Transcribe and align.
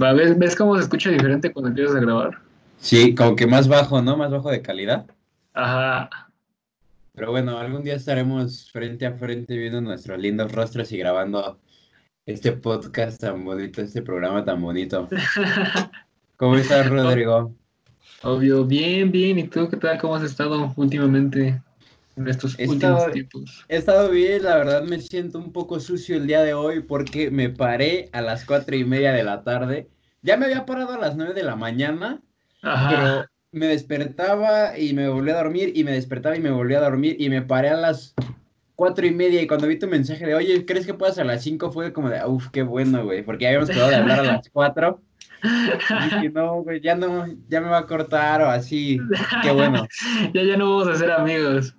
Va, 0.00 0.12
¿ves, 0.12 0.38
¿Ves 0.38 0.56
cómo 0.56 0.76
se 0.76 0.82
escucha 0.82 1.10
diferente 1.10 1.52
cuando 1.52 1.68
empiezas 1.68 1.96
a 1.96 2.00
grabar? 2.00 2.38
Sí, 2.78 3.14
como 3.14 3.36
que 3.36 3.46
más 3.46 3.68
bajo, 3.68 4.00
¿no? 4.00 4.16
Más 4.16 4.30
bajo 4.30 4.50
de 4.50 4.62
calidad. 4.62 5.04
Ajá. 5.52 6.08
Pero 7.12 7.32
bueno, 7.32 7.58
algún 7.58 7.84
día 7.84 7.96
estaremos 7.96 8.70
frente 8.70 9.04
a 9.04 9.12
frente 9.12 9.58
viendo 9.58 9.80
nuestros 9.82 10.18
lindos 10.18 10.52
rostros 10.52 10.90
y 10.92 10.98
grabando 10.98 11.58
este 12.24 12.52
podcast 12.52 13.20
tan 13.20 13.44
bonito, 13.44 13.82
este 13.82 14.00
programa 14.00 14.42
tan 14.42 14.62
bonito. 14.62 15.08
¿Cómo 16.36 16.56
estás, 16.56 16.88
Rodrigo? 16.88 17.54
Obvio, 18.22 18.64
bien, 18.64 19.10
bien. 19.10 19.38
¿Y 19.38 19.48
tú 19.48 19.68
qué 19.68 19.76
tal? 19.76 19.98
¿Cómo 19.98 20.16
has 20.16 20.22
estado 20.22 20.72
últimamente 20.76 21.60
en 22.16 22.28
estos 22.28 22.58
He 22.58 22.68
últimos 22.68 22.98
estado- 22.98 23.12
tiempos? 23.12 23.64
He 23.68 23.76
estado 23.76 24.10
bien, 24.10 24.42
la 24.42 24.56
verdad 24.56 24.82
me 24.82 25.00
siento 25.00 25.38
un 25.38 25.52
poco 25.52 25.80
sucio 25.80 26.16
el 26.16 26.26
día 26.26 26.42
de 26.42 26.54
hoy 26.54 26.80
porque 26.80 27.30
me 27.30 27.48
paré 27.50 28.08
a 28.12 28.20
las 28.20 28.44
cuatro 28.44 28.76
y 28.76 28.84
media 28.84 29.12
de 29.12 29.22
la 29.24 29.42
tarde. 29.42 29.88
Ya 30.22 30.36
me 30.36 30.46
había 30.46 30.66
parado 30.66 30.92
a 30.92 30.98
las 30.98 31.16
nueve 31.16 31.32
de 31.34 31.42
la 31.44 31.56
mañana, 31.56 32.20
Ajá. 32.62 32.88
pero 32.90 33.26
me 33.52 33.66
despertaba 33.66 34.78
y 34.78 34.92
me 34.92 35.08
volví 35.08 35.30
a 35.30 35.36
dormir 35.36 35.72
y 35.74 35.82
me 35.84 35.92
despertaba 35.92 36.36
y 36.36 36.40
me 36.40 36.50
volví 36.50 36.74
a 36.74 36.80
dormir 36.80 37.16
y 37.18 37.30
me 37.30 37.42
paré 37.42 37.70
a 37.70 37.76
las 37.76 38.14
cuatro 38.76 39.06
y 39.06 39.10
media 39.10 39.42
y 39.42 39.46
cuando 39.46 39.66
vi 39.66 39.78
tu 39.78 39.86
mensaje 39.88 40.24
de, 40.26 40.34
oye, 40.34 40.64
¿crees 40.64 40.86
que 40.86 40.94
puedas 40.94 41.18
a 41.18 41.24
las 41.24 41.42
cinco? 41.42 41.70
Fue 41.72 41.92
como 41.92 42.08
de, 42.10 42.24
uff, 42.24 42.48
qué 42.50 42.62
bueno, 42.62 43.04
güey, 43.04 43.22
porque 43.22 43.42
ya 43.44 43.48
habíamos 43.48 43.70
quedado 43.70 43.90
de 43.90 43.96
hablar 43.96 44.20
a 44.20 44.24
las 44.24 44.48
cuatro. 44.50 45.00
Y 45.42 46.04
dije, 46.04 46.30
no, 46.30 46.62
güey, 46.62 46.80
ya 46.80 46.94
no, 46.94 47.26
ya 47.48 47.60
me 47.62 47.68
va 47.68 47.78
a 47.78 47.86
cortar 47.86 48.42
o 48.42 48.48
así, 48.48 48.98
qué 49.42 49.50
bueno. 49.50 49.86
ya, 50.34 50.42
ya 50.42 50.56
no 50.56 50.78
vamos 50.78 50.88
a 50.94 50.98
ser 50.98 51.10
amigos. 51.10 51.74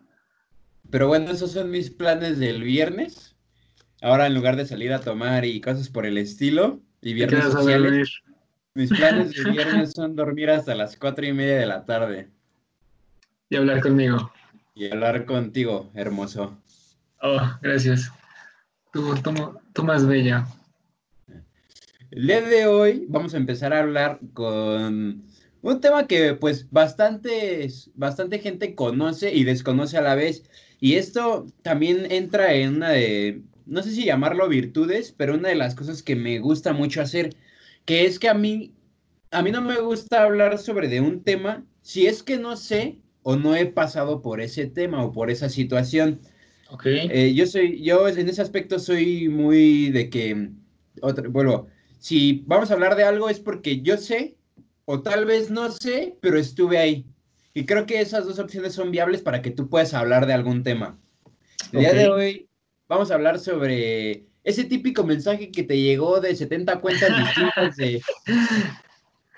Pero 0.91 1.07
bueno, 1.07 1.31
esos 1.31 1.51
son 1.53 1.71
mis 1.71 1.89
planes 1.89 2.37
del 2.37 2.61
viernes. 2.63 3.35
Ahora 4.01 4.27
en 4.27 4.33
lugar 4.33 4.55
de 4.57 4.65
salir 4.65 4.91
a 4.93 4.99
tomar 4.99 5.45
y 5.45 5.61
cosas 5.61 5.89
por 5.89 6.05
el 6.05 6.17
estilo 6.17 6.81
y 7.01 7.13
viernes 7.13 7.45
sociales, 7.45 8.21
mis 8.73 8.89
planes 8.89 9.33
de 9.35 9.43
viernes 9.51 9.91
son 9.91 10.15
dormir 10.15 10.49
hasta 10.49 10.75
las 10.75 10.97
cuatro 10.97 11.25
y 11.25 11.33
media 11.33 11.57
de 11.57 11.65
la 11.67 11.85
tarde 11.85 12.29
Y 13.49 13.55
hablar 13.55 13.81
conmigo. 13.81 14.31
y 14.73 14.89
hablar 14.89 15.25
contigo, 15.25 15.91
hermoso. 15.93 16.57
Oh, 17.21 17.39
gracias. 17.61 18.11
Tú, 18.91 19.13
tú, 19.23 19.59
tú 19.73 19.83
más 19.83 20.05
bella. 20.05 20.47
El 22.09 22.27
día 22.27 22.41
de 22.41 22.65
hoy 22.65 23.05
vamos 23.07 23.33
a 23.33 23.37
empezar 23.37 23.71
a 23.71 23.79
hablar 23.79 24.19
con 24.33 25.23
un 25.61 25.81
tema 25.81 26.07
que 26.07 26.33
pues 26.33 26.69
bastante, 26.71 27.69
bastante 27.93 28.39
gente 28.39 28.75
conoce 28.75 29.33
y 29.33 29.43
desconoce 29.43 29.97
a 29.97 30.01
la 30.01 30.15
vez. 30.15 30.43
Y 30.81 30.95
esto 30.95 31.45
también 31.61 32.11
entra 32.11 32.55
en 32.55 32.77
una 32.77 32.89
de, 32.89 33.43
no 33.67 33.83
sé 33.83 33.91
si 33.91 34.03
llamarlo 34.03 34.49
virtudes, 34.49 35.13
pero 35.15 35.35
una 35.35 35.49
de 35.49 35.55
las 35.55 35.75
cosas 35.75 36.01
que 36.01 36.15
me 36.15 36.39
gusta 36.39 36.73
mucho 36.73 37.01
hacer, 37.01 37.35
que 37.85 38.05
es 38.05 38.17
que 38.17 38.27
a 38.27 38.33
mí, 38.33 38.73
a 39.29 39.43
mí 39.43 39.51
no 39.51 39.61
me 39.61 39.79
gusta 39.79 40.23
hablar 40.23 40.57
sobre 40.57 40.87
de 40.87 40.99
un 40.99 41.23
tema 41.23 41.63
si 41.83 42.07
es 42.07 42.23
que 42.23 42.37
no 42.37 42.57
sé 42.57 42.97
o 43.21 43.35
no 43.35 43.55
he 43.55 43.67
pasado 43.67 44.23
por 44.23 44.41
ese 44.41 44.65
tema 44.65 45.05
o 45.05 45.11
por 45.11 45.29
esa 45.29 45.49
situación. 45.49 46.19
Ok. 46.71 46.87
Eh, 46.87 47.33
yo 47.35 47.45
soy, 47.45 47.83
yo 47.83 48.07
en 48.07 48.27
ese 48.27 48.41
aspecto 48.41 48.79
soy 48.79 49.29
muy 49.29 49.91
de 49.91 50.09
que, 50.09 50.49
otra, 51.01 51.27
vuelvo, 51.27 51.67
si 51.99 52.43
vamos 52.47 52.71
a 52.71 52.73
hablar 52.73 52.95
de 52.95 53.03
algo 53.03 53.29
es 53.29 53.39
porque 53.39 53.81
yo 53.81 53.97
sé, 53.97 54.35
o 54.85 55.03
tal 55.03 55.25
vez 55.25 55.51
no 55.51 55.69
sé, 55.69 56.17
pero 56.21 56.39
estuve 56.39 56.79
ahí. 56.79 57.05
Y 57.53 57.65
creo 57.65 57.85
que 57.85 57.99
esas 58.01 58.25
dos 58.25 58.39
opciones 58.39 58.73
son 58.73 58.91
viables 58.91 59.21
para 59.21 59.41
que 59.41 59.51
tú 59.51 59.67
puedas 59.69 59.93
hablar 59.93 60.25
de 60.25 60.33
algún 60.33 60.63
tema. 60.63 60.97
El 61.73 61.79
día 61.81 61.93
de 61.93 62.07
hoy 62.09 62.47
vamos 62.87 63.11
a 63.11 63.15
hablar 63.15 63.39
sobre 63.39 64.23
ese 64.43 64.63
típico 64.63 65.03
mensaje 65.03 65.51
que 65.51 65.63
te 65.63 65.79
llegó 65.79 66.19
de 66.21 66.35
70 66.35 66.79
cuentas 66.79 67.09
distintas 67.17 67.75
de... 67.77 68.01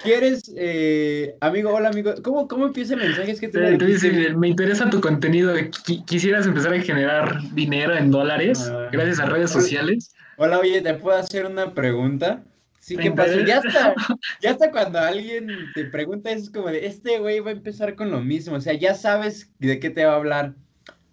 ¿Quieres, 0.04 0.52
eh, 0.58 1.36
amigo, 1.40 1.72
hola 1.74 1.88
amigo? 1.90 2.14
¿Cómo, 2.24 2.48
cómo 2.48 2.66
empieza 2.66 2.94
el 2.96 3.00
mensaje? 3.02 3.32
Es 3.32 3.40
que 3.40 3.48
tú 3.48 3.60
me 3.60 3.78
Tú 3.78 3.86
dices, 3.86 4.36
me 4.36 4.50
interesa 4.50 4.90
tu 4.90 5.00
contenido. 5.00 5.56
Qui- 5.56 6.04
¿Quisieras 6.06 6.46
empezar 6.46 6.74
a 6.74 6.82
generar 6.82 7.40
dinero 7.54 7.96
en 7.96 8.12
dólares 8.12 8.70
Ah. 8.70 8.90
gracias 8.92 9.20
a 9.20 9.28
redes 9.28 9.52
sociales? 9.52 10.14
Hola, 10.38 10.60
oye, 10.60 10.82
¿te 10.82 10.94
puedo 10.96 11.18
hacer 11.18 11.46
una 11.46 11.74
pregunta? 11.74 12.44
Sí, 12.84 12.98
Me 12.98 13.04
¿qué 13.04 13.12
pasa? 13.12 13.46
Ya 13.46 13.60
hasta, 13.60 13.96
ya 14.42 14.52
hasta 14.52 14.70
cuando 14.70 15.00
alguien 15.00 15.48
te 15.74 15.86
pregunta 15.86 16.32
es 16.32 16.50
como 16.50 16.68
de, 16.68 16.86
este 16.86 17.18
güey 17.18 17.40
va 17.40 17.52
a 17.52 17.54
empezar 17.54 17.96
con 17.96 18.12
lo 18.12 18.20
mismo, 18.20 18.58
o 18.58 18.60
sea, 18.60 18.74
ya 18.74 18.94
sabes 18.94 19.50
de 19.60 19.80
qué 19.80 19.90
te 19.90 20.04
va 20.04 20.12
a 20.12 20.18
hablar. 20.18 20.54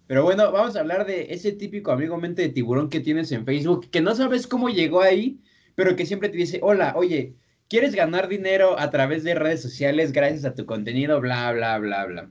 Pero 0.05 0.25
bueno, 0.25 0.51
vamos 0.51 0.75
a 0.75 0.81
hablar 0.81 1.05
de 1.05 1.27
ese 1.29 1.53
típico 1.53 1.93
amigo 1.93 2.17
mente 2.17 2.41
de 2.41 2.49
tiburón 2.49 2.89
que 2.89 2.99
tienes 2.99 3.31
en 3.31 3.45
Facebook, 3.45 3.89
que 3.89 4.01
no 4.01 4.13
sabes 4.15 4.47
cómo 4.47 4.67
llegó 4.67 5.01
ahí, 5.01 5.39
pero 5.75 5.95
que 5.95 6.05
siempre 6.05 6.27
te 6.27 6.35
dice, 6.35 6.59
hola, 6.61 6.91
oye, 6.97 7.35
¿quieres 7.69 7.95
ganar 7.95 8.27
dinero 8.27 8.77
a 8.77 8.89
través 8.89 9.23
de 9.23 9.33
redes 9.33 9.61
sociales 9.61 10.11
gracias 10.11 10.43
a 10.43 10.55
tu 10.55 10.65
contenido? 10.65 11.21
Bla, 11.21 11.53
bla, 11.53 11.77
bla, 11.77 12.05
bla. 12.05 12.29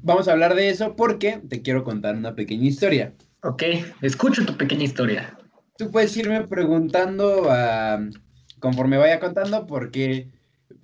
Vamos 0.00 0.28
a 0.28 0.32
hablar 0.32 0.54
de 0.54 0.70
eso 0.70 0.96
porque 0.96 1.42
te 1.46 1.60
quiero 1.60 1.84
contar 1.84 2.16
una 2.16 2.34
pequeña 2.34 2.68
historia. 2.68 3.12
Ok, 3.42 3.64
escucho 4.00 4.46
tu 4.46 4.56
pequeña 4.56 4.84
historia. 4.84 5.37
Tú 5.78 5.92
puedes 5.92 6.16
irme 6.16 6.44
preguntando 6.48 7.48
conforme 8.58 8.98
vaya 8.98 9.20
contando 9.20 9.64
porque 9.64 10.28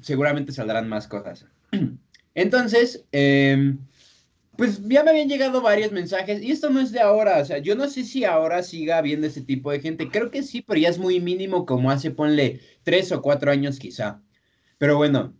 seguramente 0.00 0.52
saldrán 0.52 0.88
más 0.88 1.08
cosas. 1.08 1.46
Entonces, 2.36 3.04
em, 3.10 3.78
pues 4.56 4.80
ya 4.86 5.02
me 5.02 5.10
habían 5.10 5.28
llegado 5.28 5.60
varios 5.62 5.90
mensajes 5.90 6.40
y 6.40 6.52
esto 6.52 6.70
no 6.70 6.80
es 6.80 6.92
de 6.92 7.00
ahora, 7.00 7.38
o 7.38 7.44
sea, 7.44 7.58
yo 7.58 7.74
no 7.74 7.88
sé 7.88 8.04
si 8.04 8.24
ahora 8.24 8.62
siga 8.62 8.98
habiendo 8.98 9.26
este 9.26 9.40
tipo 9.40 9.72
de 9.72 9.80
gente, 9.80 10.08
creo 10.08 10.30
que 10.30 10.44
sí, 10.44 10.62
pero 10.62 10.78
ya 10.78 10.90
es 10.90 10.98
muy 10.98 11.18
mínimo 11.18 11.66
como 11.66 11.90
hace, 11.90 12.12
ponle, 12.12 12.60
tres 12.84 13.10
o 13.10 13.20
cuatro 13.20 13.50
años 13.50 13.80
quizá. 13.80 14.22
Pero 14.78 14.96
bueno, 14.96 15.34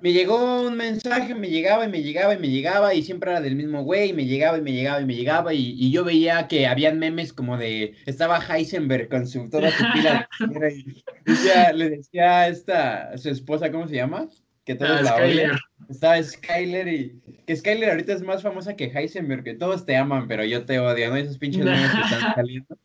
Me 0.00 0.12
llegó 0.12 0.62
un 0.66 0.76
mensaje, 0.76 1.34
me 1.34 1.48
llegaba 1.48 1.84
y 1.84 1.88
me 1.88 2.02
llegaba 2.02 2.34
y 2.34 2.38
me 2.38 2.48
llegaba 2.48 2.94
y 2.94 3.02
siempre 3.02 3.30
era 3.30 3.40
del 3.40 3.56
mismo 3.56 3.82
güey, 3.82 4.10
y 4.10 4.12
me 4.12 4.24
llegaba 4.26 4.58
y 4.58 4.62
me 4.62 4.72
llegaba 4.72 5.00
y 5.00 5.04
me 5.04 5.14
llegaba 5.14 5.54
y, 5.54 5.74
y 5.78 5.90
yo 5.92 6.04
veía 6.04 6.48
que 6.48 6.66
habían 6.66 6.98
memes 6.98 7.32
como 7.32 7.56
de, 7.56 7.94
estaba 8.06 8.38
Heisenberg 8.40 9.08
con 9.08 9.26
su, 9.26 9.48
toda 9.50 9.70
su 9.70 9.84
pila 9.92 10.28
de 10.38 10.70
y 11.26 11.30
decía- 11.30 11.72
le 11.72 11.90
decía 11.90 12.38
a 12.40 12.48
esta, 12.48 13.18
su 13.18 13.30
esposa, 13.30 13.70
¿cómo 13.70 13.86
se 13.88 13.96
llama? 13.96 14.28
Que 14.64 14.74
todos 14.76 14.98
Ah, 15.00 15.02
la 15.02 15.10
Skyler. 15.10 15.50
Estaba 15.90 16.22
Skyler 16.22 16.88
y 16.88 17.20
que 17.46 17.56
Skyler 17.56 17.90
ahorita 17.90 18.12
es 18.12 18.22
más 18.22 18.42
famosa 18.42 18.76
que 18.76 18.84
Heisenberg, 18.94 19.42
que 19.42 19.54
todos 19.54 19.84
te 19.84 19.96
aman, 19.96 20.28
pero 20.28 20.44
yo 20.44 20.64
te 20.64 20.78
odio, 20.78 21.10
¿no? 21.10 21.16
Esos 21.16 21.38
pinches 21.38 21.64
memes 21.64 21.90
que 21.90 22.00
están 22.00 22.34
saliendo. 22.36 22.78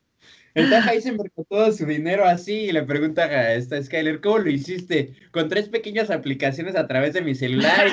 Está 0.58 0.80
Heisenberg 0.80 1.32
con 1.34 1.46
todo 1.46 1.72
su 1.72 1.86
dinero 1.86 2.26
así 2.26 2.54
y 2.54 2.72
le 2.72 2.82
pregunta 2.82 3.26
a 3.26 3.54
esta 3.54 3.82
Skyler, 3.82 4.20
¿cómo 4.22 4.40
lo 4.40 4.50
hiciste? 4.50 5.14
Con 5.30 5.50
tres 5.50 5.70
pequeñas 5.70 6.10
aplicaciones 6.10 6.76
a 6.76 6.88
través 6.88 7.14
de 7.14 7.22
mi 7.22 7.36
celular 7.36 7.88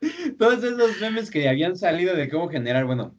y 0.00 0.30
todos 0.38 0.62
esos 0.62 1.00
memes 1.00 1.28
que 1.28 1.48
habían 1.48 1.76
salido 1.76 2.14
de 2.14 2.28
cómo 2.28 2.48
generar, 2.48 2.84
bueno, 2.84 3.18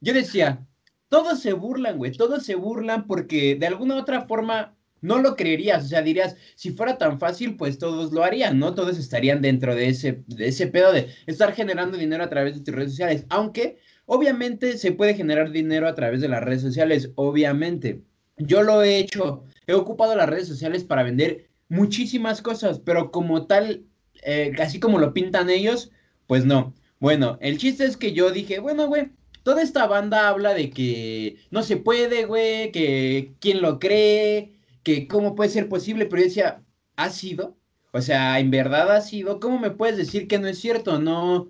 yo 0.00 0.14
decía, 0.14 0.64
todos 1.08 1.40
se 1.40 1.52
burlan, 1.52 1.98
güey, 1.98 2.12
todos 2.12 2.44
se 2.46 2.54
burlan 2.54 3.08
porque 3.08 3.56
de 3.56 3.66
alguna 3.66 3.96
u 3.96 3.98
otra 3.98 4.28
forma 4.28 4.76
no 5.00 5.18
lo 5.18 5.34
creerías, 5.34 5.86
o 5.86 5.88
sea, 5.88 6.02
dirías, 6.02 6.36
si 6.54 6.70
fuera 6.70 6.98
tan 6.98 7.18
fácil, 7.18 7.56
pues 7.56 7.78
todos 7.78 8.12
lo 8.12 8.22
harían, 8.22 8.60
¿no? 8.60 8.76
Todos 8.76 8.96
estarían 8.96 9.42
dentro 9.42 9.74
de 9.74 9.88
ese, 9.88 10.22
de 10.28 10.46
ese 10.46 10.68
pedo 10.68 10.92
de 10.92 11.08
estar 11.26 11.52
generando 11.52 11.98
dinero 11.98 12.22
a 12.22 12.28
través 12.28 12.54
de 12.54 12.60
tus 12.62 12.72
redes 12.72 12.92
sociales, 12.92 13.26
aunque 13.28 13.78
obviamente 14.12 14.76
se 14.76 14.90
puede 14.90 15.14
generar 15.14 15.52
dinero 15.52 15.86
a 15.86 15.94
través 15.94 16.20
de 16.20 16.26
las 16.26 16.42
redes 16.42 16.62
sociales, 16.62 17.12
obviamente. 17.14 18.02
Yo 18.38 18.64
lo 18.64 18.82
he 18.82 18.98
hecho, 18.98 19.44
he 19.68 19.72
ocupado 19.72 20.16
las 20.16 20.28
redes 20.28 20.48
sociales 20.48 20.82
para 20.82 21.04
vender 21.04 21.48
muchísimas 21.68 22.42
cosas, 22.42 22.80
pero 22.80 23.12
como 23.12 23.46
tal, 23.46 23.84
eh, 24.24 24.52
así 24.58 24.80
como 24.80 24.98
lo 24.98 25.14
pintan 25.14 25.48
ellos, 25.48 25.92
pues 26.26 26.44
no. 26.44 26.74
Bueno, 26.98 27.38
el 27.40 27.58
chiste 27.58 27.84
es 27.84 27.96
que 27.96 28.12
yo 28.12 28.32
dije, 28.32 28.58
bueno, 28.58 28.88
güey, 28.88 29.12
toda 29.44 29.62
esta 29.62 29.86
banda 29.86 30.28
habla 30.28 30.54
de 30.54 30.70
que 30.70 31.36
no 31.52 31.62
se 31.62 31.76
puede, 31.76 32.24
güey, 32.24 32.72
que 32.72 33.34
quién 33.38 33.62
lo 33.62 33.78
cree, 33.78 34.54
que 34.82 35.06
cómo 35.06 35.36
puede 35.36 35.50
ser 35.50 35.68
posible, 35.68 36.06
pero 36.06 36.22
yo 36.22 36.28
decía, 36.28 36.64
¿ha 36.96 37.10
sido? 37.10 37.56
O 37.92 38.00
sea, 38.00 38.40
¿en 38.40 38.50
verdad 38.50 38.90
ha 38.90 39.02
sido? 39.02 39.38
¿Cómo 39.38 39.60
me 39.60 39.70
puedes 39.70 39.96
decir 39.96 40.26
que 40.26 40.40
no 40.40 40.48
es 40.48 40.58
cierto? 40.58 40.98
No, 40.98 41.48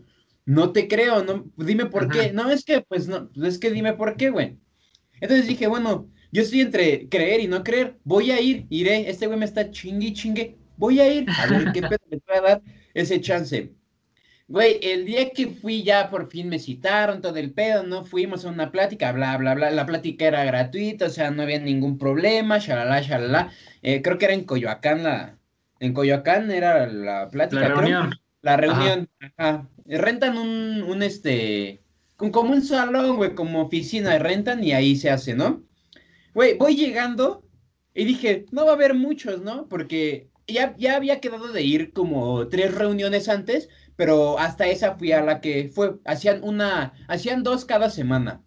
no 0.50 0.73
te 0.73 0.88
creo, 0.88 1.23
no, 1.23 1.49
dime 1.56 1.87
por 1.87 2.05
Ajá. 2.05 2.12
qué. 2.12 2.32
No, 2.32 2.50
es 2.50 2.64
que, 2.64 2.81
pues 2.81 3.06
no, 3.06 3.31
es 3.41 3.56
que 3.61 3.70
dime 3.70 3.93
por 3.93 4.17
qué, 4.17 4.31
güey. 4.31 4.58
Entonces 5.20 5.47
dije, 5.47 5.69
bueno, 5.69 6.11
yo 6.32 6.43
estoy 6.43 6.62
entre 6.62 7.08
creer 7.08 7.41
y 7.41 7.47
no 7.47 7.62
creer, 7.62 7.99
voy 8.02 8.32
a 8.32 8.41
ir, 8.41 8.67
iré, 8.69 9.08
este 9.08 9.29
güey 9.29 9.38
me 9.38 9.44
está 9.44 9.70
chingue 9.70 10.12
chingue, 10.12 10.58
voy 10.76 10.99
a 10.99 11.12
ir, 11.12 11.29
a 11.31 11.47
ver 11.47 11.70
qué 11.73 11.82
pedo 11.88 12.00
me 12.11 12.19
puede 12.19 12.38
a 12.41 12.43
dar 12.43 12.62
ese 12.94 13.20
chance. 13.20 13.73
Güey, 14.49 14.81
el 14.82 15.05
día 15.06 15.31
que 15.31 15.47
fui 15.47 15.85
ya 15.85 16.11
por 16.11 16.29
fin 16.29 16.49
me 16.49 16.58
citaron 16.58 17.20
todo 17.20 17.37
el 17.37 17.53
pedo, 17.53 17.85
¿no? 17.85 18.05
Fuimos 18.05 18.44
a 18.44 18.49
una 18.49 18.73
plática, 18.73 19.12
bla, 19.12 19.37
bla, 19.37 19.55
bla. 19.55 19.70
La 19.70 19.87
plática 19.87 20.26
era 20.26 20.43
gratuita, 20.44 21.06
o 21.06 21.11
sea, 21.11 21.31
no 21.31 21.44
había 21.44 21.61
ningún 21.61 21.96
problema, 21.96 22.58
shalala, 22.58 23.00
shalala. 23.03 23.53
Eh, 23.82 24.03
creo 24.03 24.19
que 24.19 24.25
era 24.25 24.35
en 24.35 24.43
Coyoacán 24.43 25.05
la... 25.05 25.38
En 25.79 25.94
Coyoacán 25.94 26.50
era 26.50 26.88
la 26.88 27.29
plática. 27.29 27.61
La 27.61 27.67
creo. 27.69 27.81
reunión. 27.81 28.11
La 28.43 28.56
reunión, 28.56 29.08
ajá. 29.37 29.69
Rentan 29.98 30.38
un, 30.38 30.82
un 30.82 31.02
este, 31.02 31.82
como 32.16 32.52
un 32.52 32.62
salón, 32.62 33.16
güey, 33.16 33.34
como 33.34 33.62
oficina, 33.62 34.19
rentan 34.19 34.62
y 34.64 34.72
ahí 34.72 34.96
se 34.96 35.10
hace, 35.10 35.34
¿no? 35.34 35.64
Güey, 36.34 36.56
voy 36.58 36.76
llegando 36.76 37.44
Y 37.94 38.04
dije, 38.04 38.46
no 38.52 38.64
va 38.66 38.72
a 38.72 38.75
haber 38.75 38.94
muchos, 38.94 39.42
¿no? 39.42 39.69
Porque 39.69 40.31
ya, 40.48 40.76
ya 40.78 40.96
había 40.96 41.20
quedado 41.20 41.48
de 41.52 41.62
ir 41.62 41.92
como 41.92 42.48
tres 42.48 42.75
reuniones 42.75 43.28
antes, 43.28 43.69
pero 43.96 44.38
hasta 44.38 44.66
esa 44.69 44.96
fui 44.96 45.12
a 45.12 45.22
la 45.22 45.40
que 45.40 45.70
fue, 45.75 45.98
hacían 46.04 46.43
una, 46.44 46.94
hacían 47.08 47.43
dos 47.44 47.64
cada 47.64 47.90
semana. 47.90 48.44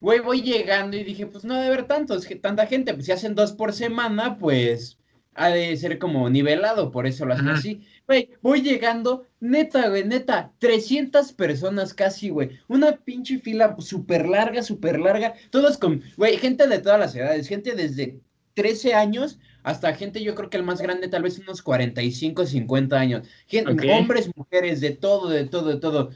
Güey, 0.00 0.20
voy 0.20 0.42
llegando 0.42 0.96
y 0.96 1.04
dije, 1.04 1.26
pues 1.26 1.44
no 1.44 1.54
debe 1.54 1.66
haber 1.68 1.86
tantos, 1.86 2.26
tanta 2.42 2.66
gente, 2.66 2.94
pues 2.94 3.06
si 3.06 3.12
hacen 3.12 3.34
dos 3.34 3.52
por 3.52 3.72
semana, 3.72 4.38
pues 4.38 4.98
ha 5.36 5.48
de 5.48 5.76
ser 5.76 5.98
como 5.98 6.28
nivelado, 6.30 6.90
por 6.90 7.06
eso 7.06 7.26
lo 7.26 7.34
hacen 7.34 7.48
así. 7.48 7.82
Güey, 8.06 8.30
voy 8.40 8.62
llegando, 8.62 9.26
neta, 9.40 9.88
güey, 9.88 10.04
neta, 10.04 10.52
300 10.58 11.32
personas 11.32 11.94
casi, 11.94 12.30
güey. 12.30 12.50
Una 12.68 12.96
pinche 12.96 13.38
fila 13.38 13.76
súper 13.78 14.26
larga, 14.26 14.62
súper 14.62 14.98
larga. 14.98 15.34
Todos 15.50 15.78
con, 15.78 16.02
güey, 16.16 16.38
gente 16.38 16.66
de 16.66 16.78
todas 16.78 16.98
las 16.98 17.14
edades, 17.14 17.48
gente 17.48 17.74
desde 17.74 18.20
13 18.54 18.94
años 18.94 19.38
hasta 19.62 19.92
gente, 19.94 20.22
yo 20.22 20.36
creo 20.36 20.48
que 20.48 20.56
el 20.56 20.62
más 20.62 20.80
grande, 20.80 21.08
tal 21.08 21.24
vez 21.24 21.40
unos 21.40 21.60
45, 21.60 22.46
50 22.46 22.96
años. 22.96 23.26
Gente, 23.48 23.90
Hombres, 23.90 24.30
mujeres, 24.36 24.80
de 24.80 24.92
todo, 24.92 25.28
de 25.28 25.44
todo, 25.44 25.70
de 25.70 25.80
todo. 25.80 26.10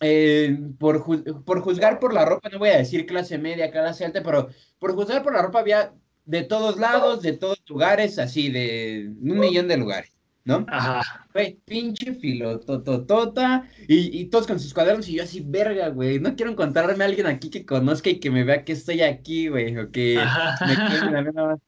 Eh, 0.00 0.58
por, 0.78 1.04
por 1.44 1.60
juzgar 1.60 1.98
por 2.00 2.14
la 2.14 2.24
ropa, 2.24 2.48
no 2.48 2.58
voy 2.58 2.70
a 2.70 2.78
decir 2.78 3.04
clase 3.04 3.36
media, 3.36 3.70
clase 3.70 4.06
alta, 4.06 4.22
pero 4.22 4.48
por 4.78 4.94
juzgar 4.94 5.22
por 5.22 5.34
la 5.34 5.42
ropa 5.42 5.60
había 5.60 5.92
de 6.24 6.42
todos 6.42 6.78
lados, 6.78 7.22
de 7.22 7.32
todos 7.32 7.62
lugares, 7.68 8.18
así, 8.18 8.50
de 8.50 9.12
un 9.20 9.38
millón 9.38 9.68
de 9.68 9.76
lugares, 9.76 10.12
¿no? 10.44 10.64
Ajá. 10.68 11.26
Güey, 11.32 11.58
pinche 11.64 12.14
filo, 12.14 12.60
tototota, 12.60 13.68
y, 13.88 14.20
y 14.20 14.26
todos 14.26 14.46
con 14.46 14.60
sus 14.60 14.72
cuadernos, 14.72 15.08
y 15.08 15.16
yo 15.16 15.24
así, 15.24 15.42
verga, 15.44 15.88
güey, 15.88 16.18
no 16.20 16.34
quiero 16.36 16.52
encontrarme 16.52 17.04
a 17.04 17.06
alguien 17.06 17.26
aquí 17.26 17.50
que 17.50 17.66
conozca 17.66 18.10
y 18.10 18.20
que 18.20 18.30
me 18.30 18.44
vea 18.44 18.64
que 18.64 18.72
estoy 18.72 19.02
aquí, 19.02 19.48
güey, 19.48 19.76
o 19.76 19.90
que 19.90 20.18
me 20.66 20.74
quede 20.74 21.32
más. 21.32 21.58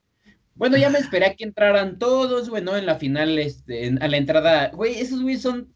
Bueno, 0.55 0.79
ya 0.79 0.89
me 0.89 0.99
esperé 0.99 1.27
a 1.27 1.35
que 1.35 1.45
entraran 1.45 1.99
todos, 1.99 2.49
güey, 2.49 2.63
¿no? 2.63 2.77
En 2.77 2.87
la 2.87 2.97
final, 2.97 3.39
este, 3.39 3.95
a 4.01 4.09
la 4.09 4.17
entrada, 4.17 4.71
güey, 4.71 4.99
esos 4.99 5.23
güey 5.23 5.37
son, 5.37 5.75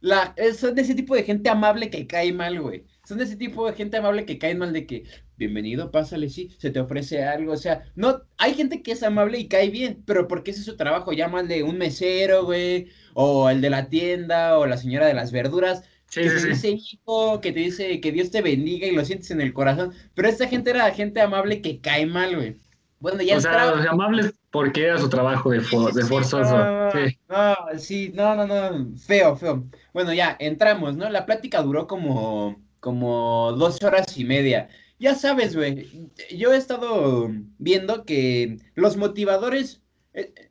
la, 0.00 0.34
son 0.58 0.74
de 0.74 0.82
ese 0.82 0.94
tipo 0.94 1.14
de 1.14 1.24
gente 1.24 1.50
amable 1.50 1.90
que 1.90 2.06
cae 2.06 2.32
mal, 2.32 2.58
güey. 2.60 2.86
Son 3.04 3.20
ese 3.20 3.36
tipo 3.36 3.66
de 3.66 3.72
gente 3.74 3.96
amable 3.96 4.24
que 4.24 4.38
cae 4.38 4.54
mal 4.54 4.72
de 4.72 4.86
que, 4.86 5.04
bienvenido, 5.36 5.90
pásale, 5.90 6.28
sí, 6.28 6.54
se 6.58 6.70
te 6.70 6.78
ofrece 6.78 7.24
algo, 7.24 7.52
o 7.52 7.56
sea, 7.56 7.82
no, 7.96 8.22
hay 8.38 8.54
gente 8.54 8.80
que 8.80 8.92
es 8.92 9.02
amable 9.02 9.38
y 9.38 9.48
cae 9.48 9.70
bien, 9.70 10.04
pero 10.06 10.28
porque 10.28 10.52
ese 10.52 10.60
es 10.60 10.66
su 10.66 10.76
trabajo, 10.76 11.10
de 11.10 11.62
un 11.64 11.78
mesero, 11.78 12.44
güey, 12.44 12.88
o 13.14 13.50
el 13.50 13.60
de 13.60 13.70
la 13.70 13.88
tienda, 13.88 14.56
o 14.56 14.66
la 14.66 14.76
señora 14.76 15.06
de 15.06 15.14
las 15.14 15.32
verduras, 15.32 15.82
que 16.12 16.28
te 16.28 16.46
dice 16.46 16.70
hijo, 16.70 17.40
que 17.40 17.52
te 17.52 17.60
dice 17.60 18.00
que 18.00 18.12
Dios 18.12 18.30
te 18.30 18.40
bendiga 18.40 18.86
y 18.86 18.94
lo 18.94 19.04
sientes 19.04 19.32
en 19.32 19.40
el 19.40 19.52
corazón, 19.52 19.92
pero 20.14 20.28
esta 20.28 20.46
gente 20.46 20.70
era 20.70 20.88
gente 20.92 21.20
amable 21.20 21.60
que 21.60 21.80
cae 21.80 22.06
mal, 22.06 22.36
güey. 22.36 22.56
Bueno, 23.00 23.20
ya 23.20 23.36
o 23.36 23.40
sea, 23.40 23.90
amables 23.90 24.32
porque 24.52 24.84
era 24.84 24.98
su 24.98 25.08
trabajo 25.08 25.50
de, 25.50 25.58
de 25.58 26.04
forzoso. 26.04 26.56
No, 26.56 26.90
sí. 26.92 27.18
no, 27.28 27.56
sí, 27.78 28.12
no, 28.14 28.36
no, 28.36 28.46
no, 28.46 28.96
feo, 28.96 29.34
feo. 29.34 29.64
Bueno, 29.92 30.12
ya, 30.12 30.36
entramos, 30.38 30.96
¿no? 30.96 31.10
La 31.10 31.26
plática 31.26 31.62
duró 31.62 31.88
como, 31.88 32.62
como 32.82 33.52
dos 33.52 33.80
horas 33.84 34.18
y 34.18 34.24
media. 34.24 34.68
Ya 34.98 35.14
sabes, 35.14 35.54
güey, 35.54 36.10
yo 36.36 36.52
he 36.52 36.56
estado 36.56 37.30
viendo 37.58 38.04
que 38.04 38.58
los 38.74 38.96
motivadores, 38.96 39.82
eh, 40.14 40.50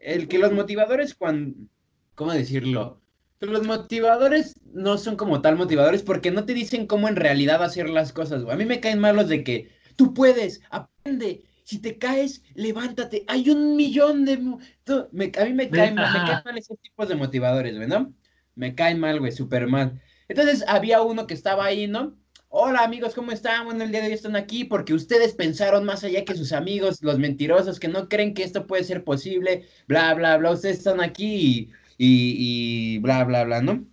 el, 0.00 0.28
que 0.28 0.38
los 0.38 0.52
motivadores 0.52 1.16
cuando, 1.16 1.56
¿cómo 2.14 2.32
decirlo? 2.32 3.02
Los 3.40 3.66
motivadores 3.66 4.54
no 4.72 4.96
son 4.96 5.16
como 5.16 5.42
tal 5.42 5.56
motivadores 5.56 6.04
porque 6.04 6.30
no 6.30 6.44
te 6.44 6.54
dicen 6.54 6.86
cómo 6.86 7.08
en 7.08 7.16
realidad 7.16 7.64
hacer 7.64 7.90
las 7.90 8.12
cosas, 8.12 8.44
güey. 8.44 8.54
A 8.54 8.58
mí 8.58 8.64
me 8.64 8.78
caen 8.78 9.00
mal 9.00 9.16
los 9.16 9.28
de 9.28 9.42
que 9.42 9.72
tú 9.96 10.14
puedes, 10.14 10.60
aprende, 10.70 11.42
si 11.64 11.80
te 11.80 11.98
caes, 11.98 12.44
levántate. 12.54 13.24
Hay 13.26 13.50
un 13.50 13.74
millón 13.74 14.24
de... 14.24 14.38
Me, 15.10 15.32
a 15.36 15.44
mí 15.46 15.52
me 15.52 15.68
caen 15.68 15.96
mal, 15.96 16.12
me 16.12 16.30
caen 16.30 16.42
mal 16.44 16.58
esos 16.58 16.78
tipos 16.78 17.08
de 17.08 17.16
motivadores, 17.16 17.74
güey, 17.74 17.88
¿no? 17.88 18.14
Me 18.54 18.76
caen 18.76 19.00
mal, 19.00 19.18
güey, 19.18 19.32
súper 19.32 19.66
mal. 19.66 20.00
Entonces 20.28 20.64
había 20.66 21.02
uno 21.02 21.26
que 21.26 21.34
estaba 21.34 21.64
ahí, 21.64 21.86
¿no? 21.86 22.16
Hola 22.48 22.80
amigos, 22.84 23.14
¿cómo 23.14 23.32
están? 23.32 23.64
Bueno, 23.64 23.82
el 23.82 23.90
día 23.90 24.02
de 24.02 24.08
hoy 24.08 24.12
están 24.12 24.36
aquí 24.36 24.64
porque 24.64 24.92
ustedes 24.92 25.34
pensaron 25.34 25.84
más 25.84 26.04
allá 26.04 26.24
que 26.24 26.34
sus 26.34 26.52
amigos, 26.52 27.02
los 27.02 27.18
mentirosos 27.18 27.80
que 27.80 27.88
no 27.88 28.08
creen 28.08 28.34
que 28.34 28.42
esto 28.44 28.66
puede 28.66 28.84
ser 28.84 29.04
posible, 29.04 29.66
bla, 29.88 30.12
bla, 30.14 30.36
bla. 30.36 30.50
Ustedes 30.50 30.78
están 30.78 31.00
aquí 31.00 31.70
y, 31.98 32.96
y 32.96 32.98
bla, 32.98 33.24
bla, 33.24 33.44
bla, 33.44 33.62
¿no? 33.62 33.86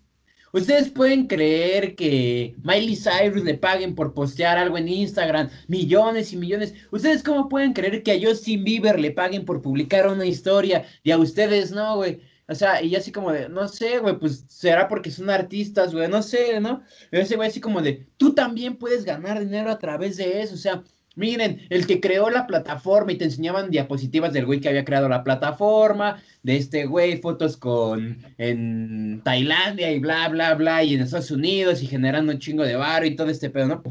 ¿Ustedes 0.52 0.90
pueden 0.90 1.28
creer 1.28 1.96
que 1.96 2.56
Miley 2.64 2.96
Cyrus 2.96 3.44
le 3.44 3.54
paguen 3.54 3.94
por 3.94 4.14
postear 4.14 4.58
algo 4.58 4.78
en 4.78 4.88
Instagram 4.88 5.50
millones 5.68 6.34
y 6.34 6.38
millones? 6.38 6.74
¿Ustedes 6.92 7.22
cómo 7.22 7.50
pueden 7.50 7.74
creer 7.74 8.02
que 8.02 8.12
a 8.14 8.20
Justin 8.22 8.64
Bieber 8.64 9.00
le 9.00 9.12
paguen 9.12 9.46
por 9.46 9.62
publicar 9.62 10.08
una 10.08 10.26
historia 10.26 10.86
y 11.04 11.12
a 11.12 11.18
ustedes 11.20 11.72
no, 11.72 11.98
güey? 11.98 12.20
O 12.50 12.56
sea, 12.56 12.81
y 12.81 12.96
así 12.96 13.12
como 13.12 13.31
de, 13.31 13.48
no 13.48 13.68
sé, 13.68 14.00
güey, 14.00 14.18
pues 14.18 14.44
será 14.48 14.88
porque 14.88 15.12
son 15.12 15.30
artistas, 15.30 15.94
güey, 15.94 16.10
no 16.10 16.24
sé, 16.24 16.60
¿no? 16.60 16.81
ese 17.12 17.36
güey 17.36 17.48
así 17.48 17.62
como 17.62 17.81
de, 17.81 18.07
tú 18.18 18.34
también 18.34 18.75
puedes 18.75 19.06
ganar 19.06 19.40
dinero 19.40 19.69
a 19.69 19.78
través 19.78 20.18
de 20.18 20.42
eso, 20.42 20.56
o 20.56 20.57
sea, 20.57 20.84
Miren, 21.19 21.68
el 21.69 21.86
que 21.86 22.00
creó 22.00 22.30
la 22.30 22.48
plataforma 22.48 23.12
y 23.12 23.18
te 23.18 23.25
enseñaban 23.25 23.72
diapositivas 23.72 24.31
del 24.31 24.46
güey 24.46 24.62
que 24.62 24.69
había 24.69 24.86
creado 24.86 25.10
la 25.10 25.22
plataforma, 25.22 26.24
de 26.44 26.56
este 26.56 26.86
güey, 26.86 27.18
fotos 27.18 27.57
con 27.57 28.24
en 28.38 29.22
Tailandia 29.25 29.92
y 29.92 30.00
bla, 30.00 30.30
bla, 30.30 30.56
bla, 30.56 30.81
y 30.81 30.94
en 30.94 31.02
Estados 31.02 31.31
Unidos 31.31 31.84
y 31.84 31.88
generando 31.88 32.31
un 32.31 32.40
chingo 32.40 32.63
de 32.63 32.78
barro 32.78 33.06
y 33.06 33.18
todo 33.18 33.30
este 33.30 33.50
pedo, 33.50 33.68
¿no? 33.68 33.84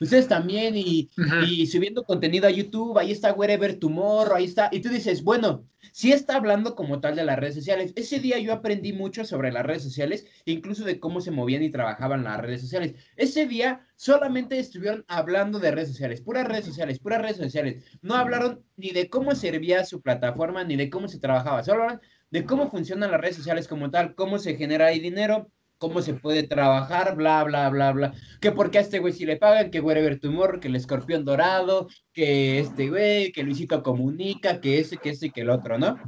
Ustedes 0.00 0.26
también 0.28 0.74
y, 0.74 1.10
y 1.46 1.66
subiendo 1.66 2.04
contenido 2.04 2.46
a 2.48 2.50
YouTube, 2.50 2.98
ahí 2.98 3.12
está 3.12 3.34
Wherever 3.34 3.78
Tomorrow, 3.78 4.36
ahí 4.36 4.44
está, 4.44 4.70
y 4.72 4.80
tú 4.80 4.88
dices, 4.88 5.22
bueno, 5.22 5.66
sí 5.92 6.10
está 6.10 6.36
hablando 6.36 6.74
como 6.74 7.00
tal 7.00 7.14
de 7.14 7.24
las 7.24 7.38
redes 7.38 7.54
sociales. 7.54 7.92
Ese 7.94 8.18
día 8.18 8.38
yo 8.38 8.52
aprendí 8.52 8.92
mucho 8.92 9.24
sobre 9.24 9.52
las 9.52 9.64
redes 9.64 9.82
sociales, 9.82 10.26
incluso 10.44 10.84
de 10.84 10.98
cómo 10.98 11.20
se 11.20 11.30
movían 11.30 11.62
y 11.62 11.70
trabajaban 11.70 12.24
las 12.24 12.40
redes 12.40 12.62
sociales. 12.62 12.94
Ese 13.16 13.46
día 13.46 13.86
solamente 13.94 14.58
estuvieron 14.58 15.04
hablando 15.06 15.60
de 15.60 15.70
redes 15.70 15.90
sociales, 15.90 16.20
puras 16.20 16.48
redes 16.48 16.64
sociales, 16.64 16.98
puras 16.98 17.22
redes 17.22 17.36
sociales. 17.36 17.84
No 18.00 18.14
hablaron 18.16 18.64
ni 18.76 18.90
de 18.90 19.08
cómo 19.08 19.34
servía 19.34 19.84
su 19.84 20.02
plataforma, 20.02 20.64
ni 20.64 20.76
de 20.76 20.90
cómo 20.90 21.06
se 21.06 21.20
trabajaba. 21.20 21.62
Solo 21.62 21.82
hablaron 21.82 22.00
de 22.30 22.44
cómo 22.44 22.70
funcionan 22.70 23.10
las 23.10 23.20
redes 23.20 23.36
sociales 23.36 23.68
como 23.68 23.90
tal, 23.90 24.14
cómo 24.14 24.38
se 24.38 24.56
genera 24.56 24.86
ahí 24.86 24.98
dinero, 24.98 25.52
cómo 25.82 26.00
se 26.00 26.14
puede 26.14 26.44
trabajar, 26.44 27.16
bla, 27.16 27.42
bla, 27.42 27.68
bla, 27.68 27.90
bla. 27.90 28.12
Que 28.40 28.52
porque 28.52 28.78
a 28.78 28.82
este 28.82 29.00
güey 29.00 29.12
si 29.12 29.26
le 29.26 29.36
pagan, 29.36 29.72
que 29.72 29.80
Wherever 29.80 30.20
Tumor, 30.20 30.60
que 30.60 30.68
el 30.68 30.76
escorpión 30.76 31.24
dorado, 31.24 31.88
que 32.12 32.60
este 32.60 32.88
güey, 32.88 33.32
que 33.32 33.42
Luisito 33.42 33.82
comunica, 33.82 34.60
que 34.60 34.78
ese, 34.78 34.96
que 34.98 35.10
ese 35.10 35.30
que 35.30 35.40
el 35.40 35.50
otro, 35.50 35.78
¿no? 35.78 35.98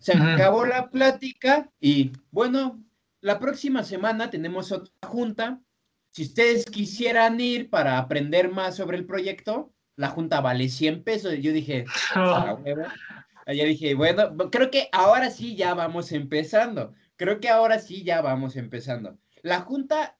Se 0.00 0.12
acabó 0.12 0.66
la 0.66 0.90
plática 0.90 1.70
y 1.80 2.12
bueno, 2.30 2.78
la 3.22 3.38
próxima 3.38 3.84
semana 3.84 4.28
tenemos 4.28 4.70
otra 4.70 4.92
junta. 5.08 5.62
Si 6.12 6.24
ustedes 6.24 6.66
quisieran 6.66 7.40
ir 7.40 7.70
para 7.70 7.96
aprender 7.96 8.50
más 8.50 8.76
sobre 8.76 8.98
el 8.98 9.06
proyecto, 9.06 9.72
la 9.96 10.08
junta 10.08 10.42
vale 10.42 10.68
100 10.68 11.04
pesos. 11.04 11.34
Yo 11.40 11.54
dije, 11.54 11.86
ya 12.14 12.54
dije, 13.46 13.94
bueno, 13.94 14.36
creo 14.50 14.70
que 14.70 14.90
ahora 14.92 15.30
sí 15.30 15.56
ya 15.56 15.72
vamos 15.72 16.12
empezando. 16.12 16.92
Creo 17.20 17.38
que 17.38 17.50
ahora 17.50 17.78
sí 17.78 18.02
ya 18.02 18.22
vamos 18.22 18.56
empezando. 18.56 19.18
La 19.42 19.60
junta, 19.60 20.18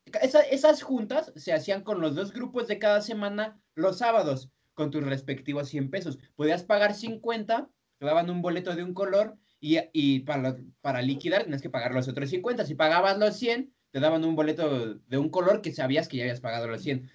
esas 0.51 0.83
juntas 0.83 1.33
se 1.35 1.55
hacían 1.55 1.83
con 1.83 2.03
los 2.03 2.15
dos 2.15 2.31
grupos 2.31 2.69
de 2.69 2.79
cada 2.79 3.01
semana 3.01 3.59
los 3.75 3.97
sábados, 3.97 4.51
con 4.75 4.91
tus 4.91 5.03
respectivos 5.03 5.71
100 5.71 5.89
pesos. 5.89 6.19
Podías 6.37 6.63
pagar 6.63 6.93
50, 6.93 7.71
te 7.97 8.05
daban 8.05 8.29
un 8.29 8.43
boleto 8.43 8.77
de 8.77 8.85
un 8.85 8.93
color 8.93 9.39
y, 9.61 9.79
y 9.95 10.21
para, 10.21 10.59
para 10.83 11.01
liquidar 11.01 11.45
tenías 11.45 11.63
que 11.63 11.71
pagar 11.71 11.95
los 11.95 12.07
otros 12.07 12.29
50. 12.29 12.67
Si 12.67 12.75
pagabas 12.75 13.17
los 13.17 13.35
100, 13.39 13.73
te 13.93 14.01
daban 14.01 14.23
un 14.23 14.37
boleto 14.37 14.97
de 14.97 15.17
un 15.17 15.31
color 15.31 15.63
que 15.63 15.73
sabías 15.73 16.07
que 16.07 16.19
ya 16.19 16.25
habías 16.25 16.43
pagado 16.43 16.69
los 16.69 16.83
100. 16.83 17.11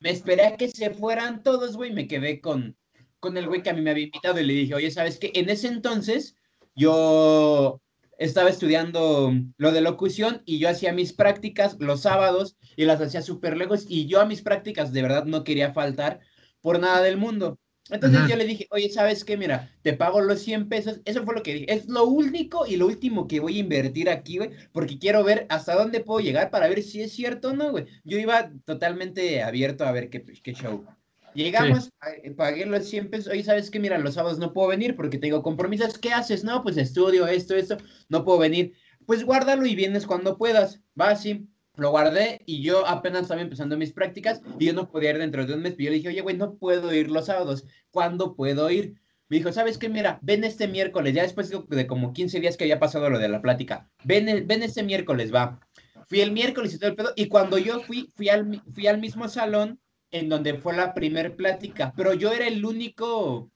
Me 0.00 0.10
esperé 0.10 0.44
a 0.44 0.58
que 0.58 0.68
se 0.68 0.90
fueran 0.90 1.42
todos, 1.42 1.78
güey, 1.78 1.94
me 1.94 2.06
quedé 2.06 2.42
con, 2.42 2.76
con 3.20 3.38
el 3.38 3.48
güey 3.48 3.62
que 3.62 3.70
a 3.70 3.74
mí 3.74 3.80
me 3.80 3.92
había 3.92 4.04
invitado 4.04 4.38
y 4.38 4.44
le 4.44 4.52
dije, 4.52 4.74
oye, 4.74 4.90
¿sabes 4.90 5.18
qué? 5.18 5.32
En 5.34 5.48
ese 5.48 5.68
entonces 5.68 6.36
yo 6.74 7.80
estaba 8.24 8.50
estudiando 8.50 9.32
lo 9.56 9.72
de 9.72 9.80
locución 9.80 10.42
y 10.44 10.58
yo 10.58 10.68
hacía 10.68 10.92
mis 10.92 11.12
prácticas 11.12 11.76
los 11.78 12.02
sábados 12.02 12.56
y 12.76 12.84
las 12.84 13.00
hacía 13.00 13.22
súper 13.22 13.56
lejos 13.56 13.86
y 13.88 14.06
yo 14.06 14.20
a 14.20 14.26
mis 14.26 14.42
prácticas 14.42 14.92
de 14.92 15.02
verdad 15.02 15.24
no 15.24 15.44
quería 15.44 15.72
faltar 15.72 16.20
por 16.60 16.80
nada 16.80 17.02
del 17.02 17.16
mundo. 17.16 17.58
Entonces 17.90 18.22
yo 18.26 18.36
le 18.36 18.46
dije, 18.46 18.66
oye, 18.70 18.88
¿sabes 18.88 19.24
qué? 19.24 19.36
Mira, 19.36 19.70
te 19.82 19.92
pago 19.92 20.22
los 20.22 20.40
100 20.40 20.70
pesos. 20.70 21.02
Eso 21.04 21.22
fue 21.24 21.34
lo 21.34 21.42
que 21.42 21.52
dije. 21.52 21.72
Es 21.72 21.86
lo 21.86 22.04
único 22.06 22.66
y 22.66 22.76
lo 22.76 22.86
último 22.86 23.28
que 23.28 23.40
voy 23.40 23.58
a 23.58 23.60
invertir 23.60 24.08
aquí, 24.08 24.38
güey, 24.38 24.50
porque 24.72 24.98
quiero 24.98 25.22
ver 25.22 25.44
hasta 25.50 25.74
dónde 25.74 26.00
puedo 26.00 26.20
llegar 26.20 26.50
para 26.50 26.66
ver 26.68 26.82
si 26.82 27.02
es 27.02 27.12
cierto 27.12 27.50
o 27.50 27.52
no, 27.52 27.72
güey. 27.72 27.84
Yo 28.02 28.18
iba 28.18 28.50
totalmente 28.64 29.42
abierto 29.42 29.84
a 29.84 29.92
ver 29.92 30.08
qué, 30.08 30.24
qué 30.24 30.54
show. 30.54 30.86
Llegamos, 31.34 31.90
eh, 32.22 32.30
pagué 32.30 32.64
los 32.66 32.86
100 32.86 33.10
pesos. 33.10 33.32
Oye, 33.32 33.42
¿sabes 33.42 33.70
qué? 33.70 33.80
Mira, 33.80 33.98
los 33.98 34.14
sábados 34.14 34.38
no 34.38 34.52
puedo 34.52 34.68
venir 34.68 34.94
porque 34.96 35.18
tengo 35.18 35.42
compromisos. 35.42 35.98
¿Qué 35.98 36.12
haces? 36.12 36.44
No, 36.44 36.62
pues 36.62 36.76
estudio 36.76 37.26
esto, 37.26 37.56
esto. 37.56 37.76
No 38.08 38.24
puedo 38.24 38.38
venir. 38.38 38.72
Pues 39.06 39.24
guárdalo 39.24 39.66
y 39.66 39.74
vienes 39.74 40.06
cuando 40.06 40.38
puedas. 40.38 40.80
Va 40.98 41.10
así. 41.10 41.48
Lo 41.76 41.90
guardé 41.90 42.40
y 42.46 42.62
yo 42.62 42.86
apenas 42.86 43.22
estaba 43.22 43.40
empezando 43.40 43.76
mis 43.76 43.92
prácticas 43.92 44.40
y 44.60 44.66
yo 44.66 44.72
no 44.72 44.88
podía 44.88 45.10
ir 45.10 45.18
dentro 45.18 45.44
de 45.44 45.54
un 45.54 45.62
mes. 45.62 45.74
Pero 45.74 45.86
yo 45.86 45.90
le 45.90 45.96
dije, 45.96 46.08
oye, 46.08 46.20
güey, 46.20 46.36
no 46.36 46.54
puedo 46.54 46.94
ir 46.94 47.10
los 47.10 47.26
sábados. 47.26 47.66
¿Cuándo 47.90 48.36
puedo 48.36 48.70
ir? 48.70 48.94
Me 49.28 49.38
dijo, 49.38 49.52
¿sabes 49.52 49.78
qué? 49.78 49.88
Mira, 49.88 50.20
ven 50.22 50.44
este 50.44 50.68
miércoles, 50.68 51.14
ya 51.14 51.22
después 51.22 51.50
de 51.50 51.86
como 51.86 52.12
15 52.12 52.40
días 52.40 52.56
que 52.56 52.64
había 52.64 52.78
pasado 52.78 53.10
lo 53.10 53.18
de 53.18 53.28
la 53.28 53.42
plática. 53.42 53.88
Ven, 54.04 54.46
ven 54.46 54.62
este 54.62 54.82
miércoles, 54.82 55.34
va. 55.34 55.58
Fui 56.06 56.20
el 56.20 56.30
miércoles 56.30 56.74
y 56.74 56.78
todo 56.78 56.90
el 56.90 56.96
pedo. 56.96 57.12
Y 57.16 57.26
cuando 57.26 57.58
yo 57.58 57.80
fui, 57.80 58.12
fui 58.14 58.28
al, 58.28 58.62
fui 58.72 58.86
al 58.86 59.00
mismo 59.00 59.28
salón 59.28 59.80
en 60.14 60.28
donde 60.28 60.54
fue 60.54 60.74
la 60.74 60.94
primer 60.94 61.36
plática. 61.36 61.92
Pero 61.96 62.14
yo 62.14 62.32
era 62.32 62.46
el 62.46 62.64
único, 62.64 63.50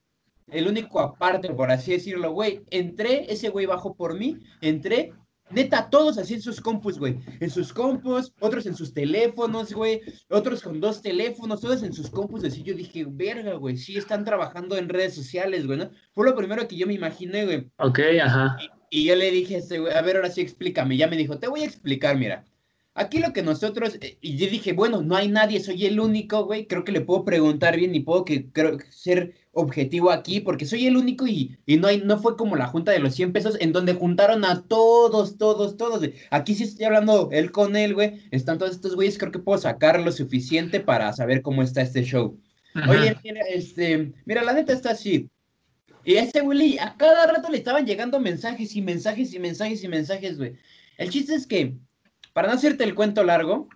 el 0.49 0.67
único 0.67 1.01
aparte, 1.01 1.49
por 1.55 1.71
así 1.71 1.93
decirlo, 1.93 2.33
güey. 2.33 2.63
Entré, 2.71 3.33
ese 3.33 3.49
güey 3.49 3.67
bajó 3.67 3.95
por 3.95 4.19
mí, 4.19 4.39
entré 4.61 5.13
Neta, 5.51 5.89
todos 5.89 6.19
así 6.19 6.35
en 6.35 6.43
sus 6.43 6.61
compus, 6.61 6.99
güey. 6.99 7.19
En 7.41 7.49
sus 7.49 7.73
compus, 7.73 8.33
otros 8.41 8.67
en 8.67 8.75
sus 8.75 8.93
teléfonos, 8.93 9.73
güey. 9.73 10.03
Otros 10.29 10.63
con 10.63 10.79
dos 10.81 11.01
teléfonos, 11.01 11.61
todos 11.61 11.83
en 11.83 11.93
sus 11.93 12.11
compus. 12.11 12.45
Así 12.45 12.63
yo 12.63 12.75
dije, 12.75 13.07
verga, 13.09 13.55
güey, 13.55 13.77
sí 13.77 13.97
están 13.97 14.25
trabajando 14.25 14.77
en 14.77 14.89
redes 14.89 15.15
sociales, 15.15 15.67
güey, 15.67 15.79
¿no? 15.79 15.91
Fue 16.13 16.27
lo 16.27 16.37
primero 16.37 16.69
que 16.69 16.77
yo 16.77 16.87
me 16.87 16.93
imaginé, 16.93 17.47
güey. 17.47 17.71
Ok, 17.79 18.01
ajá. 18.23 18.59
Y, 18.91 19.07
yo 19.07 19.17
le 19.17 19.31
dije 19.31 19.57
a 19.57 19.59
este 19.59 19.79
güey, 19.79 19.95
a 19.95 20.03
ver, 20.03 20.17
ahora 20.17 20.31
sí 20.31 20.43
explícame. 20.43 20.97
Ya 20.97 21.09
me 21.09 21.17
dijo, 21.17 21.39
te 21.39 21.49
voy 21.49 21.63
a 21.63 21.67
explicar, 21.67 22.17
mira. 22.19 22.45
Aquí 22.99 23.21
lo 23.21 23.33
que 23.33 23.43
nosotros, 23.43 23.97
eh, 24.01 24.19
y 24.21 24.37
yo 24.37 24.51
dije, 24.51 24.73
bueno, 24.73 25.03
no 25.03 25.15
hay 25.15 25.29
nadie, 25.29 25.61
soy 25.61 25.87
el 25.87 26.01
único, 26.01 26.47
güey, 26.47 26.67
creo 26.67 26.83
que 26.83 26.91
le 26.91 27.01
puedo 27.01 27.25
preguntar 27.25 27.77
bien 27.77 27.95
y 27.95 28.01
puedo 28.01 28.25
que, 28.25 28.51
creo, 28.51 28.77
ser 28.91 29.35
objetivo 29.53 30.11
aquí, 30.11 30.41
porque 30.41 30.67
soy 30.67 30.89
el 30.89 30.97
único 30.97 31.25
y, 31.29 31.57
y 31.65 31.77
no, 31.77 31.87
hay, 31.87 32.01
no 32.01 32.19
fue 32.19 32.37
como 32.37 32.57
la 32.57 32.67
junta 32.67 32.91
de 32.91 32.99
los 32.99 33.15
100 33.15 33.33
pesos 33.33 33.57
en 33.61 33.71
donde 33.73 33.95
juntaron 33.95 34.45
a 34.45 34.63
todos, 34.63 35.39
todos, 35.39 35.77
todos. 35.77 36.03
Aquí 36.33 36.57
sí 36.57 36.65
estoy 36.65 36.87
hablando 36.87 37.29
él 37.31 37.53
con 37.53 37.77
él, 37.77 37.95
güey, 37.95 38.21
están 38.33 38.59
todos 38.59 38.73
estos 38.73 38.97
güeyes, 38.97 39.17
creo 39.17 39.31
que 39.31 39.39
puedo 39.39 39.61
sacar 39.61 40.01
lo 40.01 40.11
suficiente 40.11 40.81
para 40.81 41.13
saber 41.13 41.41
cómo 41.41 41.63
está 41.63 41.83
este 41.83 42.03
show. 42.03 42.37
Oye, 42.89 43.17
mira, 43.23 43.43
este, 43.49 44.13
mira, 44.25 44.43
la 44.43 44.55
neta 44.55 44.73
está 44.73 44.91
así. 44.91 45.31
Y 46.05 46.15
ese 46.15 46.41
güey, 46.41 46.79
a 46.79 46.97
cada 46.97 47.27
rato 47.29 47.49
le 47.49 47.59
estaban 47.59 47.87
llegando 47.87 48.19
mensajes 48.19 48.75
y 48.75 48.83
mensajes 48.83 49.33
y 49.35 49.39
mensajes 49.39 49.85
y 49.85 49.89
mensajes, 49.89 50.37
güey. 50.37 50.57
El 50.97 51.11
chiste 51.11 51.35
es 51.37 51.47
que 51.47 51.77
para 52.39 52.47
no 52.47 52.55
hacerte 52.55 52.85
el 52.85 52.95
cuento 52.95 53.25
largo, 53.25 53.69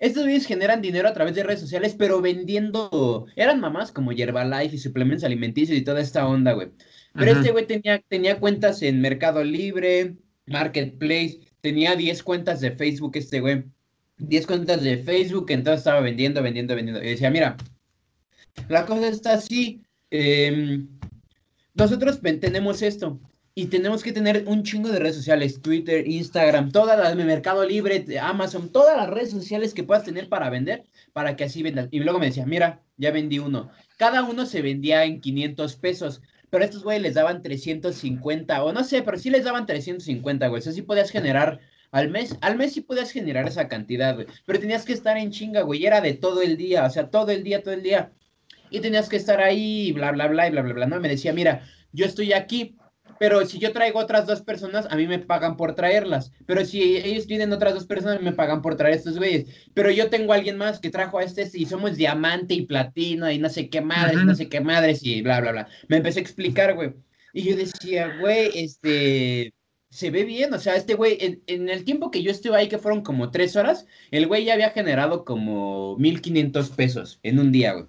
estos 0.00 0.24
güeyes 0.24 0.44
generan 0.44 0.82
dinero 0.82 1.06
a 1.06 1.12
través 1.12 1.32
de 1.36 1.44
redes 1.44 1.60
sociales, 1.60 1.94
pero 1.96 2.20
vendiendo. 2.20 3.26
Eran 3.36 3.60
mamás 3.60 3.92
como 3.92 4.10
Herbalife 4.10 4.74
y 4.74 4.78
suplementos 4.80 5.22
alimenticios 5.22 5.78
y 5.78 5.84
toda 5.84 6.00
esta 6.00 6.26
onda, 6.26 6.54
güey. 6.54 6.70
Pero 7.14 7.30
este 7.30 7.52
güey 7.52 7.68
tenía, 7.68 8.02
tenía 8.08 8.40
cuentas 8.40 8.82
en 8.82 9.00
Mercado 9.00 9.44
Libre, 9.44 10.16
Marketplace, 10.46 11.38
tenía 11.60 11.94
10 11.94 12.24
cuentas 12.24 12.60
de 12.60 12.72
Facebook, 12.72 13.12
este 13.14 13.38
güey. 13.38 13.62
10 14.18 14.44
cuentas 14.44 14.82
de 14.82 14.96
Facebook, 14.96 15.46
entonces 15.50 15.78
estaba 15.78 16.00
vendiendo, 16.00 16.42
vendiendo, 16.42 16.74
vendiendo. 16.74 17.00
Y 17.04 17.10
decía, 17.10 17.30
mira, 17.30 17.56
la 18.68 18.86
cosa 18.86 19.06
está 19.06 19.34
así. 19.34 19.84
Em, 20.10 20.88
nosotros 21.74 22.20
tenemos 22.20 22.82
esto 22.82 23.20
y 23.54 23.66
tenemos 23.66 24.02
que 24.02 24.12
tener 24.12 24.44
un 24.46 24.62
chingo 24.62 24.88
de 24.90 24.98
redes 24.98 25.16
sociales, 25.16 25.60
Twitter, 25.60 26.06
Instagram, 26.06 26.70
todas 26.70 26.98
las 26.98 27.16
de 27.16 27.24
Mercado 27.24 27.64
Libre, 27.64 28.04
Amazon, 28.20 28.70
todas 28.70 28.96
las 28.96 29.10
redes 29.10 29.30
sociales 29.30 29.74
que 29.74 29.82
puedas 29.82 30.04
tener 30.04 30.28
para 30.28 30.50
vender, 30.50 30.84
para 31.12 31.36
que 31.36 31.44
así 31.44 31.62
vendas. 31.62 31.88
Y 31.90 32.00
luego 32.00 32.18
me 32.18 32.26
decía, 32.26 32.46
mira, 32.46 32.80
ya 32.96 33.10
vendí 33.10 33.38
uno. 33.38 33.70
Cada 33.96 34.22
uno 34.22 34.46
se 34.46 34.62
vendía 34.62 35.04
en 35.04 35.20
500 35.20 35.76
pesos, 35.76 36.22
pero 36.48 36.64
estos 36.64 36.84
güeyes 36.84 37.02
les 37.02 37.14
daban 37.14 37.42
350, 37.42 38.64
o 38.64 38.72
no 38.72 38.84
sé, 38.84 39.02
pero 39.02 39.18
sí 39.18 39.30
les 39.30 39.44
daban 39.44 39.66
350, 39.66 40.46
güey. 40.48 40.60
O 40.60 40.62
sea, 40.62 40.72
sí 40.72 40.82
podías 40.82 41.10
generar 41.10 41.60
al 41.90 42.08
mes, 42.08 42.36
al 42.40 42.56
mes 42.56 42.72
sí 42.72 42.82
podías 42.82 43.10
generar 43.10 43.48
esa 43.48 43.68
cantidad, 43.68 44.14
güey. 44.14 44.26
Pero 44.46 44.60
tenías 44.60 44.84
que 44.84 44.92
estar 44.92 45.16
en 45.16 45.32
chinga, 45.32 45.62
güey. 45.62 45.84
Era 45.84 46.00
de 46.00 46.14
todo 46.14 46.40
el 46.42 46.56
día, 46.56 46.84
o 46.86 46.90
sea, 46.90 47.10
todo 47.10 47.30
el 47.30 47.42
día, 47.42 47.62
todo 47.62 47.74
el 47.74 47.82
día. 47.82 48.12
Y 48.70 48.80
tenías 48.80 49.08
que 49.08 49.16
estar 49.16 49.40
ahí, 49.40 49.90
bla, 49.92 50.12
bla, 50.12 50.28
bla, 50.28 50.46
y 50.46 50.50
bla, 50.52 50.62
bla, 50.62 50.74
bla. 50.74 50.86
No, 50.86 51.00
me 51.00 51.08
decía, 51.08 51.32
mira, 51.32 51.62
yo 51.92 52.06
estoy 52.06 52.32
aquí, 52.32 52.76
pero 53.20 53.44
si 53.44 53.58
yo 53.58 53.72
traigo 53.72 53.98
otras 53.98 54.26
dos 54.26 54.40
personas, 54.40 54.86
a 54.88 54.96
mí 54.96 55.06
me 55.06 55.18
pagan 55.18 55.58
por 55.58 55.74
traerlas. 55.74 56.32
Pero 56.46 56.64
si 56.64 56.96
ellos 56.96 57.26
tienen 57.26 57.52
otras 57.52 57.74
dos 57.74 57.84
personas, 57.84 58.22
me 58.22 58.32
pagan 58.32 58.62
por 58.62 58.76
traer 58.76 58.94
estos 58.94 59.18
güeyes. 59.18 59.46
Pero 59.74 59.90
yo 59.90 60.08
tengo 60.08 60.32
a 60.32 60.36
alguien 60.36 60.56
más 60.56 60.80
que 60.80 60.88
trajo 60.88 61.18
a 61.18 61.22
este 61.22 61.46
y 61.52 61.66
somos 61.66 61.96
diamante 61.96 62.54
y 62.54 62.62
platino 62.62 63.30
y 63.30 63.38
no 63.38 63.50
sé 63.50 63.68
qué 63.68 63.82
madres, 63.82 64.24
no 64.24 64.34
sé 64.34 64.48
qué 64.48 64.62
madres 64.62 65.04
y 65.04 65.20
bla, 65.20 65.42
bla, 65.42 65.52
bla. 65.52 65.68
Me 65.88 65.98
empecé 65.98 66.20
a 66.20 66.22
explicar, 66.22 66.74
güey. 66.74 66.94
Y 67.34 67.42
yo 67.42 67.56
decía, 67.56 68.16
güey, 68.20 68.52
este, 68.54 69.52
se 69.90 70.10
ve 70.10 70.24
bien, 70.24 70.54
o 70.54 70.58
sea, 70.58 70.76
este 70.76 70.94
güey, 70.94 71.18
en, 71.20 71.42
en, 71.46 71.68
el 71.68 71.84
tiempo 71.84 72.10
que 72.10 72.22
yo 72.22 72.30
estuve 72.30 72.56
ahí, 72.56 72.68
que 72.68 72.78
fueron 72.78 73.02
como 73.02 73.30
tres 73.30 73.54
horas, 73.54 73.86
el 74.12 74.28
güey 74.28 74.46
ya 74.46 74.54
había 74.54 74.70
generado 74.70 75.26
como 75.26 75.94
1500 75.98 76.70
pesos 76.70 77.20
en 77.22 77.38
un 77.38 77.52
día, 77.52 77.74
güey. 77.74 77.86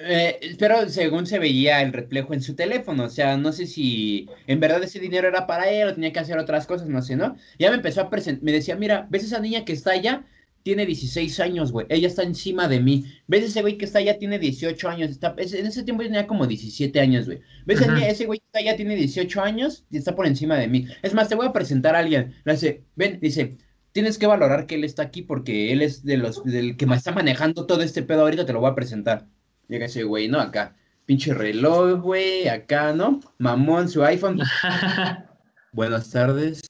Eh, 0.00 0.54
pero 0.58 0.88
según 0.88 1.26
se 1.26 1.40
veía 1.40 1.82
el 1.82 1.92
reflejo 1.92 2.32
en 2.32 2.40
su 2.40 2.54
teléfono, 2.54 3.04
o 3.04 3.10
sea, 3.10 3.36
no 3.36 3.52
sé 3.52 3.66
si 3.66 4.28
en 4.46 4.60
verdad 4.60 4.82
ese 4.84 5.00
dinero 5.00 5.26
era 5.26 5.46
para 5.46 5.68
él 5.70 5.88
o 5.88 5.94
tenía 5.94 6.12
que 6.12 6.20
hacer 6.20 6.38
otras 6.38 6.68
cosas, 6.68 6.88
no 6.88 7.02
sé, 7.02 7.16
¿no? 7.16 7.36
Ya 7.58 7.70
me 7.70 7.76
empezó 7.76 8.02
a 8.02 8.10
presentar, 8.10 8.44
me 8.44 8.52
decía, 8.52 8.76
mira, 8.76 9.08
¿ves 9.10 9.24
esa 9.24 9.40
niña 9.40 9.64
que 9.64 9.72
está 9.72 9.90
allá? 9.92 10.24
Tiene 10.62 10.86
16 10.86 11.40
años, 11.40 11.72
güey, 11.72 11.86
ella 11.88 12.06
está 12.06 12.22
encima 12.22 12.68
de 12.68 12.80
mí. 12.80 13.06
¿Ves 13.26 13.44
ese 13.44 13.60
güey 13.60 13.76
que 13.76 13.86
está 13.86 13.98
allá? 13.98 14.18
Tiene 14.18 14.38
18 14.38 14.88
años, 14.88 15.10
está, 15.10 15.34
en 15.36 15.66
ese 15.66 15.82
tiempo 15.82 16.02
tenía 16.04 16.26
como 16.28 16.46
17 16.46 17.00
años, 17.00 17.26
güey. 17.26 17.40
¿Ves 17.66 17.80
ese 17.80 18.26
güey 18.26 18.38
que 18.38 18.46
está 18.46 18.60
allá? 18.60 18.76
Tiene 18.76 18.94
18 18.94 19.42
años 19.42 19.84
y 19.90 19.96
está 19.98 20.14
por 20.14 20.26
encima 20.26 20.56
de 20.58 20.68
mí. 20.68 20.86
Es 21.02 21.14
más, 21.14 21.28
te 21.28 21.34
voy 21.34 21.46
a 21.46 21.52
presentar 21.52 21.96
a 21.96 22.00
alguien. 22.00 22.34
Le 22.44 22.52
dice, 22.52 22.84
ven, 22.94 23.18
dice, 23.20 23.56
tienes 23.92 24.18
que 24.18 24.26
valorar 24.26 24.66
que 24.66 24.76
él 24.76 24.84
está 24.84 25.02
aquí 25.02 25.22
porque 25.22 25.72
él 25.72 25.82
es 25.82 26.04
de 26.04 26.18
los, 26.18 26.44
del 26.44 26.76
que 26.76 26.86
me 26.86 26.96
está 26.96 27.12
manejando 27.12 27.66
todo 27.66 27.82
este 27.82 28.02
pedo 28.02 28.22
ahorita, 28.22 28.46
te 28.46 28.52
lo 28.52 28.60
voy 28.60 28.70
a 28.70 28.74
presentar. 28.74 29.26
Llega 29.68 29.84
ese 29.84 30.02
güey, 30.02 30.28
¿no? 30.28 30.40
Acá, 30.40 30.74
pinche 31.04 31.34
reloj, 31.34 32.00
güey, 32.00 32.48
acá, 32.48 32.94
¿no? 32.94 33.20
Mamón, 33.36 33.90
su 33.90 34.02
iPhone. 34.02 34.40
Buenas 35.72 36.10
tardes. 36.10 36.62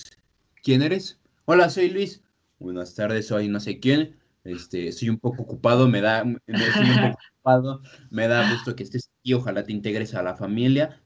¿Quién 0.64 0.83
eres? 0.83 1.21
Hola, 1.45 1.71
soy 1.71 1.90
Luis. 1.90 2.25
Buenas 2.59 2.97
tardes, 2.97 3.28
soy 3.28 3.49
no 3.49 3.61
sé 3.61 3.78
quién. 3.78 4.17
Este, 4.43 4.88
estoy 4.88 5.11
un 5.11 5.19
poco 5.19 5.45
ocupado, 5.45 5.87
me 5.87 6.00
da, 6.00 6.25
me, 6.25 6.38
estoy 6.47 6.90
un 6.90 6.97
poco 6.97 7.19
ocupado, 7.37 7.83
me 8.11 8.26
da 8.26 8.50
gusto 8.50 8.75
que 8.75 8.83
estés 8.83 9.11
aquí, 9.21 9.33
ojalá 9.35 9.62
te 9.62 9.73
integres 9.73 10.17
a 10.17 10.23
la 10.25 10.35
familia. 10.35 11.00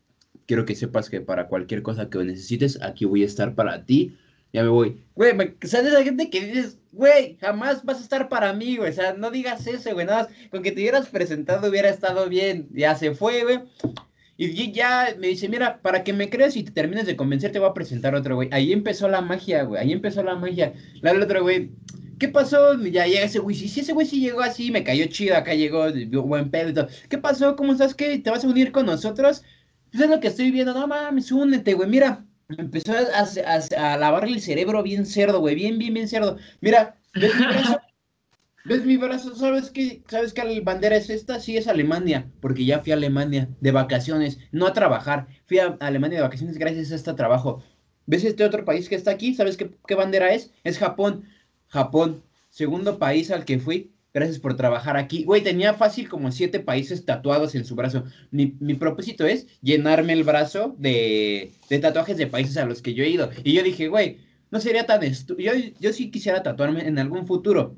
Quiero 0.46 0.64
que 0.64 0.74
sepas 0.74 1.10
que 1.10 1.20
para 1.20 1.48
cualquier 1.48 1.82
cosa 1.82 2.08
que 2.08 2.24
necesites, 2.24 2.80
aquí 2.80 3.04
voy 3.04 3.22
a 3.22 3.26
estar 3.26 3.54
para 3.54 3.84
ti 3.84 4.16
ya 4.52 4.62
me 4.62 4.68
voy. 4.68 5.02
Güey, 5.14 5.32
¿sabes 5.62 5.92
esa 5.92 6.02
gente 6.02 6.30
que 6.30 6.44
dices, 6.44 6.78
güey, 6.92 7.36
jamás 7.40 7.84
vas 7.84 7.98
a 7.98 8.02
estar 8.02 8.28
para 8.28 8.52
mí, 8.52 8.76
güey? 8.76 8.90
O 8.90 8.92
sea, 8.92 9.14
no 9.14 9.30
digas 9.30 9.66
eso, 9.66 9.92
güey, 9.94 10.06
nada 10.06 10.24
más, 10.24 10.50
con 10.50 10.62
que 10.62 10.72
te 10.72 10.80
hubieras 10.80 11.08
presentado 11.08 11.68
hubiera 11.68 11.88
estado 11.88 12.28
bien. 12.28 12.68
Ya 12.72 12.94
se 12.94 13.14
fue, 13.14 13.44
güey. 13.44 13.60
Y 14.36 14.72
ya 14.72 15.14
me 15.18 15.28
dice, 15.28 15.48
mira, 15.48 15.80
para 15.82 16.02
que 16.02 16.12
me 16.12 16.28
creas 16.28 16.56
y 16.56 16.64
te 16.64 16.72
termines 16.72 17.06
de 17.06 17.16
convencer, 17.16 17.52
te 17.52 17.58
voy 17.58 17.68
a 17.68 17.74
presentar 17.74 18.14
otro, 18.14 18.34
güey. 18.34 18.48
Ahí 18.50 18.72
empezó 18.72 19.08
la 19.08 19.20
magia, 19.20 19.62
güey. 19.62 19.80
Ahí 19.80 19.92
empezó 19.92 20.22
la 20.22 20.34
magia. 20.34 20.72
La 21.00 21.12
otro, 21.12 21.42
güey. 21.42 21.70
¿Qué 22.18 22.28
pasó? 22.28 22.74
Ya 22.82 23.06
llega 23.06 23.22
ese 23.24 23.38
güey. 23.38 23.54
Si 23.54 23.80
ese 23.80 23.92
güey 23.92 24.06
sí 24.06 24.20
llegó 24.20 24.40
así, 24.40 24.70
me 24.70 24.84
cayó 24.84 25.06
chido, 25.06 25.36
acá 25.36 25.54
llegó, 25.54 25.86
buen 26.24 26.50
pedo 26.50 26.70
y 26.70 26.74
todo. 26.74 26.88
¿Qué 27.08 27.18
pasó? 27.18 27.56
¿Cómo 27.56 27.72
estás? 27.72 27.94
¿Qué? 27.94 28.18
¿Te 28.18 28.30
vas 28.30 28.44
a 28.44 28.48
unir 28.48 28.72
con 28.72 28.86
nosotros? 28.86 29.44
Pues 29.90 30.02
es 30.02 30.10
lo 30.10 30.20
que 30.20 30.28
estoy 30.28 30.50
viendo. 30.50 30.74
No 30.74 30.86
mames, 30.86 31.30
únete, 31.30 31.74
güey. 31.74 31.88
Mira, 31.88 32.24
empezó 32.58 32.92
a, 32.92 33.96
lavarle 33.96 34.34
el 34.34 34.40
cerebro 34.40 34.82
bien 34.82 35.06
cerdo, 35.06 35.40
güey, 35.40 35.54
bien, 35.54 35.78
bien, 35.78 35.94
bien 35.94 36.08
cerdo. 36.08 36.38
Mira, 36.60 36.96
¿ves 37.14 37.34
mi 37.34 37.46
brazo? 37.46 37.80
¿Ves 38.64 38.84
mi 38.84 38.96
brazo? 38.96 39.34
¿Sabes 39.34 39.70
qué? 39.70 40.02
¿Sabes 40.08 40.32
qué 40.32 40.60
bandera 40.60 40.96
es 40.96 41.10
esta? 41.10 41.40
Sí, 41.40 41.56
es 41.56 41.66
Alemania, 41.66 42.30
porque 42.40 42.64
ya 42.64 42.80
fui 42.80 42.92
a 42.92 42.96
Alemania 42.96 43.48
de 43.60 43.72
vacaciones, 43.72 44.38
no 44.52 44.66
a 44.66 44.72
trabajar. 44.72 45.26
Fui 45.46 45.58
a 45.58 45.76
Alemania 45.80 46.18
de 46.18 46.22
vacaciones 46.22 46.58
gracias 46.58 46.92
a 46.92 46.94
este 46.94 47.12
trabajo. 47.14 47.62
¿Ves 48.06 48.24
este 48.24 48.44
otro 48.44 48.64
país 48.64 48.88
que 48.88 48.94
está 48.94 49.10
aquí? 49.10 49.34
¿Sabes 49.34 49.56
qué, 49.56 49.70
qué 49.86 49.94
bandera 49.94 50.32
es? 50.32 50.52
Es 50.62 50.78
Japón. 50.78 51.24
Japón, 51.68 52.22
segundo 52.50 52.98
país 52.98 53.30
al 53.30 53.44
que 53.44 53.58
fui 53.58 53.91
Gracias 54.14 54.38
por 54.38 54.56
trabajar 54.56 54.96
aquí. 54.96 55.24
Güey, 55.24 55.42
tenía 55.42 55.72
fácil 55.72 56.08
como 56.08 56.32
siete 56.32 56.60
países 56.60 57.04
tatuados 57.06 57.54
en 57.54 57.64
su 57.64 57.74
brazo. 57.74 58.04
Mi, 58.30 58.46
propósito 58.74 59.26
es 59.26 59.46
llenarme 59.62 60.12
el 60.12 60.24
brazo 60.24 60.74
de, 60.78 61.52
tatuajes 61.80 62.18
de 62.18 62.26
países 62.26 62.58
a 62.58 62.66
los 62.66 62.82
que 62.82 62.92
yo 62.92 63.04
he 63.04 63.08
ido. 63.08 63.30
Y 63.42 63.54
yo 63.54 63.62
dije, 63.62 63.88
güey, 63.88 64.18
no 64.50 64.60
sería 64.60 64.84
tan 64.84 65.02
estúpido. 65.02 65.54
Yo, 65.54 65.72
yo 65.80 65.92
sí 65.94 66.10
quisiera 66.10 66.42
tatuarme 66.42 66.86
en 66.86 66.98
algún 66.98 67.26
futuro. 67.26 67.74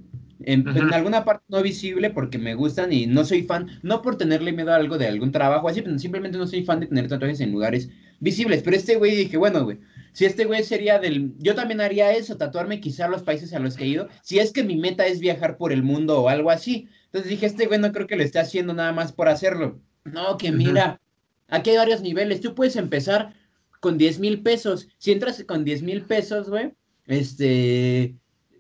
En, 0.46 0.66
alguna 0.92 1.24
parte 1.24 1.44
no 1.48 1.62
visible 1.62 2.10
porque 2.10 2.38
me 2.38 2.54
gustan 2.54 2.92
y 2.92 3.06
no 3.06 3.24
soy 3.24 3.42
fan, 3.44 3.78
no 3.82 4.02
por 4.02 4.18
tenerle 4.18 4.52
miedo 4.52 4.72
a 4.72 4.76
algo 4.76 4.98
de 4.98 5.06
algún 5.06 5.32
trabajo 5.32 5.68
así, 5.68 5.82
simplemente 5.96 6.36
no 6.36 6.46
soy 6.46 6.64
fan 6.64 6.80
de 6.80 6.86
tener 6.86 7.08
tatuajes 7.08 7.40
en 7.40 7.52
lugares 7.52 7.88
visibles. 8.20 8.62
Pero 8.62 8.76
este 8.76 8.96
güey 8.96 9.14
dije, 9.14 9.36
bueno, 9.36 9.64
güey, 9.64 9.78
si 10.14 10.26
este 10.26 10.44
güey 10.44 10.62
sería 10.62 11.00
del... 11.00 11.32
Yo 11.38 11.56
también 11.56 11.80
haría 11.80 12.12
eso, 12.12 12.36
tatuarme 12.36 12.80
quizá 12.80 13.08
los 13.08 13.24
países 13.24 13.52
a 13.52 13.58
los 13.58 13.76
que 13.76 13.82
he 13.82 13.88
ido, 13.88 14.08
si 14.22 14.38
es 14.38 14.52
que 14.52 14.62
mi 14.62 14.76
meta 14.76 15.04
es 15.06 15.18
viajar 15.18 15.56
por 15.56 15.72
el 15.72 15.82
mundo 15.82 16.20
o 16.22 16.28
algo 16.28 16.52
así. 16.52 16.88
Entonces 17.06 17.28
dije, 17.28 17.46
este 17.46 17.66
güey 17.66 17.80
no 17.80 17.90
creo 17.90 18.06
que 18.06 18.14
lo 18.14 18.22
esté 18.22 18.38
haciendo 18.38 18.72
nada 18.72 18.92
más 18.92 19.10
por 19.10 19.28
hacerlo. 19.28 19.80
No, 20.04 20.38
que 20.38 20.52
mira, 20.52 21.00
aquí 21.48 21.70
hay 21.70 21.78
varios 21.78 22.00
niveles. 22.00 22.40
Tú 22.40 22.54
puedes 22.54 22.76
empezar 22.76 23.34
con 23.80 23.98
10 23.98 24.20
mil 24.20 24.40
pesos. 24.40 24.86
Si 24.98 25.10
entras 25.10 25.42
con 25.42 25.64
10 25.64 25.82
mil 25.82 26.02
pesos, 26.02 26.48
güey, 26.48 26.72
este, 27.08 28.14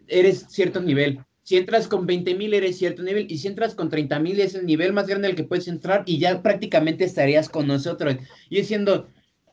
eres 0.08 0.46
cierto 0.48 0.80
nivel. 0.80 1.20
si 1.44 1.56
entras 1.56 1.86
con 1.86 2.04
20 2.04 2.34
mil 2.34 2.52
eres 2.52 2.78
cierto 2.78 3.04
nivel 3.04 3.30
y 3.30 3.38
si 3.38 3.46
entras 3.46 3.76
con 3.76 3.90
30 3.90 4.18
mil 4.18 4.40
es 4.40 4.56
el 4.56 4.66
nivel 4.66 4.92
más 4.92 5.06
grande 5.06 5.28
al 5.28 5.36
que 5.36 5.44
puedes 5.44 5.68
entrar 5.68 6.02
y 6.04 6.18
ya 6.18 6.42
prácticamente 6.42 7.04
estarías 7.04 7.48
con 7.48 7.68
nosotros. 7.68 8.16
Y 8.50 8.56
diciendo, 8.56 9.06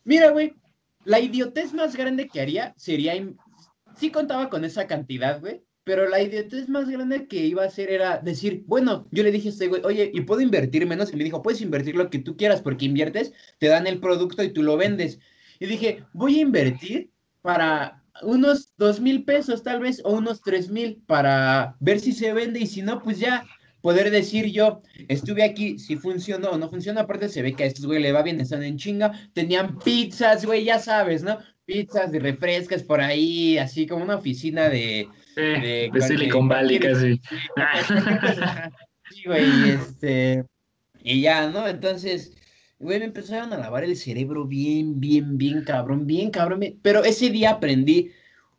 mira, 0.04 0.32
güey, 0.32 0.56
la 1.06 1.20
idiotez 1.20 1.74
más 1.74 1.96
grande 1.96 2.28
que 2.28 2.42
haría 2.42 2.74
sería, 2.78 3.14
sí 3.98 4.12
contaba 4.12 4.50
con 4.50 4.66
esa 4.66 4.88
cantidad, 4.88 5.40
güey, 5.40 5.62
pero 5.84 6.08
la 6.08 6.22
idiotez 6.22 6.70
más 6.70 6.88
grande 6.88 7.28
que 7.28 7.46
iba 7.46 7.64
a 7.64 7.68
hacer 7.68 7.90
era 7.90 8.20
decir, 8.20 8.64
bueno, 8.68 9.08
yo 9.12 9.24
le 9.24 9.32
dije 9.32 9.50
a 9.50 9.52
este 9.52 9.68
güey, 9.68 9.82
oye, 9.84 10.12
¿y 10.14 10.22
puedo 10.22 10.42
invertir 10.42 10.86
menos? 10.86 11.12
Y 11.12 11.16
me 11.16 11.24
dijo, 11.24 11.42
puedes 11.42 11.62
invertir 11.62 11.96
lo 11.96 12.10
que 12.10 12.20
tú 12.20 12.38
quieras 12.38 12.62
porque 12.62 12.86
inviertes, 12.86 13.34
te 13.58 13.68
dan 13.68 13.88
el 13.88 14.00
producto 14.00 14.44
y 14.44 14.54
tú 14.54 14.62
lo 14.62 14.78
vendes. 14.78 15.20
Y 15.60 15.66
dije, 15.66 16.04
voy 16.14 16.38
a 16.38 16.42
invertir 16.42 17.10
para 17.42 18.04
unos 18.22 18.74
dos 18.78 19.00
mil 19.00 19.24
pesos 19.24 19.64
tal 19.64 19.80
vez 19.80 20.02
o 20.04 20.14
unos 20.14 20.42
tres 20.42 20.70
mil 20.70 21.02
para 21.08 21.76
ver 21.80 22.00
si 22.00 22.12
se 22.12 22.34
vende 22.34 22.60
y 22.60 22.68
si 22.68 22.82
no, 22.84 23.02
pues 23.02 23.20
ya 23.20 23.44
poder 23.82 24.12
decir 24.12 24.46
yo, 24.52 24.82
estuve 25.08 25.44
aquí, 25.44 25.80
si 25.80 25.96
funcionó 25.96 26.52
o 26.52 26.58
no 26.58 26.70
funcionó, 26.70 27.02
aparte 27.02 27.30
se 27.30 27.42
ve 27.42 27.54
que 27.54 27.64
a 27.64 27.68
estos 27.68 27.86
güey 27.86 28.02
le 28.02 28.12
va 28.12 28.24
bien, 28.24 28.40
están 28.40 28.64
en 28.64 28.78
chinga, 28.78 29.12
tenían 29.34 29.80
pizzas, 29.80 30.46
güey, 30.46 30.64
ya 30.64 30.80
sabes, 30.80 31.24
¿no? 31.24 31.38
Pizzas 31.66 32.12
de 32.12 32.20
refrescas 32.20 32.84
por 32.84 33.02
ahí, 33.02 33.58
así 33.58 33.88
como 33.88 34.04
una 34.04 34.16
oficina 34.16 34.70
de... 34.70 35.08
de, 35.36 35.90
de 35.94 36.02
Silicon 36.02 36.48
Valley 36.48 36.80
casi. 36.80 37.22
Sí, 39.12 39.24
güey, 39.26 39.72
este... 39.72 40.46
Y 41.04 41.22
ya, 41.22 41.50
¿no? 41.50 41.68
Entonces, 41.68 42.32
Güey, 42.82 42.98
me 42.98 43.06
empezaron 43.06 43.54
a 43.54 43.58
lavar 43.58 43.84
el 43.84 43.96
cerebro 43.96 44.46
bien, 44.48 45.00
bien, 45.00 45.38
bien 45.38 45.64
cabrón, 45.64 46.08
bien 46.08 46.32
cabrón. 46.32 46.62
Pero 46.82 47.04
ese 47.04 47.30
día 47.30 47.52
aprendí, 47.52 48.12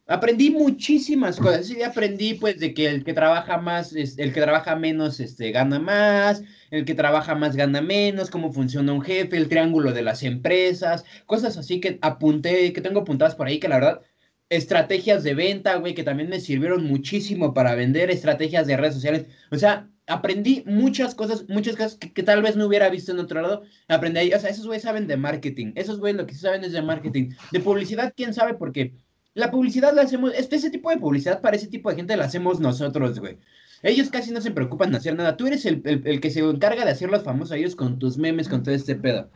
aprendí 0.06 0.50
muchísimas 0.50 1.38
cosas. 1.38 1.68
Día 1.68 1.88
aprendí, 1.88 2.34
pues, 2.34 2.58
de 2.58 2.74
que 2.74 2.88
el 2.88 3.04
que 3.04 3.12
trabaja 3.12 3.58
más, 3.58 3.92
el 3.94 4.32
que 4.32 4.40
trabaja 4.40 4.76
menos, 4.76 5.20
este, 5.20 5.50
gana 5.52 5.78
más, 5.78 6.42
el 6.70 6.84
que 6.84 6.94
trabaja 6.94 7.34
más 7.34 7.56
gana 7.56 7.80
menos, 7.80 8.30
cómo 8.30 8.52
funciona 8.52 8.92
un 8.92 9.02
jefe, 9.02 9.36
el 9.36 9.48
triángulo 9.48 9.92
de 9.92 10.02
las 10.02 10.22
empresas, 10.22 11.04
cosas 11.26 11.56
así 11.56 11.80
que 11.80 11.98
apunté, 12.02 12.72
que 12.72 12.80
tengo 12.80 13.00
apuntadas 13.00 13.34
por 13.34 13.46
ahí, 13.46 13.58
que 13.58 13.68
la 13.68 13.76
verdad, 13.76 14.02
estrategias 14.48 15.22
de 15.24 15.34
venta, 15.34 15.76
güey, 15.76 15.94
que 15.94 16.04
también 16.04 16.28
me 16.28 16.40
sirvieron 16.40 16.84
muchísimo 16.84 17.54
para 17.54 17.74
vender, 17.74 18.10
estrategias 18.10 18.66
de 18.66 18.76
redes 18.76 18.94
sociales. 18.94 19.26
O 19.50 19.56
sea, 19.56 19.88
aprendí 20.06 20.62
muchas 20.66 21.14
cosas, 21.14 21.48
muchas 21.48 21.76
cosas 21.76 21.96
que, 21.96 22.22
tal 22.22 22.42
vez 22.42 22.56
no 22.56 22.66
hubiera 22.66 22.90
visto 22.90 23.12
en 23.12 23.18
otro 23.18 23.40
lado. 23.40 23.62
Aprendí 23.88 24.32
o 24.34 24.38
sea, 24.38 24.50
esos 24.50 24.66
güeyes 24.66 24.82
saben 24.82 25.06
de 25.06 25.16
marketing, 25.16 25.72
esos 25.74 26.00
güeyes 26.00 26.18
lo 26.18 26.26
que 26.26 26.34
saben 26.34 26.64
es 26.64 26.72
de 26.72 26.82
marketing. 26.82 27.30
De 27.50 27.60
publicidad, 27.60 28.12
quién 28.16 28.34
sabe, 28.34 28.54
porque 28.54 28.94
la 29.34 29.50
publicidad 29.50 29.94
la 29.94 30.02
hacemos, 30.02 30.32
este, 30.34 30.56
ese 30.56 30.70
tipo 30.70 30.90
de 30.90 30.98
publicidad 30.98 31.40
para 31.40 31.56
ese 31.56 31.68
tipo 31.68 31.90
de 31.90 31.96
gente 31.96 32.16
la 32.16 32.24
hacemos 32.24 32.60
nosotros, 32.60 33.18
güey. 33.18 33.38
Ellos 33.82 34.10
casi 34.10 34.30
no 34.30 34.40
se 34.40 34.52
preocupan 34.52 34.92
de 34.92 34.98
hacer 34.98 35.16
nada. 35.16 35.36
Tú 35.36 35.46
eres 35.46 35.66
el, 35.66 35.82
el, 35.84 36.20
que 36.20 36.30
se 36.30 36.40
encarga 36.40 36.84
de 36.84 36.92
hacer 36.92 37.10
los 37.10 37.24
famosos 37.24 37.52
a 37.52 37.56
ellos 37.56 37.74
con 37.74 37.98
tus 37.98 38.16
memes, 38.16 38.48
con 38.48 38.62
todo 38.62 38.74
este 38.74 38.94
pedo. 38.94 39.28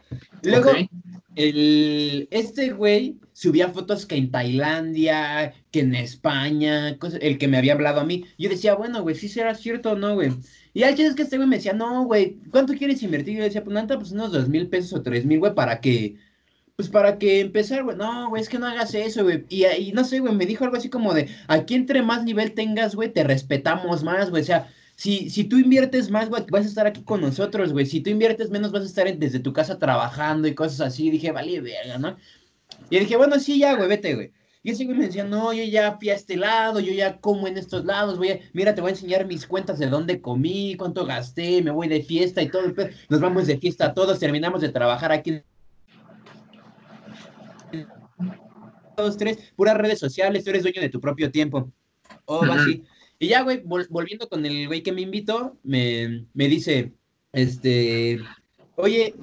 Luego, 0.45 0.71
el, 1.35 2.29
este 2.31 2.71
güey 2.71 3.19
subía 3.33 3.69
fotos 3.69 4.07
que 4.07 4.17
en 4.17 4.31
Tailandia, 4.31 5.53
que 5.73 5.81
en 5.81 5.97
España, 5.97 6.97
el 7.21 7.39
que 7.39 7.49
me 7.49 7.59
había 7.59 7.73
hablado 7.73 8.01
a 8.01 8.05
mí. 8.05 8.25
Yo 8.39 8.49
decía, 8.49 8.75
bueno, 8.75 9.03
güey, 9.03 9.17
si 9.17 9.29
será 9.29 9.55
cierto 9.55 9.93
o 9.93 9.97
no, 9.97 10.15
güey. 10.15 10.31
Y 10.75 10.85
al 10.85 10.99
es 10.99 11.15
que 11.15 11.23
este 11.23 11.37
güey 11.37 11.49
me 11.49 11.57
decía, 11.57 11.73
no, 11.73 12.05
güey, 12.05 12.39
¿cuánto 12.51 12.75
quieres 12.75 13.03
invertir? 13.03 13.37
Yo 13.37 13.45
decía, 13.45 13.65
pues 13.65 13.75
nada, 13.75 13.99
pues 13.99 14.13
unos 14.13 14.31
dos 14.31 14.49
mil 14.49 14.69
pesos 14.69 14.93
o 14.93 15.03
tres 15.03 15.25
mil, 15.27 15.41
güey, 15.41 15.55
para 15.55 15.81
que, 15.81 16.17
pues 16.77 16.91
para 16.91 17.19
que 17.19 17.41
empezar, 17.41 17.85
güey. 17.85 17.97
No, 17.97 18.29
güey, 18.29 18.43
es 18.43 18.49
que 18.51 18.59
no 18.59 18.67
hagas 18.67 18.95
eso, 18.95 19.25
güey. 19.25 19.45
Y, 19.49 19.65
y 19.67 19.93
no 19.93 20.05
sé, 20.05 20.21
güey, 20.21 20.35
me 20.35 20.45
dijo 20.47 20.65
algo 20.65 20.77
así 20.77 20.91
como 20.91 21.15
de, 21.15 21.29
aquí 21.49 21.75
entre 21.75 22.03
más 22.03 22.23
nivel 22.25 22.53
tengas, 22.53 22.95
güey, 22.95 23.11
te 23.13 23.25
respetamos 23.25 24.05
más, 24.05 24.29
güey. 24.31 24.43
O 24.43 24.45
sea, 24.45 24.69
si, 24.97 25.45
tú 25.45 25.59
inviertes 25.59 26.11
más, 26.11 26.29
güey, 26.29 26.45
vas 26.51 26.67
a 26.67 26.69
estar 26.69 26.87
aquí 26.87 27.03
con 27.03 27.23
nosotros, 27.23 27.73
güey. 27.73 27.87
Si 27.87 28.01
tú 28.01 28.11
inviertes 28.11 28.51
menos, 28.51 28.73
vas 28.73 28.83
a 28.83 28.87
estar 28.87 29.19
desde 29.19 29.41
tu 29.41 29.53
casa 29.55 29.79
trabajando 29.79 30.49
y 30.49 30.55
cosas 30.55 30.81
así. 30.83 31.11
Dije, 31.11 31.33
vale, 31.33 31.61
verga, 31.63 31.99
¿no? 31.99 32.17
Y 32.91 32.99
dije, 32.99 33.17
bueno, 33.17 33.41
sí, 33.41 33.59
ya, 33.59 33.75
güey, 33.77 33.89
vete, 33.89 34.15
güey. 34.15 34.33
Y 34.63 34.71
ese 34.73 34.85
güey 34.85 34.99
me 34.99 35.07
decía, 35.07 35.25
no, 35.25 35.53
yo 35.53 35.65
ya 35.65 35.97
fui 35.97 36.11
a 36.11 36.15
este 36.15 36.37
lado, 36.37 36.81
yo 36.81 36.93
ya 36.93 37.21
como 37.21 37.47
en 37.47 37.57
estos 37.57 37.85
lados, 37.85 38.19
voy 38.19 38.41
mira, 38.53 38.75
te 38.75 38.81
voy 38.81 38.89
a 38.91 38.95
enseñar 38.95 39.25
mis 39.27 39.47
cuentas 39.47 39.79
de 39.79 39.87
dónde 39.87 40.21
comí, 40.21 40.77
cuánto 40.77 41.07
gasté, 41.07 41.63
me 41.63 41.71
voy 41.71 41.89
de 41.89 42.03
fiesta 42.03 42.43
y 42.43 42.49
todo. 42.51 42.75
Nos 43.09 43.21
vamos 43.21 43.47
de 43.47 43.59
fiesta 43.59 43.95
todos, 43.95 44.19
terminamos 44.19 44.61
de 44.61 44.71
trabajar 44.71 45.13
aquí. 45.13 45.41
Dos, 48.97 49.17
tres, 49.17 49.39
puras 49.57 49.77
redes 49.77 49.99
sociales, 49.99 50.45
tú 50.45 50.51
eres 50.51 50.63
dueño 50.63 50.81
de 50.81 50.89
tu 50.89 51.01
propio 51.01 51.31
tiempo. 51.31 51.71
Así. 52.27 52.83
Y 53.19 53.29
ya, 53.29 53.43
güey, 53.43 53.63
volviendo 53.65 54.29
con 54.29 54.45
el 54.45 54.67
güey 54.67 54.83
que 54.83 54.93
me 54.93 55.03
invitó, 55.03 55.59
me, 55.63 56.27
me 56.35 56.49
dice, 56.49 56.93
este, 57.33 58.21
oye, 58.77 59.15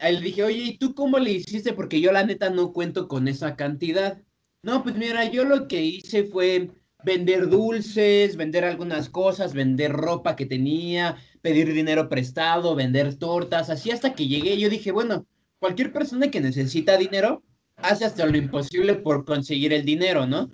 le 0.00 0.20
dije, 0.20 0.42
oye, 0.42 0.58
¿y 0.58 0.78
tú 0.78 0.94
cómo 0.94 1.18
le 1.18 1.32
hiciste? 1.32 1.72
Porque 1.72 2.00
yo 2.00 2.12
la 2.12 2.24
neta 2.24 2.50
no 2.50 2.72
cuento 2.72 3.08
con 3.08 3.28
esa 3.28 3.56
cantidad. 3.56 4.20
No, 4.62 4.82
pues 4.82 4.96
mira, 4.96 5.24
yo 5.30 5.44
lo 5.44 5.68
que 5.68 5.82
hice 5.82 6.24
fue 6.24 6.70
vender 7.04 7.48
dulces, 7.48 8.36
vender 8.36 8.64
algunas 8.64 9.08
cosas, 9.08 9.54
vender 9.54 9.92
ropa 9.92 10.36
que 10.36 10.46
tenía, 10.46 11.16
pedir 11.42 11.72
dinero 11.72 12.08
prestado, 12.08 12.74
vender 12.74 13.16
tortas, 13.16 13.70
así 13.70 13.90
hasta 13.90 14.14
que 14.14 14.26
llegué. 14.26 14.58
Yo 14.58 14.68
dije, 14.68 14.92
bueno, 14.92 15.26
cualquier 15.58 15.92
persona 15.92 16.30
que 16.30 16.40
necesita 16.40 16.96
dinero, 16.96 17.42
hace 17.82 18.04
hasta 18.04 18.26
lo 18.26 18.36
imposible 18.36 18.94
por 18.94 19.24
conseguir 19.24 19.72
el 19.72 19.84
dinero, 19.84 20.26
¿no? 20.26 20.50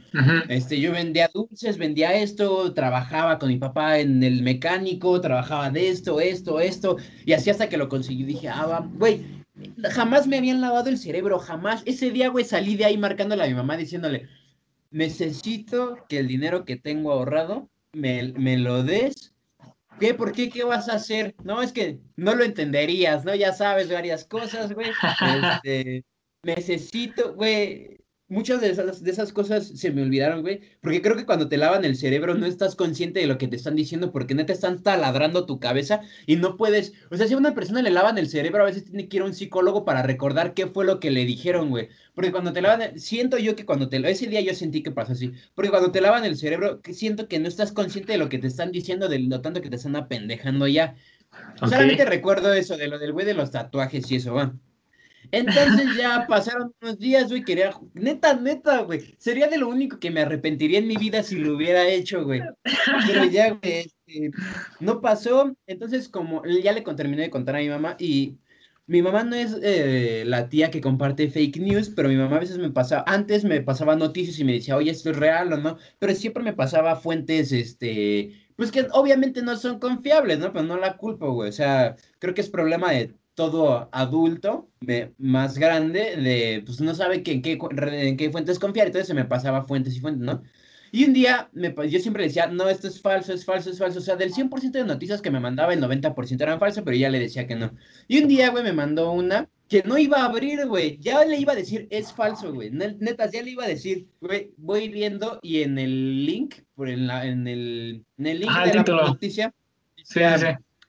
Este, 0.48 0.80
yo 0.80 0.92
vendía 0.92 1.30
dulces, 1.32 1.78
vendía 1.78 2.14
esto, 2.14 2.72
trabajaba 2.74 3.38
con 3.38 3.48
mi 3.48 3.56
papá 3.56 3.98
en 3.98 4.22
el 4.22 4.42
mecánico, 4.42 5.20
trabajaba 5.20 5.70
de 5.70 5.88
esto, 5.88 6.20
esto, 6.20 6.60
esto, 6.60 6.96
y 7.24 7.32
así 7.32 7.50
hasta 7.50 7.68
que 7.68 7.76
lo 7.76 7.88
conseguí. 7.88 8.24
Dije, 8.24 8.48
ah, 8.48 8.86
güey, 8.94 9.24
jamás 9.90 10.26
me 10.26 10.38
habían 10.38 10.60
lavado 10.60 10.88
el 10.88 10.98
cerebro, 10.98 11.38
jamás. 11.38 11.82
Ese 11.86 12.10
día, 12.10 12.28
güey, 12.28 12.44
salí 12.44 12.76
de 12.76 12.84
ahí 12.84 12.98
marcándole 12.98 13.44
a 13.44 13.48
mi 13.48 13.54
mamá 13.54 13.76
diciéndole, 13.76 14.28
necesito 14.90 15.96
que 16.08 16.18
el 16.18 16.28
dinero 16.28 16.64
que 16.64 16.76
tengo 16.76 17.12
ahorrado 17.12 17.68
me, 17.92 18.32
me 18.36 18.58
lo 18.58 18.82
des 18.82 19.34
¿Qué? 20.00 20.14
¿Por 20.14 20.32
qué? 20.32 20.48
¿Qué 20.48 20.64
vas 20.64 20.88
a 20.88 20.94
hacer? 20.94 21.34
No, 21.44 21.62
es 21.62 21.72
que 21.72 22.00
no 22.16 22.34
lo 22.34 22.44
entenderías, 22.44 23.24
¿no? 23.24 23.34
Ya 23.34 23.52
sabes 23.52 23.90
varias 23.90 24.24
cosas, 24.24 24.72
güey. 24.72 24.90
Este, 25.62 26.04
necesito, 26.44 27.34
güey, 27.34 27.94
muchas 28.28 28.60
de 28.60 28.70
esas, 28.70 29.02
de 29.02 29.10
esas 29.10 29.32
cosas 29.32 29.68
se 29.68 29.90
me 29.90 30.02
olvidaron, 30.02 30.42
güey, 30.42 30.60
porque 30.80 31.02
creo 31.02 31.16
que 31.16 31.26
cuando 31.26 31.48
te 31.48 31.58
lavan 31.58 31.84
el 31.84 31.96
cerebro 31.96 32.34
no 32.34 32.46
estás 32.46 32.74
consciente 32.74 33.20
de 33.20 33.26
lo 33.26 33.38
que 33.38 33.48
te 33.48 33.56
están 33.56 33.76
diciendo 33.76 34.12
porque 34.12 34.34
neta 34.34 34.52
están 34.52 34.82
taladrando 34.82 35.46
tu 35.46 35.60
cabeza 35.60 36.00
y 36.26 36.36
no 36.36 36.56
puedes, 36.56 36.94
o 37.10 37.16
sea, 37.16 37.26
si 37.26 37.34
a 37.34 37.36
una 37.36 37.54
persona 37.54 37.82
le 37.82 37.90
lavan 37.90 38.18
el 38.18 38.28
cerebro 38.28 38.62
a 38.62 38.66
veces 38.66 38.84
tiene 38.84 39.08
que 39.08 39.18
ir 39.18 39.22
a 39.22 39.26
un 39.26 39.34
psicólogo 39.34 39.84
para 39.84 40.02
recordar 40.02 40.54
qué 40.54 40.66
fue 40.66 40.84
lo 40.84 41.00
que 41.00 41.10
le 41.10 41.24
dijeron, 41.24 41.70
güey, 41.70 41.88
porque 42.14 42.32
cuando 42.32 42.52
te 42.52 42.62
lavan, 42.62 42.98
siento 42.98 43.38
yo 43.38 43.56
que 43.56 43.66
cuando 43.66 43.88
te, 43.88 43.96
ese 44.10 44.26
día 44.26 44.40
yo 44.40 44.54
sentí 44.54 44.82
que 44.82 44.90
pasó 44.90 45.12
así, 45.12 45.32
porque 45.54 45.70
cuando 45.70 45.92
te 45.92 46.00
lavan 46.00 46.24
el 46.24 46.36
cerebro, 46.36 46.80
siento 46.92 47.28
que 47.28 47.38
no 47.38 47.48
estás 47.48 47.72
consciente 47.72 48.12
de 48.12 48.18
lo 48.18 48.28
que 48.28 48.38
te 48.38 48.46
están 48.46 48.72
diciendo, 48.72 49.08
de 49.08 49.18
lo 49.18 49.40
tanto 49.42 49.60
que 49.60 49.70
te 49.70 49.76
están 49.76 49.96
apendejando 49.96 50.66
ya. 50.66 50.96
Solamente 51.58 52.04
recuerdo 52.04 52.52
eso, 52.52 52.76
de 52.76 52.88
lo 52.88 52.98
del 52.98 53.12
güey 53.12 53.26
de 53.26 53.34
los 53.34 53.50
tatuajes 53.50 54.10
y 54.10 54.16
eso, 54.16 54.34
va. 54.34 54.54
Entonces 55.34 55.96
ya 55.96 56.26
pasaron 56.28 56.72
unos 56.80 56.98
días, 56.98 57.28
güey, 57.28 57.42
quería, 57.42 57.72
neta, 57.94 58.34
neta, 58.34 58.82
güey, 58.82 59.16
sería 59.18 59.48
de 59.48 59.58
lo 59.58 59.68
único 59.68 59.98
que 59.98 60.10
me 60.10 60.20
arrepentiría 60.20 60.78
en 60.78 60.86
mi 60.86 60.96
vida 60.96 61.22
si 61.22 61.36
lo 61.36 61.56
hubiera 61.56 61.88
hecho, 61.88 62.24
güey. 62.24 62.42
Pero 63.06 63.24
ya, 63.24 63.50
güey, 63.50 63.92
este, 64.06 64.30
no 64.80 65.00
pasó, 65.00 65.56
entonces 65.66 66.08
como 66.08 66.42
ya 66.44 66.72
le 66.72 66.82
terminé 66.82 67.22
de 67.22 67.30
contar 67.30 67.56
a 67.56 67.58
mi 67.58 67.68
mamá 67.68 67.96
y 67.98 68.38
mi 68.86 69.02
mamá 69.02 69.24
no 69.24 69.34
es 69.34 69.56
eh, 69.62 70.24
la 70.26 70.48
tía 70.48 70.70
que 70.70 70.80
comparte 70.80 71.30
fake 71.30 71.56
news, 71.58 71.90
pero 71.90 72.08
mi 72.08 72.16
mamá 72.16 72.36
a 72.36 72.40
veces 72.40 72.58
me 72.58 72.70
pasaba, 72.70 73.04
antes 73.06 73.44
me 73.44 73.60
pasaba 73.62 73.96
noticias 73.96 74.38
y 74.38 74.44
me 74.44 74.52
decía, 74.52 74.76
oye, 74.76 74.90
esto 74.90 75.10
es 75.10 75.16
real 75.16 75.52
o 75.52 75.56
no, 75.56 75.78
pero 75.98 76.14
siempre 76.14 76.42
me 76.42 76.52
pasaba 76.52 76.96
fuentes, 76.96 77.50
este, 77.52 78.32
pues 78.56 78.70
que 78.70 78.86
obviamente 78.92 79.42
no 79.42 79.56
son 79.56 79.78
confiables, 79.80 80.38
¿no? 80.38 80.52
Pero 80.52 80.64
no 80.64 80.76
la 80.78 80.96
culpo, 80.96 81.32
güey, 81.32 81.48
o 81.48 81.52
sea, 81.52 81.96
creo 82.18 82.34
que 82.34 82.42
es 82.42 82.50
problema 82.50 82.92
de 82.92 83.14
todo 83.34 83.88
adulto 83.92 84.68
más 85.18 85.58
grande 85.58 86.16
de, 86.16 86.62
pues 86.64 86.80
no 86.80 86.94
sabe 86.94 87.22
que, 87.22 87.32
en, 87.32 87.42
qué, 87.42 87.58
en 87.60 88.16
qué 88.16 88.30
fuentes 88.30 88.58
confiar, 88.58 88.86
entonces 88.86 89.08
se 89.08 89.14
me 89.14 89.24
pasaba 89.24 89.64
fuentes 89.64 89.96
y 89.96 90.00
fuentes, 90.00 90.22
¿no? 90.22 90.42
Y 90.92 91.06
un 91.06 91.12
día 91.12 91.48
me, 91.52 91.74
yo 91.88 91.98
siempre 91.98 92.22
decía, 92.22 92.46
no, 92.46 92.68
esto 92.68 92.86
es 92.86 93.00
falso, 93.00 93.32
es 93.32 93.44
falso, 93.44 93.68
es 93.68 93.80
falso. 93.80 93.98
O 93.98 94.02
sea, 94.02 94.14
del 94.14 94.32
100% 94.32 94.70
de 94.70 94.84
noticias 94.84 95.20
que 95.20 95.32
me 95.32 95.40
mandaba, 95.40 95.74
el 95.74 95.82
90% 95.82 96.40
eran 96.40 96.60
falsas, 96.60 96.84
pero 96.84 96.96
ya 96.96 97.10
le 97.10 97.18
decía 97.18 97.48
que 97.48 97.56
no. 97.56 97.72
Y 98.06 98.22
un 98.22 98.28
día, 98.28 98.50
güey, 98.50 98.62
me 98.62 98.72
mandó 98.72 99.10
una 99.10 99.48
que 99.68 99.82
no 99.82 99.98
iba 99.98 100.18
a 100.18 100.26
abrir, 100.26 100.64
güey. 100.68 100.96
Ya 101.00 101.24
le 101.24 101.36
iba 101.36 101.52
a 101.52 101.56
decir, 101.56 101.88
es 101.90 102.12
falso, 102.12 102.54
güey. 102.54 102.70
Netas, 102.70 103.32
ya 103.32 103.42
le 103.42 103.50
iba 103.50 103.64
a 103.64 103.68
decir, 103.68 104.06
güey, 104.20 104.52
voy 104.56 104.88
viendo 104.88 105.40
y 105.42 105.62
en 105.62 105.80
el 105.80 106.26
link, 106.26 106.60
por 106.76 106.88
en, 106.88 107.08
la, 107.08 107.26
en, 107.26 107.48
el, 107.48 108.04
en 108.16 108.26
el 108.28 108.38
link 108.38 108.52
de 108.64 108.74
la 108.74 109.02
noticia, 109.02 109.52
sí, 109.96 110.20
sí 110.38 110.46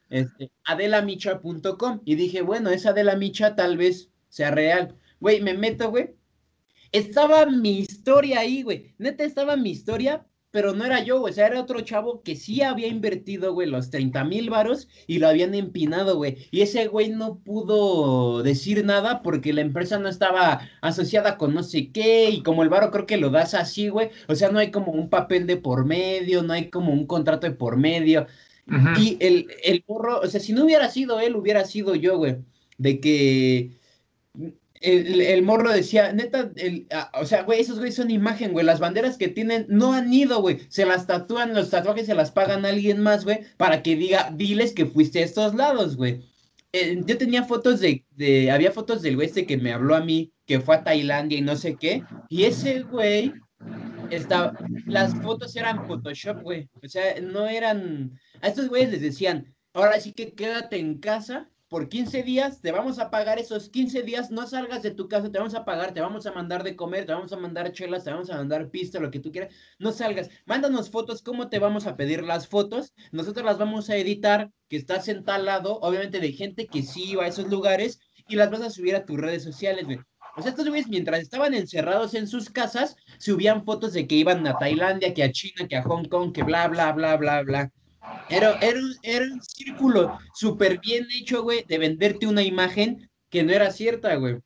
este, 0.10 0.52
adelamicha.com. 0.66 2.02
Y 2.06 2.16
dije, 2.16 2.42
bueno, 2.42 2.70
esa 2.70 2.92
Adelamicha 2.92 3.56
tal 3.56 3.78
vez 3.78 4.10
sea 4.30 4.52
real. 4.52 4.96
Güey, 5.20 5.42
me 5.42 5.54
meto, 5.54 5.90
güey. 5.90 6.16
Estaba 6.92 7.46
mi 7.46 7.80
historia 7.80 8.40
ahí, 8.40 8.64
güey. 8.64 8.96
Neta, 8.98 9.24
estaba 9.24 9.56
mi 9.58 9.72
historia, 9.72 10.26
pero 10.52 10.74
no 10.74 10.86
era 10.86 11.04
yo, 11.04 11.20
güey. 11.20 11.32
O 11.32 11.36
sea, 11.36 11.48
era 11.48 11.60
otro 11.60 11.82
chavo 11.82 12.24
que 12.24 12.38
sí 12.38 12.62
había 12.62 12.88
invertido, 12.88 13.54
güey, 13.54 13.68
los 13.68 13.90
30 13.90 14.24
mil 14.24 14.50
varos 14.50 14.88
y 15.06 15.20
lo 15.20 15.28
habían 15.28 15.54
empinado, 15.54 16.16
güey. 16.16 16.48
Y 16.52 16.62
ese 16.62 16.88
güey 16.88 17.10
no 17.10 17.40
pudo 17.40 18.42
decir 18.42 18.86
nada 18.86 19.22
porque 19.22 19.52
la 19.52 19.60
empresa 19.60 20.00
no 20.00 20.08
estaba 20.08 20.62
asociada 20.82 21.38
con 21.38 21.54
no 21.54 21.64
sé 21.64 21.92
qué. 21.92 22.30
Y 22.30 22.42
como 22.44 22.64
el 22.64 22.70
varo 22.70 22.92
creo 22.92 23.06
que 23.06 23.18
lo 23.18 23.30
das 23.30 23.54
así, 23.54 23.90
güey. 23.90 24.12
O 24.30 24.36
sea, 24.36 24.50
no 24.50 24.60
hay 24.60 24.72
como 24.72 24.94
un 24.94 25.10
papel 25.10 25.46
de 25.48 25.58
por 25.58 25.86
medio, 25.86 26.42
no 26.44 26.54
hay 26.54 26.70
como 26.70 26.94
un 26.94 27.06
contrato 27.06 27.48
de 27.48 27.54
por 27.54 27.76
medio. 27.76 28.28
Y 28.98 29.18
el, 29.20 29.48
el 29.64 29.84
burro, 29.88 30.20
o 30.22 30.28
sea, 30.28 30.40
si 30.40 30.52
no 30.52 30.66
hubiera 30.66 30.90
sido 30.90 31.20
él, 31.20 31.36
hubiera 31.36 31.66
sido 31.66 31.96
yo, 31.96 32.18
güey. 32.18 32.38
De 32.78 33.00
que 33.00 33.72
el, 34.82 35.42
morro 35.44 35.72
decía, 35.72 36.12
neta, 36.14 36.52
el, 36.56 36.88
o 37.14 37.26
sea, 37.26 37.44
güey, 37.44 37.62
esos 37.62 37.78
güeyes 37.78 37.96
son 37.96 38.12
imagen, 38.12 38.52
güey. 38.52 38.66
Las 38.66 38.80
banderas 38.80 39.18
que 39.18 39.28
tienen 39.28 39.66
no 39.70 39.94
han 39.94 40.12
ido, 40.12 40.42
güey. 40.42 40.60
Se 40.70 40.86
las 40.86 41.08
tatúan, 41.08 41.54
los 41.54 41.70
tatuajes 41.70 42.06
se 42.06 42.16
las 42.16 42.32
pagan 42.32 42.66
a 42.66 42.70
alguien 42.70 43.02
más, 43.02 43.24
güey, 43.24 43.40
para 43.58 43.82
que 43.84 43.96
diga, 43.96 44.32
diles 44.36 44.74
que 44.74 44.86
fuiste 44.86 45.20
a 45.20 45.26
estos 45.26 45.56
lados, 45.56 45.96
güey. 45.96 46.22
Eh, 46.74 47.02
yo 47.06 47.18
tenía 47.18 47.44
fotos 47.44 47.80
de, 47.80 48.06
de, 48.12 48.52
había 48.52 48.72
fotos 48.72 49.02
del 49.02 49.16
güey 49.16 49.28
este 49.28 49.46
que 49.46 49.58
me 49.58 49.72
habló 49.72 49.96
a 49.96 50.02
mí, 50.02 50.34
que 50.46 50.60
fue 50.60 50.76
a 50.76 50.84
Tailandia 50.84 51.38
y 51.38 51.42
no 51.42 51.56
sé 51.56 51.76
qué. 51.76 52.04
Y 52.30 52.44
ese 52.44 52.82
güey, 52.82 53.34
estaba, 54.12 54.54
las 54.86 55.14
fotos 55.22 55.56
eran 55.56 55.86
Photoshop, 55.88 56.42
güey. 56.42 56.70
O 56.84 56.88
sea, 56.88 57.20
no 57.22 57.48
eran, 57.48 58.20
a 58.42 58.48
estos 58.48 58.68
güeyes 58.70 58.92
les 58.92 59.02
decían, 59.02 59.54
ahora 59.74 60.00
sí 60.00 60.14
que 60.14 60.34
quédate 60.34 60.78
en 60.78 61.00
casa 61.00 61.50
por 61.68 61.90
15 61.90 62.24
días, 62.24 62.62
te 62.62 62.72
vamos 62.72 63.00
a 63.00 63.10
pagar 63.10 63.40
esos 63.40 63.70
15 63.70 64.04
días, 64.04 64.30
no 64.30 64.46
salgas 64.48 64.84
de 64.84 64.92
tu 64.92 65.08
casa, 65.08 65.32
te 65.32 65.40
vamos 65.40 65.56
a 65.56 65.66
pagar, 65.66 65.94
te 65.94 66.00
vamos 66.00 66.26
a 66.26 66.32
mandar 66.32 66.64
de 66.64 66.76
comer, 66.76 67.06
te 67.06 67.14
vamos 67.14 67.34
a 67.34 67.38
mandar 67.38 67.72
chelas, 67.72 68.04
te 68.04 68.12
vamos 68.12 68.30
a 68.30 68.38
mandar 68.38 68.70
pista, 68.70 69.00
lo 69.00 69.10
que 69.10 69.20
tú 69.20 69.32
quieras, 69.32 69.54
no 69.80 69.92
salgas, 69.92 70.30
mándanos 70.46 70.90
fotos, 70.92 71.24
¿cómo 71.24 71.50
te 71.50 71.60
vamos 71.60 71.88
a 71.88 71.98
pedir 71.98 72.24
las 72.24 72.48
fotos? 72.48 72.94
Nosotros 73.12 73.46
las 73.46 73.58
vamos 73.58 73.90
a 73.90 73.98
editar, 73.98 74.52
que 74.70 74.78
estás 74.78 75.08
en 75.08 75.24
tal 75.24 75.46
lado, 75.46 75.80
obviamente 75.82 76.20
de 76.20 76.32
gente 76.34 76.68
que 76.68 76.84
sí 76.84 77.16
va 77.16 77.26
a 77.26 77.28
esos 77.28 77.50
lugares, 77.50 78.00
y 78.28 78.36
las 78.36 78.50
vas 78.50 78.62
a 78.62 78.70
subir 78.70 78.96
a 78.96 79.06
tus 79.06 79.20
redes 79.20 79.44
sociales, 79.44 79.86
güey. 79.86 80.00
O 80.38 80.42
sea, 80.42 80.52
estos 80.52 80.68
güeyes, 80.68 80.88
mientras 80.90 81.22
estaban 81.22 81.54
encerrados 81.54 82.14
en 82.14 82.28
sus 82.28 82.50
casas, 82.50 82.98
subían 83.20 83.64
fotos 83.64 83.94
de 83.94 84.06
que 84.06 84.16
iban 84.16 84.46
a 84.46 84.58
Tailandia, 84.58 85.14
que 85.14 85.24
a 85.24 85.32
China, 85.32 85.68
que 85.68 85.78
a 85.78 85.84
Hong 85.84 86.06
Kong, 86.06 86.34
que 86.34 86.44
bla, 86.44 86.68
bla, 86.68 86.92
bla, 86.92 87.16
bla, 87.16 87.42
bla. 87.44 87.72
Era, 88.30 88.58
era, 88.60 88.80
era 89.02 89.26
un 89.26 89.42
círculo 89.42 90.18
súper 90.34 90.80
bien 90.80 91.08
hecho, 91.18 91.42
güey, 91.42 91.64
de 91.68 91.78
venderte 91.78 92.28
una 92.28 92.44
imagen 92.44 93.10
que 93.30 93.44
no 93.44 93.54
era 93.54 93.72
cierta, 93.72 94.16
güey. 94.16 94.38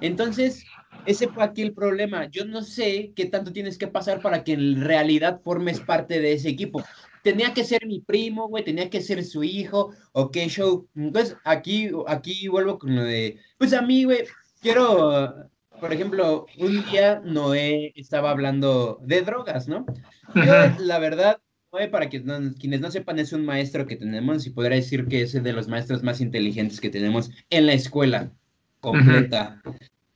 Entonces, 0.00 0.64
ese 1.06 1.28
fue 1.28 1.44
aquí 1.44 1.62
el 1.62 1.72
problema. 1.72 2.28
Yo 2.30 2.44
no 2.44 2.62
sé 2.62 3.12
qué 3.16 3.26
tanto 3.26 3.52
tienes 3.52 3.78
que 3.78 3.88
pasar 3.88 4.20
para 4.20 4.44
que 4.44 4.52
en 4.52 4.82
realidad 4.82 5.40
formes 5.42 5.80
parte 5.80 6.20
de 6.20 6.32
ese 6.32 6.50
equipo. 6.50 6.82
Tenía 7.22 7.54
que 7.54 7.64
ser 7.64 7.86
mi 7.86 8.00
primo, 8.00 8.48
güey, 8.48 8.64
tenía 8.64 8.90
que 8.90 9.00
ser 9.00 9.24
su 9.24 9.44
hijo, 9.44 9.92
o 10.12 10.30
qué 10.30 10.48
show. 10.48 10.88
Entonces, 10.94 11.36
aquí, 11.44 11.90
aquí 12.06 12.48
vuelvo 12.48 12.78
con 12.78 12.96
lo 12.96 13.04
de, 13.04 13.38
pues 13.58 13.72
a 13.72 13.82
mí, 13.82 14.04
güey, 14.04 14.24
quiero, 14.62 15.50
por 15.80 15.92
ejemplo, 15.92 16.46
un 16.58 16.84
día 16.90 17.20
Noé 17.24 17.92
estaba 17.96 18.30
hablando 18.30 18.98
de 19.02 19.22
drogas, 19.22 19.68
¿no? 19.68 19.84
Yo, 20.34 20.54
la 20.78 20.98
verdad, 20.98 21.40
para 21.90 22.08
que 22.08 22.22
quienes 22.58 22.80
no 22.80 22.90
sepan, 22.90 23.18
es 23.18 23.32
un 23.32 23.44
maestro 23.44 23.86
que 23.86 23.96
tenemos 23.96 24.46
y 24.46 24.50
podría 24.50 24.76
decir 24.76 25.06
que 25.06 25.22
es 25.22 25.32
de 25.32 25.52
los 25.52 25.68
maestros 25.68 26.02
más 26.02 26.20
inteligentes 26.20 26.80
que 26.80 26.90
tenemos 26.90 27.30
en 27.50 27.66
la 27.66 27.74
escuela 27.74 28.30
completa. 28.80 29.60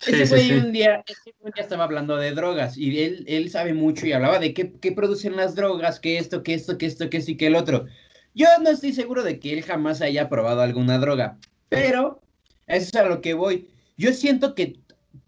ese 0.07 0.27
fue 0.27 0.59
un 0.59 0.73
día, 0.73 1.05
un 1.41 1.51
día 1.51 1.63
estaba 1.63 1.85
hablando 1.85 2.17
de 2.17 2.33
drogas 2.33 2.77
y 2.77 3.01
él, 3.03 3.25
él 3.27 3.51
sabe 3.51 3.75
mucho 3.75 4.07
y 4.07 4.13
hablaba 4.13 4.39
de 4.39 4.55
qué, 4.55 4.73
qué 4.81 4.93
producen 4.93 5.37
las 5.37 5.55
drogas, 5.55 5.99
qué 5.99 6.19
esto, 6.19 6.43
qué 6.43 6.55
esto, 6.55 6.79
qué 6.79 6.87
esto, 6.87 7.11
qué 7.11 7.17
esto 7.17 7.31
y 7.33 7.37
qué 7.37 7.49
el 7.49 7.57
otro. 7.57 7.87
Yo 8.35 8.47
no 8.63 8.71
estoy 8.71 8.93
seguro 8.93 9.23
de 9.23 9.41
que 9.41 9.53
él 9.53 9.63
jamás 9.63 10.03
haya 10.03 10.29
probado 10.29 10.61
alguna 10.61 10.99
droga, 10.99 11.39
pero 11.71 12.21
eso 12.67 12.91
es 12.93 12.95
a 12.95 13.09
lo 13.09 13.21
que 13.21 13.35
voy. 13.35 13.71
Yo 13.97 14.13
siento 14.13 14.55
que 14.55 14.81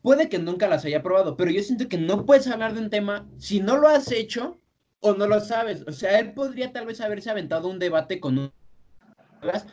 puede 0.02 0.28
que 0.28 0.38
nunca 0.38 0.68
las 0.68 0.85
haya 0.85 1.02
probado, 1.02 1.37
pero 1.37 1.50
yo 1.50 1.62
siento 1.62 1.88
que 1.88 1.98
no 1.98 2.26
puedes 2.26 2.46
hablar 2.46 2.74
de 2.74 2.81
un 2.81 2.90
tema 2.90 3.26
si 3.38 3.61
no 3.61 3.76
lo 3.76 3.88
has 3.88 4.12
hecho 4.12 4.61
o 5.00 5.14
no 5.14 5.26
lo 5.26 5.40
sabes. 5.40 5.85
O 5.87 5.92
sea, 5.92 6.18
él 6.18 6.35
podría 6.35 6.72
tal 6.72 6.87
vez 6.87 7.00
haberse 7.00 7.31
aventado 7.31 7.68
un 7.68 7.78
debate 7.78 8.20
con 8.20 8.38
un 8.38 8.52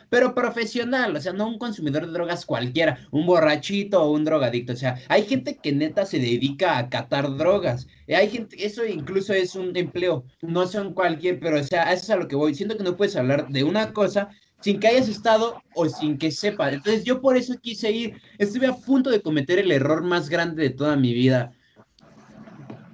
pero 0.08 0.34
profesional, 0.34 1.16
o 1.16 1.20
sea, 1.20 1.32
no 1.32 1.48
un 1.48 1.58
consumidor 1.58 2.06
de 2.06 2.12
drogas 2.12 2.46
cualquiera, 2.46 2.98
un 3.10 3.26
borrachito 3.26 4.02
o 4.02 4.12
un 4.12 4.24
drogadicto, 4.24 4.72
o 4.72 4.76
sea, 4.76 4.96
hay 5.08 5.24
gente 5.24 5.56
que 5.56 5.72
neta 5.72 6.06
se 6.06 6.18
dedica 6.18 6.78
a 6.78 6.88
catar 6.88 7.36
drogas, 7.36 7.88
hay 8.08 8.28
gente, 8.30 8.64
eso 8.64 8.86
incluso 8.86 9.32
es 9.32 9.56
un 9.56 9.76
empleo, 9.76 10.24
no 10.40 10.66
son 10.66 10.94
cualquier, 10.94 11.40
pero 11.40 11.58
o 11.58 11.64
sea, 11.64 11.92
eso 11.92 12.04
es 12.04 12.10
a 12.10 12.16
lo 12.16 12.28
que 12.28 12.36
voy, 12.36 12.54
siento 12.54 12.76
que 12.76 12.84
no 12.84 12.96
puedes 12.96 13.16
hablar 13.16 13.48
de 13.48 13.64
una 13.64 13.92
cosa 13.92 14.28
sin 14.60 14.80
que 14.80 14.88
hayas 14.88 15.08
estado 15.08 15.62
o 15.74 15.88
sin 15.88 16.18
que 16.18 16.30
sepa, 16.30 16.70
entonces 16.70 17.04
yo 17.04 17.20
por 17.20 17.36
eso 17.36 17.54
quise 17.60 17.90
ir, 17.90 18.20
estuve 18.38 18.66
a 18.66 18.74
punto 18.74 19.10
de 19.10 19.20
cometer 19.20 19.58
el 19.58 19.70
error 19.70 20.02
más 20.02 20.28
grande 20.28 20.62
de 20.62 20.70
toda 20.70 20.96
mi 20.96 21.12
vida, 21.12 21.52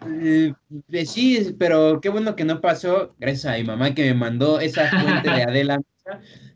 eh, 0.09 0.55
sí, 1.07 1.55
pero 1.59 2.01
qué 2.01 2.09
bueno 2.09 2.35
que 2.35 2.45
no 2.45 2.61
pasó, 2.61 3.15
gracias 3.19 3.47
a 3.47 3.59
mi 3.59 3.65
mamá 3.65 3.95
que 3.95 4.05
me 4.05 4.15
mandó 4.15 4.61
esa 4.61 4.89
fuente 4.89 5.31
de 5.31 5.43
Adela. 5.49 5.81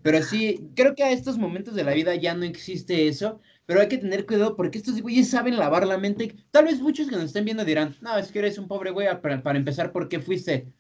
Pero 0.02 0.22
sí, 0.22 0.70
creo 0.74 0.94
que 0.94 1.04
a 1.04 1.10
estos 1.10 1.38
momentos 1.38 1.74
de 1.74 1.84
la 1.84 1.92
vida 1.92 2.14
ya 2.14 2.34
no 2.34 2.44
existe 2.44 3.08
eso, 3.08 3.40
pero 3.64 3.80
hay 3.80 3.88
que 3.88 3.98
tener 3.98 4.26
cuidado 4.26 4.56
porque 4.56 4.78
estos 4.78 5.00
güeyes 5.00 5.30
saben 5.30 5.56
lavar 5.56 5.86
la 5.86 5.98
mente. 5.98 6.34
Tal 6.50 6.64
vez 6.64 6.80
muchos 6.80 7.08
que 7.08 7.16
nos 7.16 7.26
estén 7.26 7.44
viendo 7.44 7.64
dirán, 7.64 7.96
no, 8.00 8.16
es 8.16 8.30
que 8.30 8.38
eres 8.38 8.58
un 8.58 8.68
pobre 8.68 8.90
güey, 8.90 9.08
para, 9.20 9.42
para 9.42 9.58
empezar, 9.58 9.92
¿por 9.92 10.08
qué 10.08 10.20
fuiste? 10.20 10.72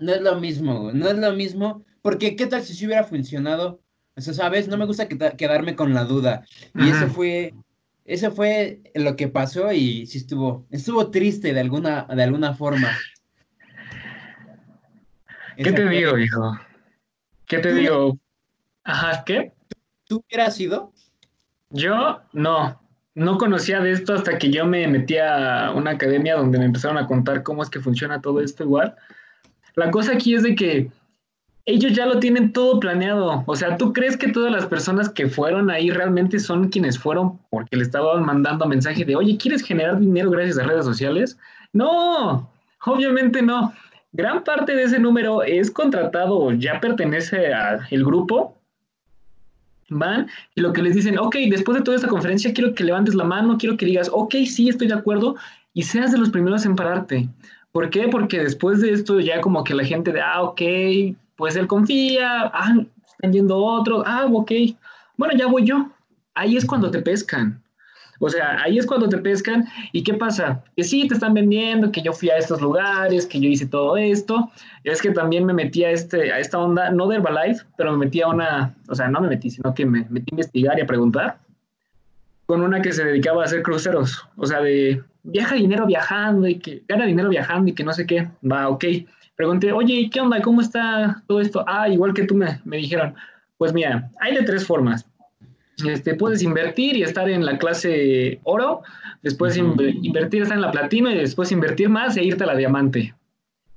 No 0.00 0.12
es 0.12 0.20
lo 0.20 0.38
mismo, 0.38 0.92
no 0.92 1.08
es 1.08 1.18
lo 1.18 1.32
mismo, 1.32 1.84
porque 2.06 2.36
¿qué 2.36 2.46
tal 2.46 2.62
si 2.62 2.72
sí 2.72 2.86
hubiera 2.86 3.02
funcionado? 3.02 3.80
O 4.14 4.20
sea, 4.20 4.32
¿sabes? 4.32 4.68
No 4.68 4.76
me 4.76 4.86
gusta 4.86 5.08
quedarme 5.08 5.74
con 5.74 5.92
la 5.92 6.04
duda. 6.04 6.44
Y 6.76 6.88
eso 6.88 7.08
fue 7.08 7.52
eso 8.04 8.30
fue 8.30 8.80
lo 8.94 9.16
que 9.16 9.26
pasó 9.26 9.72
y 9.72 10.06
sí 10.06 10.18
estuvo, 10.18 10.64
estuvo 10.70 11.10
triste 11.10 11.52
de 11.52 11.58
alguna, 11.58 12.04
de 12.04 12.22
alguna 12.22 12.54
forma. 12.54 12.96
¿Qué 15.56 15.72
te 15.72 15.88
digo, 15.88 16.16
hijo? 16.16 16.56
¿Qué 17.44 17.58
te 17.58 17.74
digo? 17.74 18.16
Ajá, 18.84 19.24
¿qué? 19.24 19.52
¿Tú 20.06 20.22
hubieras 20.24 20.60
ido? 20.60 20.92
Yo 21.70 22.22
no, 22.32 22.80
no 23.16 23.36
conocía 23.36 23.80
de 23.80 23.90
esto 23.90 24.14
hasta 24.14 24.38
que 24.38 24.52
yo 24.52 24.64
me 24.64 24.86
metí 24.86 25.18
a 25.18 25.72
una 25.74 25.90
academia 25.90 26.36
donde 26.36 26.60
me 26.60 26.66
empezaron 26.66 26.98
a 26.98 27.08
contar 27.08 27.42
cómo 27.42 27.64
es 27.64 27.68
que 27.68 27.80
funciona 27.80 28.20
todo 28.20 28.40
esto 28.40 28.62
igual. 28.62 28.94
La 29.74 29.90
cosa 29.90 30.12
aquí 30.12 30.36
es 30.36 30.44
de 30.44 30.54
que 30.54 30.92
ellos 31.66 31.92
ya 31.92 32.06
lo 32.06 32.20
tienen 32.20 32.52
todo 32.52 32.78
planeado. 32.78 33.42
O 33.46 33.56
sea, 33.56 33.76
¿tú 33.76 33.92
crees 33.92 34.16
que 34.16 34.28
todas 34.28 34.52
las 34.52 34.66
personas 34.66 35.08
que 35.08 35.28
fueron 35.28 35.68
ahí 35.68 35.90
realmente 35.90 36.38
son 36.38 36.68
quienes 36.68 36.96
fueron 36.96 37.40
porque 37.50 37.76
le 37.76 37.82
estaban 37.82 38.24
mandando 38.24 38.66
mensaje 38.66 39.04
de, 39.04 39.16
oye, 39.16 39.36
¿quieres 39.36 39.62
generar 39.62 39.98
dinero 39.98 40.30
gracias 40.30 40.58
a 40.58 40.62
redes 40.62 40.84
sociales? 40.84 41.36
No, 41.72 42.48
obviamente 42.84 43.42
no. 43.42 43.74
Gran 44.12 44.44
parte 44.44 44.76
de 44.76 44.84
ese 44.84 45.00
número 45.00 45.42
es 45.42 45.70
contratado, 45.70 46.52
ya 46.52 46.80
pertenece 46.80 47.52
al 47.52 48.04
grupo. 48.04 48.56
Van 49.88 50.28
y 50.54 50.60
lo 50.60 50.72
que 50.72 50.82
les 50.82 50.94
dicen, 50.94 51.18
ok, 51.18 51.36
después 51.50 51.78
de 51.78 51.84
toda 51.84 51.96
esta 51.96 52.08
conferencia 52.08 52.54
quiero 52.54 52.74
que 52.74 52.84
levantes 52.84 53.14
la 53.14 53.24
mano, 53.24 53.58
quiero 53.58 53.76
que 53.76 53.86
digas, 53.86 54.08
ok, 54.12 54.34
sí, 54.46 54.68
estoy 54.68 54.86
de 54.88 54.94
acuerdo 54.94 55.36
y 55.74 55.82
seas 55.82 56.12
de 56.12 56.18
los 56.18 56.30
primeros 56.30 56.64
en 56.64 56.76
pararte. 56.76 57.28
¿Por 57.72 57.90
qué? 57.90 58.08
Porque 58.08 58.38
después 58.38 58.80
de 58.80 58.92
esto 58.92 59.20
ya 59.20 59.40
como 59.40 59.64
que 59.64 59.74
la 59.74 59.84
gente 59.84 60.12
de, 60.12 60.20
ah, 60.20 60.42
ok, 60.42 60.62
pues 61.36 61.56
él 61.56 61.66
confía, 61.66 62.50
ah, 62.52 62.74
están 63.04 63.32
yendo 63.32 63.56
otro, 63.56 64.02
ah, 64.06 64.26
ok, 64.30 64.52
bueno, 65.16 65.34
ya 65.36 65.46
voy 65.46 65.64
yo. 65.64 65.90
Ahí 66.34 66.56
es 66.56 66.64
cuando 66.64 66.90
te 66.90 67.00
pescan. 67.00 67.62
O 68.18 68.28
sea, 68.28 68.62
ahí 68.62 68.78
es 68.78 68.86
cuando 68.86 69.08
te 69.08 69.18
pescan. 69.18 69.66
¿Y 69.92 70.02
qué 70.02 70.14
pasa? 70.14 70.62
Que 70.76 70.84
sí, 70.84 71.06
te 71.06 71.14
están 71.14 71.34
vendiendo, 71.34 71.92
que 71.92 72.02
yo 72.02 72.12
fui 72.12 72.30
a 72.30 72.36
estos 72.36 72.60
lugares, 72.60 73.26
que 73.26 73.40
yo 73.40 73.48
hice 73.48 73.66
todo 73.66 73.96
esto. 73.96 74.50
Es 74.84 75.02
que 75.02 75.10
también 75.10 75.44
me 75.44 75.52
metí 75.52 75.84
a, 75.84 75.90
este, 75.90 76.32
a 76.32 76.38
esta 76.38 76.58
onda, 76.58 76.90
no 76.90 77.08
de 77.08 77.16
Herbalife, 77.16 77.64
pero 77.76 77.92
me 77.92 78.06
metí 78.06 78.22
a 78.22 78.28
una, 78.28 78.74
o 78.88 78.94
sea, 78.94 79.08
no 79.08 79.20
me 79.20 79.28
metí, 79.28 79.50
sino 79.50 79.74
que 79.74 79.84
me 79.84 80.06
metí 80.08 80.26
a 80.30 80.34
investigar 80.34 80.78
y 80.78 80.82
a 80.82 80.86
preguntar 80.86 81.38
con 82.46 82.60
una 82.62 82.80
que 82.80 82.92
se 82.92 83.04
dedicaba 83.04 83.42
a 83.42 83.46
hacer 83.46 83.62
cruceros. 83.62 84.26
O 84.36 84.46
sea, 84.46 84.60
de 84.60 85.02
viaja 85.24 85.56
dinero 85.56 85.84
viajando 85.86 86.46
y 86.46 86.58
que 86.58 86.84
gana 86.86 87.04
dinero 87.04 87.28
viajando 87.28 87.70
y 87.70 87.74
que 87.74 87.84
no 87.84 87.92
sé 87.92 88.06
qué. 88.06 88.28
Va, 88.44 88.68
ok 88.68 88.84
pregunté, 89.36 89.72
oye, 89.72 90.10
¿qué 90.12 90.20
onda? 90.20 90.40
¿Cómo 90.40 90.60
está 90.60 91.22
todo 91.26 91.40
esto? 91.40 91.64
Ah, 91.66 91.88
igual 91.88 92.14
que 92.14 92.24
tú 92.24 92.34
me, 92.34 92.60
me 92.64 92.78
dijeron, 92.78 93.14
pues 93.58 93.72
mira, 93.72 94.10
hay 94.20 94.34
de 94.34 94.42
tres 94.42 94.66
formas. 94.66 95.06
Este, 95.84 96.14
puedes 96.14 96.42
invertir 96.42 96.96
y 96.96 97.02
estar 97.02 97.28
en 97.28 97.44
la 97.44 97.58
clase 97.58 98.40
oro, 98.44 98.82
después 99.22 99.56
invertir, 99.56 100.42
estar 100.42 100.56
en 100.56 100.62
la 100.62 100.70
platino 100.70 101.10
y 101.10 101.16
después 101.16 101.52
invertir 101.52 101.90
más 101.90 102.16
e 102.16 102.24
irte 102.24 102.44
a 102.44 102.46
la 102.46 102.56
diamante. 102.56 103.14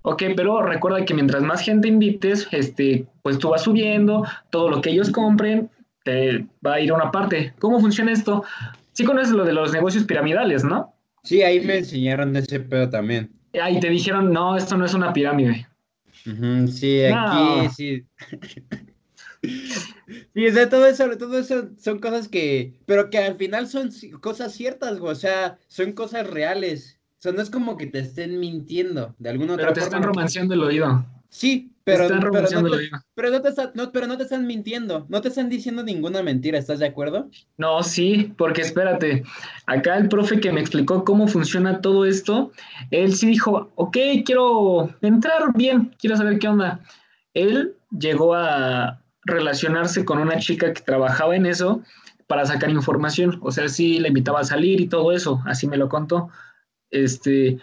Ok, 0.04 0.24
pero 0.36 0.62
recuerda 0.62 1.04
que 1.04 1.14
mientras 1.14 1.44
más 1.44 1.62
gente 1.62 1.90
invites, 1.90 2.48
este, 2.52 3.06
pues 3.22 3.38
tú 3.38 3.50
vas 3.50 3.64
subiendo, 3.64 4.26
todo 4.50 4.70
lo 4.70 4.82
que 4.82 4.92
ellos 4.92 5.10
compren 5.10 5.70
te 6.06 6.46
va 6.66 6.76
a 6.76 6.80
ir 6.80 6.92
a 6.92 6.96
una 6.96 7.12
parte. 7.12 7.54
¿Cómo 7.60 7.82
funciona 7.82 8.14
esto? 8.14 8.46
Sí 8.94 9.04
conoces 9.04 9.34
lo 9.34 9.44
de 9.44 9.52
los 9.52 9.74
negocios 9.74 10.06
piramidales, 10.06 10.64
¿no? 10.64 10.94
Sí, 11.24 11.42
ahí 11.42 11.60
me 11.60 11.80
enseñaron 11.80 12.34
ese 12.38 12.62
pedo 12.62 12.90
también. 12.90 13.30
Ahí 13.54 13.80
te 13.80 13.90
dijeron, 13.90 14.32
no, 14.32 14.56
esto 14.56 14.78
no 14.78 14.86
es 14.86 14.94
una 14.94 15.14
pirámide. 15.14 15.68
sí, 16.72 17.04
aquí 17.04 17.70
sí. 17.76 18.06
Sí, 19.42 20.48
o 20.48 20.54
sea, 20.54 20.70
todo 20.70 20.86
eso, 20.86 21.18
todo 21.18 21.40
eso 21.40 21.70
son 21.78 22.00
cosas 22.00 22.28
que, 22.28 22.74
pero 22.86 23.10
que 23.10 23.20
al 23.20 23.36
final 23.36 23.68
son 23.68 23.90
cosas 24.22 24.54
ciertas, 24.54 25.00
güey, 25.00 25.14
o 25.14 25.16
sea, 25.16 25.58
son 25.68 25.94
cosas 25.94 26.28
reales. 26.28 27.00
O 27.20 27.22
sea, 27.22 27.32
no 27.32 27.42
es 27.42 27.50
como 27.50 27.78
que 27.78 27.88
te 27.88 28.00
estén 28.00 28.40
mintiendo 28.40 29.16
de 29.20 29.30
alguna 29.30 29.54
otra 29.54 29.68
pero 29.68 29.74
te 29.74 29.82
están 29.82 30.04
romanciando 30.04 30.54
el 30.54 30.64
oído. 30.64 31.06
Sí, 31.30 31.72
pero, 31.84 32.08
pero, 32.08 32.18
no 32.18 32.32
te, 32.32 32.32
pero, 33.14 33.32
no 33.32 33.42
te 33.42 33.88
pero 33.92 34.08
no 34.08 34.18
te 34.18 34.24
están 34.24 34.48
mintiendo, 34.48 35.06
no 35.10 35.22
te 35.22 35.30
están 35.30 35.48
diciendo 35.48 35.84
ninguna 35.84 36.24
mentira, 36.24 36.58
¿estás 36.58 36.80
de 36.80 36.88
acuerdo? 36.88 37.30
No, 37.58 37.84
sí, 37.84 38.34
porque 38.38 38.62
espérate, 38.62 39.24
acá 39.68 39.98
el 39.98 40.10
profe 40.10 40.40
que 40.40 40.52
me 40.52 40.60
explicó 40.60 41.04
cómo 41.04 41.28
funciona 41.28 41.82
todo 41.82 42.06
esto, 42.06 42.52
él 42.90 43.16
sí 43.16 43.28
dijo, 43.28 43.72
ok, 43.76 43.98
quiero 44.26 44.90
entrar 45.02 45.54
bien, 45.56 45.96
quiero 46.00 46.18
saber 46.18 46.40
qué 46.40 46.48
onda. 46.48 46.80
Él 47.36 47.76
llegó 47.92 48.34
a 48.34 49.02
relacionarse 49.24 50.06
con 50.06 50.18
una 50.20 50.40
chica 50.40 50.74
que 50.74 50.82
trabajaba 50.82 51.36
en 51.36 51.46
eso 51.46 51.84
para 52.26 52.46
sacar 52.46 52.70
información, 52.70 53.40
o 53.42 53.52
sea, 53.52 53.70
sí 53.70 54.00
le 54.00 54.10
invitaba 54.10 54.40
a 54.40 54.46
salir 54.46 54.82
y 54.82 54.88
todo 54.88 55.12
eso, 55.12 55.42
así 55.46 55.68
me 55.68 55.78
lo 55.78 55.90
contó. 55.90 56.30
Este, 56.92 57.60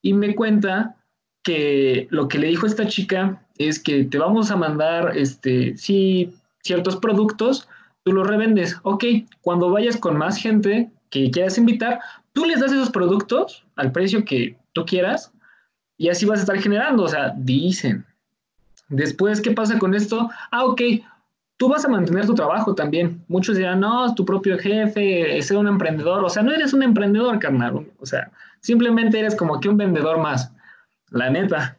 y 0.00 0.14
me 0.14 0.34
cuenta 0.34 0.96
que 1.42 2.06
lo 2.10 2.28
que 2.28 2.38
le 2.38 2.48
dijo 2.48 2.66
esta 2.66 2.86
chica 2.86 3.42
es 3.58 3.78
que 3.78 4.04
te 4.04 4.18
vamos 4.18 4.50
a 4.50 4.56
mandar, 4.56 5.16
este, 5.16 5.76
sí, 5.76 6.34
ciertos 6.60 6.96
productos, 6.96 7.68
tú 8.04 8.12
los 8.12 8.26
revendes. 8.26 8.78
Ok, 8.82 9.04
cuando 9.40 9.70
vayas 9.70 9.96
con 9.96 10.16
más 10.16 10.36
gente 10.36 10.90
que 11.10 11.30
quieras 11.30 11.58
invitar, 11.58 12.00
tú 12.32 12.44
les 12.44 12.60
das 12.60 12.72
esos 12.72 12.90
productos 12.90 13.64
al 13.76 13.92
precio 13.92 14.24
que 14.24 14.56
tú 14.72 14.84
quieras 14.86 15.32
y 15.98 16.08
así 16.08 16.26
vas 16.26 16.40
a 16.40 16.42
estar 16.42 16.58
generando, 16.58 17.04
o 17.04 17.08
sea, 17.08 17.32
dicen. 17.36 18.04
Después, 18.88 19.40
¿qué 19.40 19.52
pasa 19.52 19.78
con 19.78 19.94
esto? 19.94 20.28
Ah, 20.50 20.64
ok, 20.64 20.82
tú 21.56 21.68
vas 21.68 21.84
a 21.84 21.88
mantener 21.88 22.26
tu 22.26 22.34
trabajo 22.34 22.74
también. 22.74 23.24
Muchos 23.28 23.56
dirán, 23.56 23.80
no, 23.80 24.06
es 24.06 24.14
tu 24.14 24.24
propio 24.24 24.58
jefe, 24.58 25.38
es 25.38 25.50
un 25.50 25.66
emprendedor. 25.66 26.24
O 26.24 26.28
sea, 26.28 26.42
no 26.42 26.52
eres 26.52 26.72
un 26.72 26.82
emprendedor, 26.82 27.38
carnal. 27.38 27.86
O 28.00 28.06
sea, 28.06 28.30
simplemente 28.60 29.18
eres 29.18 29.34
como 29.36 29.60
que 29.60 29.68
un 29.68 29.76
vendedor 29.76 30.18
más. 30.18 30.52
La 31.12 31.30
neta. 31.30 31.76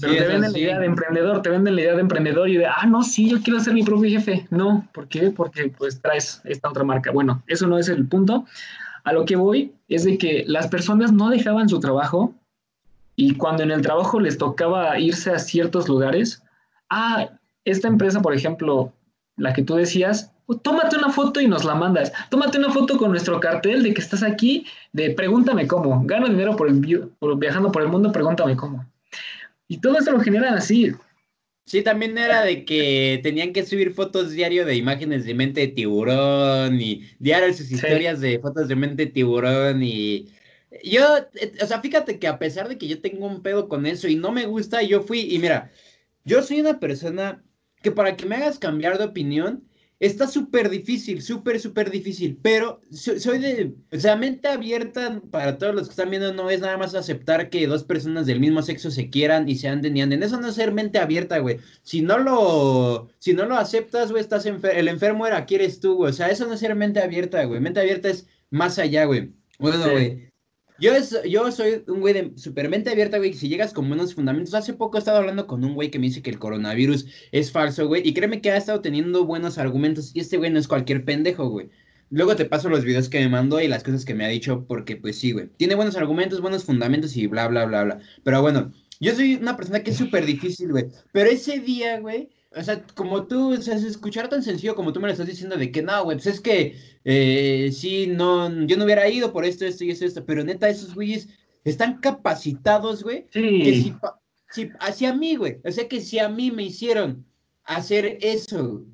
Pero 0.00 0.14
te 0.14 0.26
venden 0.26 0.52
la 0.52 0.58
idea 0.58 0.78
de 0.78 0.86
emprendedor, 0.86 1.42
te 1.42 1.50
venden 1.50 1.74
la 1.74 1.82
idea 1.82 1.94
de 1.94 2.00
emprendedor 2.00 2.48
y 2.48 2.56
de, 2.56 2.66
ah, 2.66 2.86
no, 2.86 3.02
sí, 3.02 3.28
yo 3.28 3.42
quiero 3.42 3.60
ser 3.60 3.74
mi 3.74 3.82
propio 3.82 4.08
jefe. 4.08 4.46
No, 4.50 4.88
¿por 4.92 5.08
qué? 5.08 5.30
Porque 5.30 5.72
pues 5.76 6.00
traes 6.00 6.40
esta 6.44 6.70
otra 6.70 6.84
marca. 6.84 7.10
Bueno, 7.10 7.42
eso 7.46 7.66
no 7.66 7.78
es 7.78 7.88
el 7.88 8.06
punto. 8.06 8.46
A 9.04 9.12
lo 9.12 9.24
que 9.24 9.36
voy 9.36 9.74
es 9.88 10.04
de 10.04 10.16
que 10.16 10.44
las 10.46 10.68
personas 10.68 11.12
no 11.12 11.28
dejaban 11.28 11.68
su 11.68 11.80
trabajo 11.80 12.34
y 13.16 13.34
cuando 13.34 13.62
en 13.62 13.70
el 13.70 13.82
trabajo 13.82 14.20
les 14.20 14.38
tocaba 14.38 14.98
irse 14.98 15.30
a 15.30 15.38
ciertos 15.38 15.88
lugares, 15.88 16.42
ah, 16.88 17.28
esta 17.64 17.88
empresa, 17.88 18.22
por 18.22 18.34
ejemplo, 18.34 18.92
la 19.36 19.52
que 19.52 19.62
tú 19.62 19.74
decías, 19.74 20.29
tómate 20.62 20.96
una 20.96 21.10
foto 21.10 21.40
y 21.40 21.48
nos 21.48 21.64
la 21.64 21.74
mandas. 21.74 22.12
Tómate 22.30 22.58
una 22.58 22.70
foto 22.70 22.96
con 22.96 23.10
nuestro 23.10 23.40
cartel 23.40 23.82
de 23.82 23.94
que 23.94 24.00
estás 24.00 24.22
aquí, 24.22 24.66
de 24.92 25.10
pregúntame 25.10 25.66
cómo. 25.66 26.04
Gano 26.04 26.28
dinero 26.28 26.56
por, 26.56 26.68
por 27.18 27.38
viajando 27.38 27.72
por 27.72 27.82
el 27.82 27.88
mundo, 27.88 28.12
pregúntame 28.12 28.56
cómo. 28.56 28.84
Y 29.68 29.78
todo 29.78 29.98
eso 29.98 30.10
lo 30.10 30.20
generan 30.20 30.54
así. 30.54 30.92
Sí, 31.66 31.82
también 31.82 32.18
era 32.18 32.42
de 32.42 32.64
que 32.64 33.20
tenían 33.22 33.52
que 33.52 33.64
subir 33.64 33.94
fotos 33.94 34.32
diario 34.32 34.66
de 34.66 34.74
imágenes 34.74 35.24
de 35.24 35.34
mente 35.34 35.60
de 35.60 35.68
tiburón 35.68 36.80
y 36.80 37.08
diario 37.20 37.54
sus 37.54 37.70
historias 37.70 38.20
de 38.20 38.40
fotos 38.40 38.66
de 38.66 38.74
mente 38.74 39.06
de 39.06 39.12
tiburón 39.12 39.80
y 39.82 40.26
yo, 40.84 41.04
o 41.62 41.66
sea, 41.66 41.80
fíjate 41.80 42.18
que 42.18 42.28
a 42.28 42.38
pesar 42.38 42.68
de 42.68 42.78
que 42.78 42.88
yo 42.88 43.00
tengo 43.00 43.26
un 43.26 43.42
pedo 43.42 43.68
con 43.68 43.86
eso 43.86 44.08
y 44.08 44.16
no 44.16 44.32
me 44.32 44.46
gusta, 44.46 44.82
yo 44.82 45.02
fui 45.02 45.20
y 45.32 45.38
mira, 45.38 45.70
yo 46.24 46.42
soy 46.42 46.60
una 46.60 46.78
persona 46.78 47.42
que 47.82 47.90
para 47.90 48.16
que 48.16 48.26
me 48.26 48.36
hagas 48.36 48.58
cambiar 48.58 48.98
de 48.98 49.04
opinión, 49.04 49.68
Está 50.00 50.26
súper 50.26 50.70
difícil, 50.70 51.20
súper, 51.20 51.60
súper 51.60 51.90
difícil, 51.90 52.38
pero 52.40 52.80
soy 52.90 53.38
de, 53.38 53.74
o 53.92 54.00
sea, 54.00 54.16
mente 54.16 54.48
abierta 54.48 55.20
para 55.30 55.58
todos 55.58 55.74
los 55.74 55.88
que 55.88 55.90
están 55.90 56.08
viendo, 56.08 56.32
no 56.32 56.48
es 56.48 56.60
nada 56.60 56.78
más 56.78 56.94
aceptar 56.94 57.50
que 57.50 57.66
dos 57.66 57.84
personas 57.84 58.24
del 58.24 58.40
mismo 58.40 58.62
sexo 58.62 58.90
se 58.90 59.10
quieran 59.10 59.46
y 59.46 59.56
se 59.56 59.68
anden 59.68 59.98
y 59.98 60.00
anden. 60.00 60.22
Eso 60.22 60.40
no 60.40 60.48
es 60.48 60.54
ser 60.54 60.72
mente 60.72 60.98
abierta, 60.98 61.36
güey. 61.38 61.58
Si 61.82 62.00
no 62.00 62.16
lo, 62.16 63.10
si 63.18 63.34
no 63.34 63.44
lo 63.44 63.56
aceptas, 63.56 64.10
güey, 64.10 64.22
estás 64.22 64.46
el 64.46 64.88
enfermo 64.88 65.26
era, 65.26 65.44
quieres 65.44 65.80
tú, 65.80 65.96
güey. 65.96 66.10
O 66.10 66.14
sea, 66.14 66.30
eso 66.30 66.46
no 66.46 66.54
es 66.54 66.60
ser 66.60 66.74
mente 66.74 67.00
abierta, 67.00 67.44
güey. 67.44 67.60
Mente 67.60 67.80
abierta 67.80 68.08
es 68.08 68.26
más 68.48 68.78
allá, 68.78 69.04
güey. 69.04 69.34
Bueno, 69.58 69.90
güey. 69.90 70.29
Yo, 70.80 70.92
yo 71.26 71.52
soy 71.52 71.84
un 71.88 72.00
güey 72.00 72.14
de 72.14 72.32
supermente 72.36 72.90
abierta, 72.90 73.18
güey. 73.18 73.34
Si 73.34 73.48
llegas 73.48 73.72
con 73.72 73.88
buenos 73.88 74.14
fundamentos. 74.14 74.54
Hace 74.54 74.72
poco 74.72 74.96
he 74.96 75.00
estado 75.00 75.18
hablando 75.18 75.46
con 75.46 75.64
un 75.64 75.74
güey 75.74 75.90
que 75.90 75.98
me 75.98 76.06
dice 76.06 76.22
que 76.22 76.30
el 76.30 76.38
coronavirus 76.38 77.06
es 77.32 77.52
falso, 77.52 77.86
güey. 77.86 78.06
Y 78.06 78.14
créeme 78.14 78.40
que 78.40 78.50
ha 78.50 78.56
estado 78.56 78.80
teniendo 78.80 79.24
buenos 79.26 79.58
argumentos. 79.58 80.12
Y 80.14 80.20
este 80.20 80.38
güey 80.38 80.50
no 80.50 80.58
es 80.58 80.68
cualquier 80.68 81.04
pendejo, 81.04 81.48
güey. 81.48 81.68
Luego 82.10 82.34
te 82.34 82.46
paso 82.46 82.68
los 82.68 82.84
videos 82.84 83.08
que 83.08 83.20
me 83.20 83.28
mandó 83.28 83.60
y 83.60 83.68
las 83.68 83.84
cosas 83.84 84.04
que 84.04 84.14
me 84.14 84.24
ha 84.24 84.28
dicho. 84.28 84.64
Porque, 84.66 84.96
pues 84.96 85.18
sí, 85.18 85.32
güey. 85.32 85.48
Tiene 85.56 85.74
buenos 85.74 85.96
argumentos, 85.96 86.40
buenos 86.40 86.64
fundamentos 86.64 87.16
y 87.16 87.26
bla, 87.26 87.46
bla, 87.48 87.66
bla, 87.66 87.84
bla. 87.84 88.00
Pero 88.24 88.40
bueno, 88.40 88.72
yo 89.00 89.14
soy 89.14 89.34
una 89.34 89.56
persona 89.56 89.82
que 89.82 89.90
es 89.90 89.96
súper 89.98 90.24
difícil, 90.24 90.70
güey. 90.72 90.86
Pero 91.12 91.30
ese 91.30 91.60
día, 91.60 92.00
güey 92.00 92.30
o 92.56 92.62
sea, 92.62 92.82
como 92.94 93.26
tú, 93.26 93.54
o 93.54 93.62
sea, 93.62 93.76
escuchar 93.76 94.28
tan 94.28 94.42
sencillo 94.42 94.74
como 94.74 94.92
tú 94.92 95.00
me 95.00 95.06
lo 95.06 95.12
estás 95.12 95.28
diciendo 95.28 95.56
de 95.56 95.70
que 95.70 95.82
no, 95.82 96.04
güey, 96.04 96.16
pues 96.16 96.26
es 96.26 96.40
que 96.40 96.76
eh, 97.04 97.70
sí, 97.72 98.08
no, 98.08 98.66
yo 98.66 98.76
no 98.76 98.84
hubiera 98.84 99.08
ido 99.08 99.32
por 99.32 99.44
esto, 99.44 99.64
esto 99.64 99.84
y 99.84 99.90
esto, 99.90 100.04
esto, 100.04 100.24
pero 100.24 100.42
neta, 100.42 100.68
esos 100.68 100.94
güeyes 100.94 101.28
están 101.64 101.98
capacitados, 101.98 103.04
güey, 103.04 103.26
sí. 103.32 103.62
que 103.62 103.72
si, 103.74 103.94
si, 104.50 104.70
hacia 104.80 105.14
mí, 105.14 105.36
güey, 105.36 105.60
o 105.64 105.70
sea, 105.70 105.86
que 105.86 106.00
si 106.00 106.18
a 106.18 106.28
mí 106.28 106.50
me 106.50 106.64
hicieron 106.64 107.24
hacer 107.64 108.18
eso, 108.20 108.84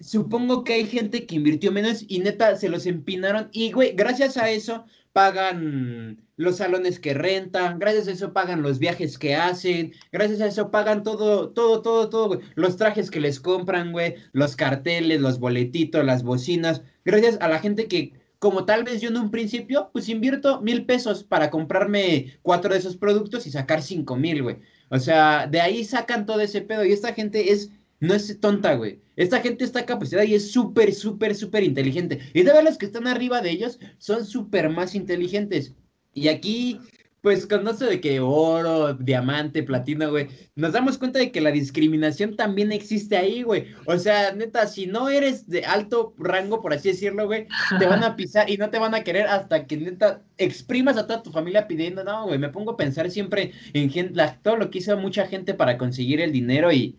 supongo 0.00 0.64
que 0.64 0.74
hay 0.74 0.86
gente 0.86 1.26
que 1.26 1.36
invirtió 1.36 1.70
menos 1.70 2.04
y 2.08 2.20
neta 2.20 2.56
se 2.56 2.70
los 2.70 2.86
empinaron 2.86 3.50
y, 3.52 3.72
güey, 3.72 3.92
gracias 3.92 4.38
a 4.38 4.50
eso 4.50 4.86
pagan 5.18 6.22
los 6.36 6.58
salones 6.58 7.00
que 7.00 7.12
rentan, 7.12 7.80
gracias 7.80 8.06
a 8.06 8.12
eso 8.12 8.32
pagan 8.32 8.62
los 8.62 8.78
viajes 8.78 9.18
que 9.18 9.34
hacen, 9.34 9.92
gracias 10.12 10.40
a 10.40 10.46
eso 10.46 10.70
pagan 10.70 11.02
todo, 11.02 11.50
todo, 11.50 11.82
todo, 11.82 12.08
todo, 12.08 12.28
güey. 12.28 12.40
Los 12.54 12.76
trajes 12.76 13.10
que 13.10 13.18
les 13.18 13.40
compran, 13.40 13.90
güey, 13.90 14.14
los 14.30 14.54
carteles, 14.54 15.20
los 15.20 15.40
boletitos, 15.40 16.04
las 16.04 16.22
bocinas, 16.22 16.82
gracias 17.04 17.36
a 17.40 17.48
la 17.48 17.58
gente 17.58 17.88
que, 17.88 18.12
como 18.38 18.64
tal 18.64 18.84
vez 18.84 19.00
yo 19.00 19.08
en 19.08 19.16
un 19.16 19.32
principio, 19.32 19.90
pues 19.92 20.08
invierto 20.08 20.60
mil 20.60 20.86
pesos 20.86 21.24
para 21.24 21.50
comprarme 21.50 22.38
cuatro 22.42 22.72
de 22.72 22.78
esos 22.78 22.96
productos 22.96 23.44
y 23.48 23.50
sacar 23.50 23.82
cinco 23.82 24.14
mil, 24.14 24.44
güey. 24.44 24.58
O 24.88 25.00
sea, 25.00 25.48
de 25.48 25.60
ahí 25.60 25.82
sacan 25.84 26.26
todo 26.26 26.40
ese 26.40 26.60
pedo 26.60 26.84
y 26.84 26.92
esta 26.92 27.12
gente 27.12 27.50
es 27.50 27.72
no 27.98 28.14
es 28.14 28.38
tonta, 28.38 28.74
güey. 28.74 29.00
Esta 29.18 29.40
gente 29.40 29.64
está 29.64 29.84
capacitada 29.84 30.24
y 30.24 30.36
es 30.36 30.52
súper, 30.52 30.94
súper, 30.94 31.34
súper 31.34 31.64
inteligente. 31.64 32.20
Y 32.34 32.44
de 32.44 32.52
ver 32.52 32.62
los 32.62 32.78
que 32.78 32.86
están 32.86 33.08
arriba 33.08 33.42
de 33.42 33.50
ellos 33.50 33.80
son 33.98 34.24
súper 34.24 34.70
más 34.70 34.94
inteligentes. 34.94 35.74
Y 36.14 36.28
aquí, 36.28 36.78
pues 37.20 37.44
con 37.44 37.66
esto 37.66 37.86
de 37.86 38.00
que 38.00 38.20
oro, 38.20 38.94
diamante, 38.94 39.64
platino, 39.64 40.08
güey, 40.10 40.28
nos 40.54 40.72
damos 40.72 40.98
cuenta 40.98 41.18
de 41.18 41.32
que 41.32 41.40
la 41.40 41.50
discriminación 41.50 42.36
también 42.36 42.70
existe 42.70 43.16
ahí, 43.16 43.42
güey. 43.42 43.66
O 43.86 43.98
sea, 43.98 44.32
neta, 44.34 44.68
si 44.68 44.86
no 44.86 45.08
eres 45.08 45.48
de 45.48 45.64
alto 45.64 46.14
rango, 46.16 46.62
por 46.62 46.72
así 46.72 46.90
decirlo, 46.90 47.26
güey, 47.26 47.48
te 47.80 47.86
van 47.86 48.04
a 48.04 48.14
pisar 48.16 48.48
y 48.48 48.56
no 48.56 48.70
te 48.70 48.78
van 48.78 48.94
a 48.94 49.02
querer 49.02 49.26
hasta 49.26 49.66
que 49.66 49.78
neta 49.78 50.22
exprimas 50.36 50.96
a 50.96 51.08
toda 51.08 51.24
tu 51.24 51.32
familia 51.32 51.66
pidiendo, 51.66 52.04
no, 52.04 52.26
güey, 52.26 52.38
me 52.38 52.50
pongo 52.50 52.70
a 52.70 52.76
pensar 52.76 53.10
siempre 53.10 53.50
en 53.72 53.90
gente, 53.90 54.22
todo 54.42 54.54
lo 54.54 54.70
que 54.70 54.78
hizo 54.78 54.96
mucha 54.96 55.26
gente 55.26 55.54
para 55.54 55.76
conseguir 55.76 56.20
el 56.20 56.30
dinero 56.30 56.70
y 56.70 56.96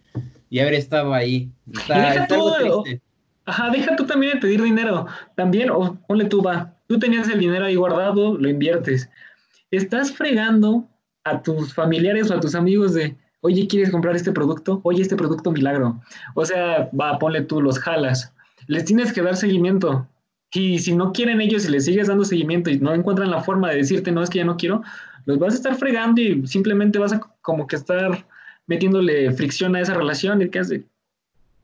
y 0.50 0.60
haber 0.60 0.74
estado 0.74 1.14
ahí. 1.14 1.50
deja 1.66 2.28
tú, 2.28 2.84
Ajá, 3.46 3.72
deja 3.72 3.96
tú 3.96 4.06
también 4.06 4.34
de 4.34 4.40
pedir 4.40 4.62
dinero. 4.62 5.08
También, 5.36 5.72
o 5.72 5.96
ponle 6.08 6.26
tú, 6.26 6.44
va, 6.44 6.76
tú 6.88 7.00
tenías 7.00 7.28
el 7.30 7.40
dinero 7.40 7.66
ahí 7.66 7.76
guardado, 7.76 8.38
lo 8.38 8.48
inviertes. 8.48 9.10
Estás 9.72 10.12
fregando 10.12 10.88
a 11.24 11.42
tus 11.42 11.74
familiares 11.74 12.30
o 12.30 12.36
a 12.36 12.40
tus 12.40 12.54
amigos 12.54 12.94
de, 12.94 13.16
oye, 13.42 13.68
¿quieres 13.68 13.90
comprar 13.90 14.16
este 14.16 14.32
producto? 14.32 14.82
Oye, 14.84 15.02
este 15.02 15.16
producto 15.16 15.52
milagro. 15.52 16.00
O 16.36 16.46
sea, 16.46 16.90
va, 17.00 17.18
ponle 17.18 17.42
tú, 17.42 17.60
los 17.60 17.80
jalas. 17.80 18.34
Les 18.68 18.86
tienes 18.86 19.12
que 19.14 19.24
dar 19.24 19.36
seguimiento. 19.36 20.08
Y 20.52 20.80
si 20.80 20.96
no 20.96 21.12
quieren 21.12 21.42
ellos 21.42 21.66
y 21.66 21.72
les 21.72 21.86
sigues 21.86 22.08
dando 22.08 22.26
seguimiento 22.26 22.70
y 22.70 22.80
no 22.80 22.94
encuentran 22.94 23.32
la 23.32 23.42
forma 23.42 23.70
de 23.70 23.78
decirte, 23.78 24.12
no, 24.12 24.22
es 24.22 24.30
que 24.30 24.40
ya 24.40 24.46
no 24.46 24.58
quiero, 24.58 24.84
los 25.26 25.40
vas 25.40 25.54
a 25.54 25.58
estar 25.58 25.76
fregando 25.76 26.22
y 26.22 26.46
simplemente 26.48 27.00
vas 27.00 27.14
a 27.14 27.20
como 27.42 27.68
que 27.68 27.76
estar 27.76 28.26
metiéndole 28.70 29.32
fricción 29.34 29.76
a 29.76 29.82
esa 29.82 29.96
relación 29.96 30.42
y 30.42 30.50
qué 30.50 30.60
hace. 30.60 30.84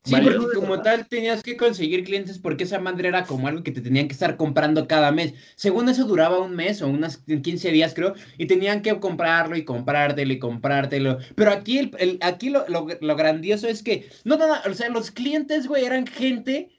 Sí, 0.03 0.13
porque 0.21 0.55
como 0.55 0.81
tal 0.83 1.07
tenías 1.07 1.41
que 1.41 1.57
conseguir 1.57 2.03
clientes 2.03 2.37
porque 2.37 2.65
esa 2.65 2.79
madre 2.79 3.07
era 3.07 3.25
como 3.25 3.47
algo 3.47 3.63
que 3.63 3.71
te 3.71 3.81
tenían 3.81 4.07
que 4.07 4.13
estar 4.13 4.37
comprando 4.37 4.87
cada 4.87 5.11
mes. 5.11 5.33
Según 5.55 5.89
eso 5.89 6.05
duraba 6.05 6.39
un 6.39 6.55
mes 6.55 6.83
o 6.83 6.87
unas 6.87 7.17
15 7.17 7.71
días 7.71 7.95
creo 7.95 8.13
y 8.37 8.45
tenían 8.45 8.83
que 8.83 8.99
comprarlo 8.99 9.55
y 9.55 9.65
comprártelo 9.65 10.31
y 10.31 10.37
comprártelo. 10.37 11.17
Pero 11.33 11.51
aquí, 11.51 11.91
el, 11.97 12.19
aquí 12.21 12.49
lo, 12.49 12.65
lo, 12.67 13.15
grandioso 13.15 13.67
es 13.67 13.81
que, 13.81 14.07
no, 14.25 14.37
no, 14.37 14.45
o 14.69 14.73
sea, 14.75 14.89
los 14.89 15.09
clientes, 15.09 15.67
güey, 15.67 15.85
eran 15.85 16.05
gente 16.05 16.69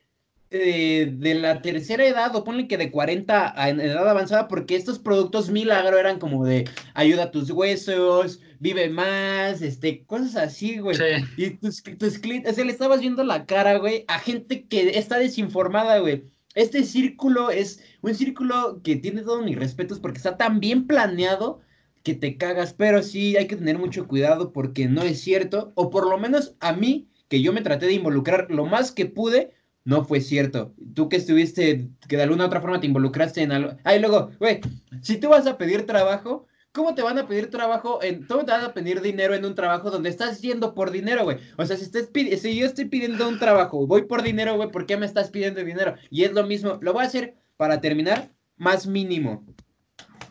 de, 0.58 1.34
la 1.34 1.62
tercera 1.62 2.04
edad, 2.04 2.34
o 2.34 2.44
ponle 2.44 2.68
que 2.68 2.78
de 2.78 2.90
40 2.90 3.60
a 3.60 3.70
edad 3.70 4.08
avanzada, 4.08 4.48
porque 4.48 4.76
estos 4.76 4.98
productos 4.98 5.50
milagro 5.50 5.98
eran 5.98 6.18
como 6.18 6.44
de 6.44 6.68
ayuda 6.94 7.24
a 7.24 7.30
tus 7.30 7.50
huesos, 7.50 8.40
vive 8.58 8.88
más, 8.88 9.62
este, 9.62 10.04
cosas 10.04 10.36
así, 10.36 10.78
güey. 10.78 10.96
Y 11.36 11.50
tus, 11.50 11.82
tus 11.82 12.18
clientes, 12.18 12.52
o 12.52 12.54
sea, 12.54 12.64
le 12.64 12.72
estabas 12.72 13.00
viendo 13.00 13.24
la 13.24 13.46
cara, 13.46 13.78
güey, 13.78 14.04
a 14.08 14.18
gente 14.18 14.66
que 14.66 14.98
está 14.98 15.18
desinformada, 15.18 15.98
güey. 15.98 16.24
Este 16.54 16.84
círculo 16.84 17.50
es 17.50 17.82
un 18.00 18.14
círculo 18.14 18.80
que 18.82 18.96
tiene 18.96 19.22
todos 19.22 19.44
mis 19.44 19.58
respetos 19.58 20.00
porque 20.00 20.16
está 20.16 20.38
tan 20.38 20.58
bien 20.58 20.86
planeado 20.86 21.60
que 22.02 22.14
te 22.14 22.36
cagas, 22.36 22.72
pero 22.72 23.02
sí 23.02 23.36
hay 23.36 23.48
que 23.48 23.56
tener 23.56 23.78
mucho 23.78 24.06
cuidado 24.06 24.52
porque 24.52 24.86
no 24.86 25.02
es 25.02 25.20
cierto, 25.20 25.72
o 25.74 25.90
por 25.90 26.08
lo 26.08 26.16
menos 26.18 26.54
a 26.60 26.72
mí, 26.72 27.08
que 27.28 27.42
yo 27.42 27.52
me 27.52 27.62
traté 27.62 27.86
de 27.86 27.94
involucrar 27.94 28.46
lo 28.48 28.64
más 28.64 28.92
que 28.92 29.06
pude, 29.06 29.55
no 29.86 30.04
fue 30.04 30.20
cierto. 30.20 30.74
Tú 30.94 31.08
que 31.08 31.16
estuviste, 31.16 31.88
que 32.08 32.16
de 32.16 32.24
alguna 32.24 32.44
u 32.44 32.46
otra 32.48 32.60
forma 32.60 32.80
te 32.80 32.88
involucraste 32.88 33.40
en 33.40 33.52
algo. 33.52 33.76
Ay, 33.84 34.00
luego, 34.00 34.32
güey, 34.40 34.60
si 35.00 35.16
tú 35.16 35.28
vas 35.28 35.46
a 35.46 35.56
pedir 35.56 35.86
trabajo, 35.86 36.48
¿cómo 36.72 36.96
te 36.96 37.02
van 37.02 37.18
a 37.18 37.28
pedir 37.28 37.50
trabajo 37.50 38.02
en, 38.02 38.26
¿cómo 38.26 38.44
te 38.44 38.50
van 38.50 38.64
a 38.64 38.74
pedir 38.74 39.00
dinero 39.00 39.32
en 39.34 39.44
un 39.44 39.54
trabajo 39.54 39.90
donde 39.92 40.10
estás 40.10 40.42
yendo 40.42 40.74
por 40.74 40.90
dinero, 40.90 41.22
güey? 41.22 41.38
O 41.56 41.64
sea, 41.64 41.76
si, 41.76 41.84
estás 41.84 42.10
si 42.12 42.58
yo 42.58 42.66
estoy 42.66 42.86
pidiendo 42.86 43.28
un 43.28 43.38
trabajo, 43.38 43.86
voy 43.86 44.02
por 44.02 44.24
dinero, 44.24 44.56
güey, 44.56 44.72
¿por 44.72 44.86
qué 44.86 44.96
me 44.96 45.06
estás 45.06 45.30
pidiendo 45.30 45.62
dinero? 45.62 45.94
Y 46.10 46.24
es 46.24 46.32
lo 46.32 46.44
mismo, 46.44 46.78
lo 46.82 46.92
voy 46.92 47.04
a 47.04 47.06
hacer 47.06 47.36
para 47.56 47.80
terminar 47.80 48.32
más 48.56 48.88
mínimo 48.88 49.46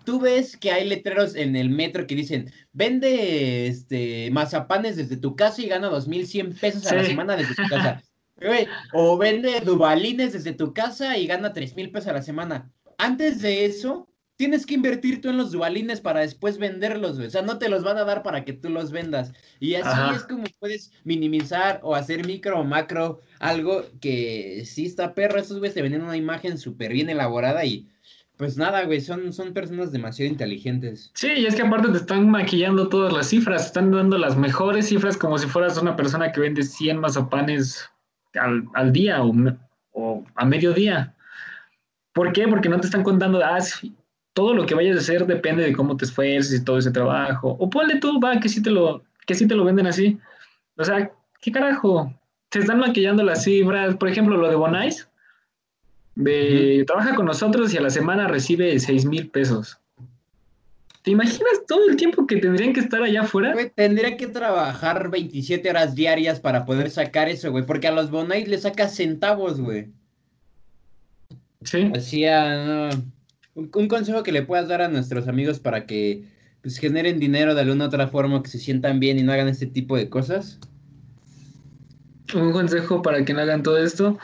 tú 0.04 0.20
ves 0.20 0.56
que 0.56 0.72
hay 0.72 0.88
letreros 0.88 1.34
en 1.36 1.56
el 1.56 1.72
metro 1.72 2.06
que 2.06 2.14
dicen, 2.14 2.52
vende 2.74 3.66
este, 3.66 4.30
mazapanes 4.32 4.98
desde 4.98 5.18
tu 5.18 5.36
casa 5.36 5.64
y 5.64 5.68
gana 5.68 5.90
2.100 5.90 6.60
pesos 6.60 6.86
a 6.86 6.96
la 6.96 7.04
semana 7.04 7.36
desde 7.36 7.56
tu 7.56 7.64
casa. 7.68 8.04
o 8.94 9.18
vende 9.18 9.62
dubalines 9.62 10.34
desde 10.34 10.54
tu 10.54 10.74
casa 10.74 11.18
y 11.18 11.28
gana 11.28 11.54
3.000 11.54 11.92
pesos 11.92 12.10
a 12.10 12.14
la 12.14 12.22
semana. 12.22 12.72
Antes 12.98 13.42
de 13.42 13.66
eso, 13.66 14.08
tienes 14.36 14.66
que 14.66 14.74
invertir 14.74 15.22
tú 15.22 15.30
en 15.30 15.38
los 15.38 15.52
dubalines 15.52 16.02
para 16.02 16.22
después 16.22 16.58
venderlos, 16.58 17.18
O 17.20 17.30
sea, 17.30 17.42
no 17.42 17.58
te 17.58 17.70
los 17.70 17.84
van 17.84 17.98
a 17.98 18.04
dar 18.04 18.24
para 18.24 18.44
que 18.44 18.54
tú 18.54 18.70
los 18.70 18.92
vendas. 18.92 19.32
Y 19.60 19.76
así 19.76 20.16
es 20.16 20.24
como 20.24 20.46
puedes 20.60 20.92
minimizar 21.04 21.80
o 21.84 21.96
hacer 21.96 22.26
micro 22.26 22.60
o 22.60 22.64
macro 22.64 23.20
algo 23.40 23.86
que 24.02 24.64
sí 24.66 24.86
está 24.86 25.14
perro. 25.14 25.40
Esos 25.40 25.60
güeyes 25.60 25.74
te 25.74 25.82
venden 25.82 26.04
una 26.04 26.18
imagen 26.18 26.58
súper 26.58 26.92
bien 26.92 27.10
elaborada 27.10 27.64
y 27.66 27.88
pues 28.38 28.58
nada, 28.58 28.84
güey, 28.84 29.00
son, 29.00 29.32
son 29.32 29.54
personas 29.54 29.94
demasiado 29.94 30.30
inteligentes. 30.30 31.10
Sí, 31.14 31.30
y 31.38 31.46
es 31.46 31.56
que 31.56 31.62
aparte 31.62 31.88
te 31.90 31.98
están 31.98 32.30
maquillando 32.30 32.90
todas 32.90 33.14
las 33.14 33.30
cifras, 33.30 33.68
están 33.68 33.92
dando 33.92 34.18
las 34.18 34.36
mejores 34.36 34.90
cifras 34.90 35.16
como 35.16 35.38
si 35.38 35.48
fueras 35.48 35.78
una 35.78 35.96
persona 35.96 36.34
que 36.34 36.42
vende 36.42 36.64
100 36.64 37.00
mazapanes 37.00 37.90
al, 38.40 38.66
al 38.74 38.92
día 38.92 39.24
o, 39.24 39.34
o, 39.92 40.26
a 40.36 40.46
mediodía. 40.46 41.14
¿Por 42.14 42.32
qué? 42.34 42.48
Porque 42.48 42.70
no 42.70 42.80
te 42.80 42.88
están 42.88 43.04
contando, 43.04 43.44
ah, 43.44 43.60
todo 44.34 44.54
lo 44.54 44.66
que 44.66 44.76
vayas 44.76 44.98
a 44.98 45.00
hacer 45.00 45.26
depende 45.26 45.64
de 45.64 45.74
cómo 45.74 45.98
te 45.98 46.06
esfuerces 46.06 46.60
y 46.60 46.64
todo 46.64 46.78
ese 46.78 46.92
trabajo. 46.92 47.56
O 47.60 47.70
ponle 47.70 48.00
tú, 48.00 48.20
va, 48.20 48.40
que 48.40 48.50
sí 48.50 48.62
te 48.62 48.70
lo, 48.70 49.04
que 49.26 49.36
sí 49.36 49.48
te 49.48 49.56
lo 49.56 49.64
venden 49.64 49.88
así. 49.88 50.20
O 50.78 50.84
sea, 50.84 51.12
¿qué 51.42 51.52
carajo? 51.52 52.14
Te 52.50 52.60
están 52.60 52.80
maquillando 52.80 53.24
las 53.24 53.44
cifras. 53.44 53.96
Por 53.96 54.10
ejemplo, 54.10 54.38
lo 54.38 54.50
de 54.50 54.56
Bonais 54.56 55.10
trabaja 56.86 57.16
con 57.16 57.26
nosotros 57.26 57.74
y 57.74 57.78
a 57.78 57.82
la 57.82 57.90
semana 57.90 58.28
recibe 58.28 58.80
6 58.80 59.06
mil 59.06 59.30
pesos. 59.30 59.80
¿Te 61.06 61.12
imaginas 61.12 61.62
todo 61.68 61.88
el 61.88 61.98
tiempo 61.98 62.26
que 62.26 62.38
tendrían 62.38 62.74
que 62.74 62.80
estar 62.80 63.04
allá 63.04 63.22
afuera? 63.22 63.56
tendría 63.76 64.18
que 64.18 64.26
trabajar 64.26 65.12
27 65.12 65.70
horas 65.70 65.94
diarias 65.94 66.40
para 66.40 66.66
poder 66.66 66.90
sacar 66.90 67.30
eso, 67.30 67.52
güey. 67.52 67.64
Porque 67.64 67.88
a 67.88 67.92
los 67.92 68.10
Bonais 68.10 68.48
le 68.48 68.58
sacas 68.58 68.96
centavos, 68.96 69.62
güey. 69.62 69.90
Sí. 71.62 71.92
Así 71.96 72.26
un, 73.54 73.88
consejo 73.88 74.24
que 74.24 74.32
le 74.32 74.42
puedas 74.42 74.68
dar 74.68 74.82
a 74.82 74.88
nuestros 74.88 75.28
amigos 75.28 75.60
para 75.60 75.86
que 75.86 76.24
pues, 76.64 76.80
generen 76.80 77.20
dinero 77.20 77.54
de 77.54 77.62
alguna 77.62 77.86
otra 77.86 78.08
forma, 78.08 78.42
que 78.42 78.50
se 78.50 78.58
sientan 78.58 79.00
bien 79.00 79.20
y 79.20 79.24
no 79.24 79.32
hagan 79.32 79.48
este 79.48 79.68
tipo 79.68 79.96
de 79.96 80.10
cosas. 80.10 80.60
Un 82.34 82.52
consejo 82.52 83.04
para 83.04 83.24
que 83.24 83.34
no 83.34 83.42
hagan 83.42 83.62
todo 83.62 83.78
esto, 83.78 84.18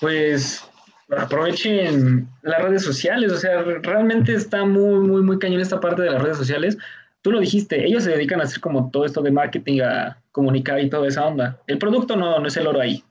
pues 0.00 0.64
aprovechen 1.10 2.28
las 2.42 2.62
redes 2.62 2.82
sociales, 2.82 3.32
o 3.32 3.36
sea, 3.36 3.62
realmente 3.62 4.34
está 4.34 4.64
muy, 4.64 5.06
muy, 5.06 5.22
muy 5.22 5.38
cañón 5.38 5.60
esta 5.60 5.80
parte 5.80 6.02
de 6.02 6.10
las 6.10 6.22
redes 6.22 6.36
sociales. 6.36 6.76
Tú 7.22 7.32
lo 7.32 7.40
dijiste, 7.40 7.84
ellos 7.84 8.04
se 8.04 8.10
dedican 8.10 8.40
a 8.40 8.44
hacer 8.44 8.60
como 8.60 8.90
todo 8.90 9.04
esto 9.04 9.22
de 9.22 9.30
marketing, 9.30 9.80
a 9.80 10.18
comunicar 10.32 10.80
y 10.80 10.90
toda 10.90 11.08
esa 11.08 11.26
onda. 11.26 11.58
El 11.66 11.78
producto 11.78 12.16
no, 12.16 12.38
no 12.38 12.46
es 12.46 12.56
el 12.56 12.66
oro 12.66 12.80
ahí. 12.80 13.02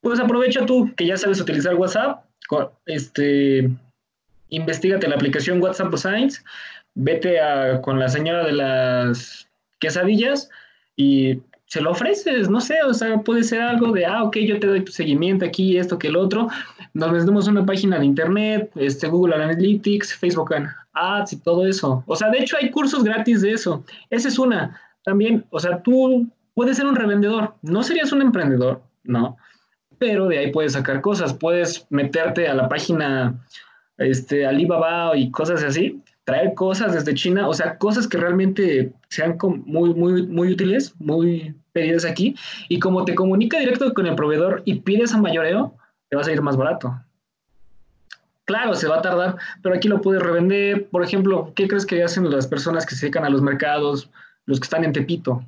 Pues 0.00 0.20
aprovecha 0.20 0.64
tú 0.64 0.92
que 0.96 1.06
ya 1.06 1.16
sabes 1.16 1.40
utilizar 1.40 1.74
WhatsApp, 1.74 2.24
este, 2.86 3.68
investigate 4.48 5.08
la 5.08 5.16
aplicación 5.16 5.62
WhatsApp 5.62 5.94
Science, 5.96 6.40
vete 6.94 7.40
a, 7.40 7.80
con 7.80 7.98
la 7.98 8.08
señora 8.08 8.44
de 8.44 8.52
las 8.52 9.48
quesadillas 9.78 10.50
y 10.96 11.40
se 11.68 11.82
lo 11.82 11.90
ofreces, 11.90 12.48
no 12.48 12.62
sé, 12.62 12.82
o 12.82 12.94
sea, 12.94 13.18
puede 13.18 13.44
ser 13.44 13.60
algo 13.60 13.92
de, 13.92 14.06
ah, 14.06 14.24
ok, 14.24 14.38
yo 14.38 14.58
te 14.58 14.66
doy 14.66 14.82
tu 14.82 14.90
seguimiento 14.90 15.44
aquí, 15.44 15.76
esto, 15.76 15.98
que 15.98 16.08
el 16.08 16.16
otro. 16.16 16.48
Nos 16.94 17.12
vendemos 17.12 17.46
una 17.46 17.64
página 17.64 17.98
de 17.98 18.06
internet, 18.06 18.70
este, 18.74 19.06
Google 19.06 19.34
Analytics, 19.34 20.14
Facebook 20.14 20.54
Ads 20.94 21.34
y 21.34 21.40
todo 21.40 21.66
eso. 21.66 22.02
O 22.06 22.16
sea, 22.16 22.30
de 22.30 22.38
hecho 22.38 22.56
hay 22.58 22.70
cursos 22.70 23.04
gratis 23.04 23.42
de 23.42 23.52
eso. 23.52 23.84
Esa 24.08 24.28
es 24.28 24.38
una. 24.38 24.80
También, 25.04 25.44
o 25.50 25.60
sea, 25.60 25.82
tú 25.82 26.26
puedes 26.54 26.78
ser 26.78 26.86
un 26.86 26.96
revendedor. 26.96 27.54
No 27.60 27.82
serías 27.82 28.12
un 28.12 28.22
emprendedor, 28.22 28.80
no. 29.04 29.36
Pero 29.98 30.26
de 30.26 30.38
ahí 30.38 30.50
puedes 30.50 30.72
sacar 30.72 31.02
cosas. 31.02 31.34
Puedes 31.34 31.86
meterte 31.90 32.48
a 32.48 32.54
la 32.54 32.66
página 32.70 33.44
este, 33.98 34.46
Alibaba 34.46 35.14
y 35.18 35.30
cosas 35.30 35.62
así 35.62 36.02
traer 36.28 36.52
cosas 36.52 36.92
desde 36.92 37.14
China, 37.14 37.48
o 37.48 37.54
sea, 37.54 37.78
cosas 37.78 38.06
que 38.06 38.18
realmente 38.18 38.92
sean 39.08 39.38
muy, 39.64 39.94
muy, 39.94 40.26
muy 40.26 40.52
útiles, 40.52 40.94
muy 40.98 41.54
pedidas 41.72 42.04
aquí, 42.04 42.36
y 42.68 42.78
como 42.80 43.06
te 43.06 43.14
comunica 43.14 43.58
directo 43.58 43.94
con 43.94 44.06
el 44.06 44.14
proveedor 44.14 44.60
y 44.66 44.80
pides 44.80 45.14
a 45.14 45.22
mayoreo, 45.22 45.74
te 46.10 46.16
vas 46.16 46.28
a 46.28 46.32
ir 46.32 46.42
más 46.42 46.58
barato. 46.58 46.94
Claro, 48.44 48.74
se 48.74 48.88
va 48.88 48.98
a 48.98 49.02
tardar, 49.02 49.36
pero 49.62 49.74
aquí 49.74 49.88
lo 49.88 50.02
puedes 50.02 50.22
revender. 50.22 50.90
Por 50.90 51.02
ejemplo, 51.02 51.50
¿qué 51.56 51.66
crees 51.66 51.86
que 51.86 52.02
hacen 52.02 52.30
las 52.30 52.46
personas 52.46 52.84
que 52.84 52.94
se 52.94 53.06
dedican 53.06 53.24
a 53.24 53.30
los 53.30 53.40
mercados, 53.40 54.10
los 54.44 54.60
que 54.60 54.64
están 54.64 54.84
en 54.84 54.92
Tepito? 54.92 55.42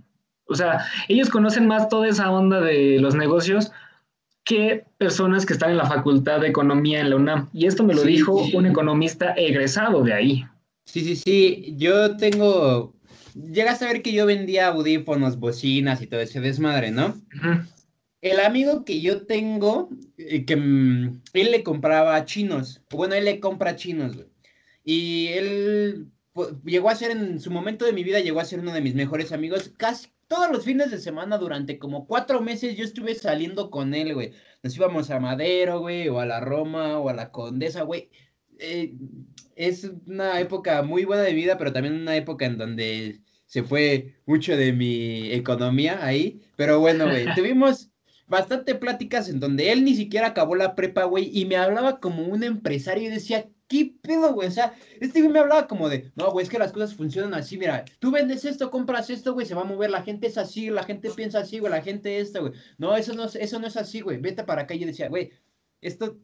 O 0.47 0.55
sea, 0.55 0.87
ellos 1.09 1.29
conocen 1.29 1.67
más 1.67 1.91
toda 1.91 2.09
esa 2.09 2.31
onda 2.31 2.63
de 2.63 2.99
los 3.01 3.15
negocios 3.15 3.71
que 4.45 4.87
personas 4.97 5.45
que 5.45 5.53
están 5.53 5.73
en 5.73 5.77
la 5.77 5.85
Facultad 5.85 6.41
de 6.41 6.49
Economía 6.49 7.01
en 7.01 7.11
la 7.11 7.17
UNAM. 7.17 7.51
Y 7.53 7.67
esto 7.67 7.85
me 7.85 7.93
lo 7.93 8.03
dijo 8.03 8.47
un 8.55 8.65
economista 8.65 9.35
egresado 9.37 10.03
de 10.03 10.15
ahí. 10.15 10.47
Sí, 10.93 11.05
sí, 11.05 11.17
sí. 11.17 11.75
Yo 11.77 12.17
tengo. 12.17 12.97
Llegas 13.35 13.81
a 13.81 13.87
ver 13.87 14.03
que 14.03 14.13
yo 14.13 14.27
vendía 14.27 14.67
audífonos, 14.69 15.39
bocinas 15.39 16.03
y 16.03 16.09
todo 16.09 16.21
ese 16.21 16.41
desmadre, 16.41 16.91
¿no? 16.91 17.15
El 18.21 18.41
amigo 18.41 18.85
que 18.85 19.01
yo 19.01 19.25
tengo, 19.25 19.89
eh, 20.19 20.45
que 20.45 20.57
mm, 20.57 21.23
él 21.33 21.51
le 21.53 21.63
compraba 21.63 22.25
chinos. 22.25 22.83
Bueno, 22.91 23.15
él 23.15 23.25
le 23.25 23.39
compra 23.39 23.77
chinos, 23.77 24.17
güey. 24.17 24.27
Y 24.83 25.29
él 25.29 26.11
llegó 26.65 26.91
a 26.91 26.97
ser, 26.97 27.13
en 27.13 27.39
su 27.39 27.53
momento 27.53 27.85
de 27.85 27.93
mi 27.93 28.03
vida, 28.03 28.19
llegó 28.19 28.41
a 28.41 28.45
ser 28.45 28.59
uno 28.59 28.73
de 28.73 28.81
mis 28.81 28.97
mejores 28.97 29.31
amigos. 29.31 29.73
Casi 29.77 30.09
todos 30.27 30.51
los 30.51 30.65
fines 30.65 30.91
de 30.91 30.99
semana, 30.99 31.39
durante 31.39 31.79
como 31.79 32.09
cuatro 32.09 32.41
meses, 32.41 32.77
yo 32.77 32.85
estuve 32.85 33.15
saliendo 33.15 33.71
con 33.71 33.95
él, 33.95 34.13
güey. 34.15 34.33
Nos 34.65 34.77
íbamos 34.77 35.09
a 35.11 35.21
Madero, 35.21 35.79
güey, 35.79 36.09
o 36.09 36.19
a 36.19 36.27
la 36.27 36.41
Roma, 36.41 36.99
o 36.99 37.09
a 37.09 37.15
la 37.15 37.31
Condesa, 37.31 37.83
güey. 37.83 38.11
Eh, 38.61 38.95
es 39.57 39.91
una 40.07 40.41
época 40.41 40.83
muy 40.83 41.05
buena 41.05 41.23
de 41.23 41.35
vida, 41.35 41.59
pero 41.59 41.73
también 41.73 41.95
una 41.95 42.17
época 42.17 42.47
en 42.47 42.57
donde 42.57 43.21
se 43.47 43.63
fue 43.63 44.15
mucho 44.27 44.57
de 44.57 44.73
mi 44.73 45.33
economía 45.33 46.05
ahí. 46.05 46.41
Pero 46.57 46.81
bueno, 46.81 47.07
güey, 47.07 47.25
tuvimos 47.35 47.91
bastante 48.27 48.77
pláticas 48.77 49.29
en 49.29 49.41
donde 49.41 49.73
él 49.73 49.85
ni 49.85 49.95
siquiera 49.95 50.29
acabó 50.29 50.55
la 50.55 50.77
prepa, 50.77 51.05
güey, 51.05 51.31
y 51.37 51.45
me 51.47 51.57
hablaba 51.57 51.99
como 51.99 52.23
un 52.23 52.45
empresario 52.45 53.09
y 53.09 53.13
decía, 53.13 53.49
¿qué 53.67 53.93
pedo, 54.03 54.33
güey? 54.33 54.47
O 54.49 54.53
sea, 54.53 54.75
este 55.01 55.21
güey 55.21 55.33
me 55.33 55.41
hablaba 55.41 55.67
como 55.67 55.89
de, 55.89 56.13
no, 56.15 56.31
güey, 56.31 56.45
es 56.45 56.51
que 56.51 56.59
las 56.59 56.73
cosas 56.73 56.95
funcionan 56.95 57.35
así, 57.35 57.59
mira, 57.59 57.85
tú 57.99 58.13
vendes 58.13 58.45
esto, 58.45 58.71
compras 58.71 59.11
esto, 59.11 59.35
güey, 59.35 59.47
se 59.47 59.55
va 59.57 59.63
a 59.63 59.65
mover, 59.65 59.91
la 59.91 60.03
gente 60.03 60.29
es 60.29 60.39
así, 60.39 60.71
la 60.71 60.85
gente 60.85 61.11
piensa 61.11 61.41
así, 61.41 61.59
güey, 61.59 61.73
la 61.73 61.83
gente 61.83 62.21
esta, 62.21 62.39
güey. 62.39 62.53
No, 62.79 62.97
eso 62.97 63.15
no, 63.15 63.25
eso 63.25 63.59
no 63.59 63.67
es 63.67 63.77
así, 63.77 64.01
güey, 64.01 64.19
vete 64.19 64.45
para 64.45 64.63
acá. 64.63 64.75
Y 64.75 64.79
yo 64.79 64.87
decía, 64.87 65.09
güey, 65.09 65.33
esto 65.81 66.17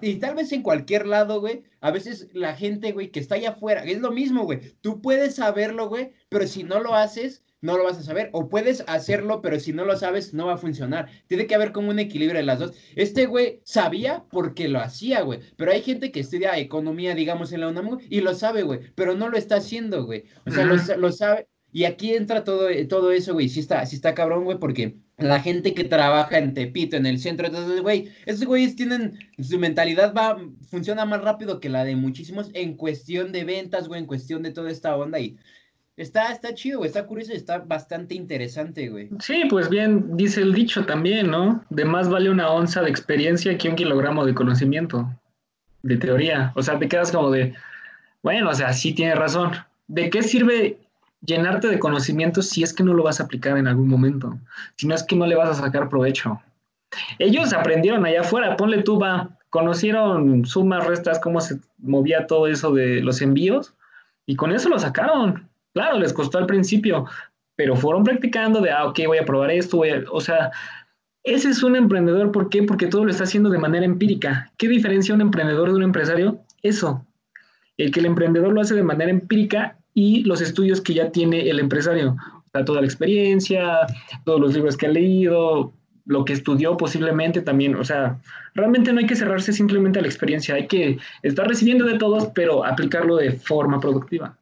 y, 0.00 0.14
tal 0.16 0.34
vez 0.34 0.52
en 0.52 0.62
cualquier 0.62 1.06
lado, 1.06 1.40
güey, 1.40 1.62
a 1.80 1.90
veces 1.90 2.28
la 2.32 2.54
gente, 2.54 2.92
güey, 2.92 3.10
que 3.10 3.20
está 3.20 3.34
allá 3.34 3.50
afuera, 3.50 3.84
es 3.84 4.00
lo 4.00 4.10
mismo, 4.10 4.44
güey. 4.44 4.60
Tú 4.80 5.02
puedes 5.02 5.34
saberlo, 5.36 5.88
güey, 5.88 6.12
pero 6.28 6.46
si 6.46 6.64
no 6.64 6.80
lo 6.80 6.94
haces, 6.94 7.44
no 7.60 7.76
lo 7.76 7.84
vas 7.84 7.98
a 7.98 8.02
saber. 8.02 8.30
O 8.32 8.48
puedes 8.48 8.84
hacerlo, 8.86 9.42
pero 9.42 9.60
si 9.60 9.72
no 9.72 9.84
lo 9.84 9.96
sabes, 9.96 10.32
no 10.32 10.46
va 10.46 10.54
a 10.54 10.58
funcionar. 10.58 11.10
Tiene 11.26 11.46
que 11.46 11.54
haber 11.54 11.72
como 11.72 11.90
un 11.90 11.98
equilibrio 11.98 12.38
de 12.38 12.46
las 12.46 12.58
dos. 12.58 12.72
Este 12.94 13.26
güey 13.26 13.60
sabía 13.64 14.24
porque 14.30 14.68
lo 14.68 14.80
hacía, 14.80 15.22
güey. 15.22 15.40
Pero 15.56 15.72
hay 15.72 15.82
gente 15.82 16.12
que 16.12 16.20
estudia 16.20 16.58
economía, 16.58 17.14
digamos, 17.14 17.52
en 17.52 17.60
la 17.60 17.68
UNAM, 17.68 17.98
y 18.08 18.20
lo 18.20 18.34
sabe, 18.34 18.62
güey, 18.62 18.80
pero 18.94 19.14
no 19.14 19.28
lo 19.28 19.36
está 19.36 19.56
haciendo, 19.56 20.04
güey. 20.04 20.24
O 20.46 20.50
sea, 20.50 20.64
lo, 20.64 20.76
lo 20.96 21.12
sabe 21.12 21.48
Y 21.76 21.84
aquí 21.84 22.14
entra 22.14 22.42
todo, 22.42 22.68
todo 22.88 23.12
eso, 23.12 23.34
güey. 23.34 23.50
Sí 23.50 23.60
está, 23.60 23.84
sí 23.84 23.96
está 23.96 24.14
cabrón, 24.14 24.44
güey, 24.44 24.56
porque 24.56 24.96
la 25.18 25.40
gente 25.40 25.74
que 25.74 25.84
trabaja 25.84 26.38
en 26.38 26.54
Tepito, 26.54 26.96
en 26.96 27.04
el 27.04 27.18
centro, 27.18 27.48
entonces, 27.48 27.82
güey, 27.82 28.08
esos 28.24 28.46
güeyes 28.46 28.76
tienen, 28.76 29.18
su 29.38 29.58
mentalidad 29.58 30.14
va, 30.14 30.38
funciona 30.70 31.04
más 31.04 31.20
rápido 31.20 31.60
que 31.60 31.68
la 31.68 31.84
de 31.84 31.94
muchísimos 31.94 32.48
en 32.54 32.78
cuestión 32.78 33.30
de 33.30 33.44
ventas, 33.44 33.88
güey, 33.88 34.00
en 34.00 34.06
cuestión 34.06 34.42
de 34.42 34.52
toda 34.52 34.70
esta 34.70 34.96
onda 34.96 35.20
y 35.20 35.36
está, 35.98 36.32
está 36.32 36.54
chido, 36.54 36.78
güey, 36.78 36.88
está 36.88 37.04
curioso, 37.04 37.34
está 37.34 37.58
bastante 37.58 38.14
interesante, 38.14 38.88
güey. 38.88 39.10
Sí, 39.20 39.42
pues 39.50 39.68
bien, 39.68 40.16
dice 40.16 40.40
el 40.40 40.54
dicho 40.54 40.86
también, 40.86 41.30
¿no? 41.30 41.62
De 41.68 41.84
más 41.84 42.08
vale 42.08 42.30
una 42.30 42.48
onza 42.48 42.80
de 42.80 42.88
experiencia 42.88 43.58
que 43.58 43.68
un 43.68 43.76
kilogramo 43.76 44.24
de 44.24 44.32
conocimiento, 44.32 45.14
de 45.82 45.98
teoría. 45.98 46.54
O 46.56 46.62
sea, 46.62 46.78
te 46.78 46.88
quedas 46.88 47.12
como 47.12 47.30
de, 47.30 47.52
bueno, 48.22 48.48
o 48.48 48.54
sea, 48.54 48.72
sí 48.72 48.94
tiene 48.94 49.14
razón. 49.14 49.52
¿De 49.88 50.08
qué 50.08 50.22
sirve 50.22 50.78
llenarte 51.26 51.68
de 51.68 51.78
conocimientos 51.78 52.48
si 52.48 52.62
es 52.62 52.72
que 52.72 52.82
no 52.82 52.94
lo 52.94 53.02
vas 53.02 53.20
a 53.20 53.24
aplicar 53.24 53.58
en 53.58 53.66
algún 53.66 53.88
momento, 53.88 54.38
si 54.76 54.86
no 54.86 54.94
es 54.94 55.02
que 55.02 55.16
no 55.16 55.26
le 55.26 55.34
vas 55.34 55.50
a 55.50 55.62
sacar 55.62 55.88
provecho. 55.88 56.40
Ellos 57.18 57.52
aprendieron 57.52 58.04
allá 58.06 58.20
afuera, 58.20 58.56
ponle 58.56 58.82
tú, 58.82 58.98
va, 58.98 59.30
conocieron 59.50 60.44
sumas, 60.46 60.86
restas, 60.86 61.18
cómo 61.18 61.40
se 61.40 61.58
movía 61.78 62.26
todo 62.26 62.46
eso 62.46 62.72
de 62.72 63.02
los 63.02 63.20
envíos 63.20 63.74
y 64.24 64.36
con 64.36 64.52
eso 64.52 64.68
lo 64.68 64.78
sacaron. 64.78 65.48
Claro, 65.74 65.98
les 65.98 66.12
costó 66.12 66.38
al 66.38 66.46
principio, 66.46 67.06
pero 67.54 67.76
fueron 67.76 68.04
practicando 68.04 68.60
de, 68.60 68.70
ah, 68.70 68.86
ok, 68.86 69.00
voy 69.06 69.18
a 69.18 69.24
probar 69.24 69.50
esto, 69.50 69.82
o 70.10 70.20
sea, 70.20 70.50
ese 71.22 71.50
es 71.50 71.62
un 71.62 71.74
emprendedor, 71.74 72.30
¿por 72.30 72.48
qué? 72.48 72.62
Porque 72.62 72.86
todo 72.86 73.04
lo 73.04 73.10
está 73.10 73.24
haciendo 73.24 73.50
de 73.50 73.58
manera 73.58 73.84
empírica. 73.84 74.52
¿Qué 74.56 74.68
diferencia 74.68 75.12
un 75.12 75.20
emprendedor 75.20 75.70
de 75.70 75.74
un 75.74 75.82
empresario? 75.82 76.38
Eso. 76.62 77.04
El 77.76 77.90
que 77.90 77.98
el 77.98 78.06
emprendedor 78.06 78.52
lo 78.52 78.60
hace 78.60 78.76
de 78.76 78.84
manera 78.84 79.10
empírica 79.10 79.76
y 79.96 80.22
los 80.24 80.42
estudios 80.42 80.82
que 80.82 80.92
ya 80.92 81.10
tiene 81.10 81.48
el 81.48 81.58
empresario. 81.58 82.18
O 82.36 82.50
sea, 82.52 82.66
toda 82.66 82.82
la 82.82 82.86
experiencia, 82.86 83.78
todos 84.26 84.38
los 84.38 84.52
libros 84.52 84.76
que 84.76 84.84
ha 84.84 84.90
leído, 84.90 85.72
lo 86.04 86.22
que 86.26 86.34
estudió 86.34 86.76
posiblemente 86.76 87.40
también. 87.40 87.74
O 87.76 87.82
sea, 87.82 88.20
realmente 88.54 88.92
no 88.92 89.00
hay 89.00 89.06
que 89.06 89.16
cerrarse 89.16 89.54
simplemente 89.54 89.98
a 89.98 90.02
la 90.02 90.08
experiencia, 90.08 90.54
hay 90.54 90.66
que 90.66 90.98
estar 91.22 91.48
recibiendo 91.48 91.86
de 91.86 91.96
todos, 91.96 92.26
pero 92.34 92.62
aplicarlo 92.62 93.16
de 93.16 93.32
forma 93.32 93.80
productiva. 93.80 94.38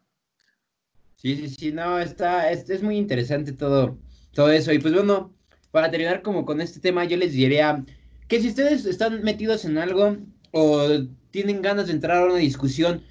Sí, 1.15 1.37
sí, 1.37 1.49
sí, 1.49 1.71
no, 1.71 2.01
está, 2.01 2.51
es, 2.51 2.69
es 2.69 2.83
muy 2.83 2.97
interesante 2.97 3.53
todo, 3.53 3.97
todo 4.33 4.51
eso. 4.51 4.73
Y 4.73 4.81
pues 4.81 4.93
bueno, 4.93 5.33
para 5.71 5.89
terminar 5.89 6.23
como 6.23 6.45
con 6.45 6.61
este 6.61 6.81
tema, 6.81 7.05
yo 7.05 7.17
les 7.17 7.33
diría 7.33 7.85
que 8.27 8.41
si 8.41 8.49
ustedes 8.49 8.87
están 8.87 9.23
metidos 9.23 9.65
en 9.65 9.79
algo 9.79 10.17
o 10.51 10.89
tienen 11.31 11.63
ganas 11.63 11.87
de 11.87 11.93
entrar 11.93 12.23
a 12.23 12.27
una 12.27 12.39
discusión, 12.39 13.05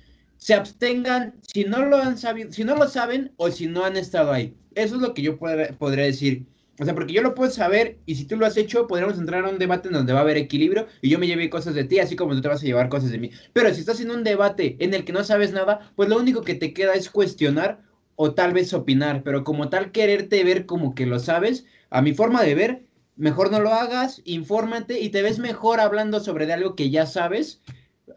se 0.44 0.54
abstengan 0.54 1.36
si 1.42 1.64
no 1.64 1.86
lo 1.86 1.96
han 1.96 2.18
sabido, 2.18 2.52
si 2.52 2.66
no 2.66 2.76
lo 2.76 2.90
saben 2.90 3.32
o 3.38 3.50
si 3.50 3.66
no 3.66 3.86
han 3.86 3.96
estado 3.96 4.34
ahí. 4.34 4.54
Eso 4.76 4.96
es 4.96 5.02
lo 5.02 5.14
que 5.14 5.22
yo 5.22 5.40
podría 5.40 6.04
decir. 6.04 6.46
O 6.82 6.84
sea, 6.84 6.94
porque 6.94 7.14
yo 7.14 7.22
lo 7.22 7.34
puedo 7.34 7.50
saber 7.50 7.98
y 8.06 8.16
si 8.16 8.26
tú 8.26 8.36
lo 8.36 8.46
has 8.46 8.58
hecho, 8.58 8.86
podríamos 8.86 9.18
entrar 9.18 9.46
a 9.46 9.50
un 9.50 9.58
debate 9.58 9.88
en 9.88 9.94
donde 9.94 10.12
va 10.12 10.20
a 10.20 10.24
haber 10.24 10.36
equilibrio 10.36 10.88
y 11.02 11.08
yo 11.08 11.18
me 11.18 11.28
llevé 11.28 11.50
cosas 11.50 11.76
de 11.76 11.86
ti, 11.86 12.00
así 12.00 12.18
como 12.18 12.34
tú 12.34 12.42
te 12.42 12.50
vas 12.50 12.62
a 12.62 12.66
llevar 12.66 12.90
cosas 12.90 13.12
de 13.12 13.20
mí. 13.20 13.32
Pero 13.54 13.74
si 13.74 13.80
estás 13.80 14.02
en 14.02 14.12
un 14.12 14.26
debate 14.26 14.76
en 14.80 14.94
el 14.94 15.06
que 15.06 15.14
no 15.14 15.24
sabes 15.24 15.54
nada, 15.54 15.90
pues 15.96 16.10
lo 16.10 16.20
único 16.20 16.42
que 16.42 16.56
te 16.56 16.74
queda 16.74 16.94
es 16.96 17.10
cuestionar 17.10 17.80
o 18.18 18.34
tal 18.34 18.52
vez 18.52 18.74
opinar, 18.74 19.24
pero 19.24 19.46
como 19.46 19.70
tal 19.70 19.94
quererte 19.94 20.44
ver 20.44 20.66
como 20.66 20.94
que 20.94 21.06
lo 21.06 21.20
sabes, 21.20 21.64
a 21.90 22.02
mi 22.02 22.14
forma 22.14 22.44
de 22.44 22.56
ver, 22.56 22.84
mejor 23.16 23.50
no 23.50 23.62
lo 23.62 23.72
hagas, 23.74 24.22
infórmate 24.26 25.00
y 25.00 25.08
te 25.08 25.22
ves 25.22 25.40
mejor 25.40 25.80
hablando 25.80 26.20
sobre 26.20 26.52
algo 26.52 26.76
que 26.76 26.90
ya 26.90 27.06
sabes 27.06 27.62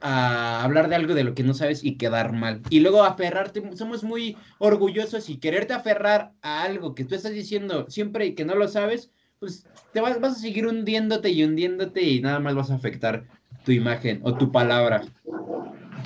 a 0.01 0.62
hablar 0.64 0.89
de 0.89 0.97
algo 0.97 1.14
de 1.14 1.24
lo 1.24 1.34
que 1.34 1.43
no 1.43 1.55
sabes 1.55 1.84
y 1.84 1.97
quedar 1.97 2.32
mal. 2.32 2.61
Y 2.70 2.80
luego 2.80 3.05
aferrarte, 3.05 3.62
somos 3.76 4.05
muy 4.05 4.37
orgullosos 4.59 5.28
y 5.30 5.39
quererte 5.39 5.74
aferrar 5.74 6.32
a 6.43 6.62
algo 6.62 6.95
que 6.95 7.05
tú 7.05 7.14
estás 7.14 7.32
diciendo 7.32 7.87
siempre 7.89 8.26
y 8.26 8.34
que 8.34 8.45
no 8.45 8.55
lo 8.55 8.68
sabes, 8.68 9.11
pues 9.39 9.66
te 9.93 10.01
vas, 10.01 10.20
vas 10.20 10.37
a 10.37 10.41
seguir 10.41 10.66
hundiéndote 10.66 11.30
y 11.30 11.45
hundiéndote 11.45 12.03
y 12.03 12.20
nada 12.20 12.41
más 12.41 12.55
vas 12.55 12.70
a 12.70 12.74
afectar 12.74 13.24
tu 13.64 13.72
imagen 13.72 14.20
o 14.22 14.34
tu 14.34 14.51
palabra. 14.51 15.03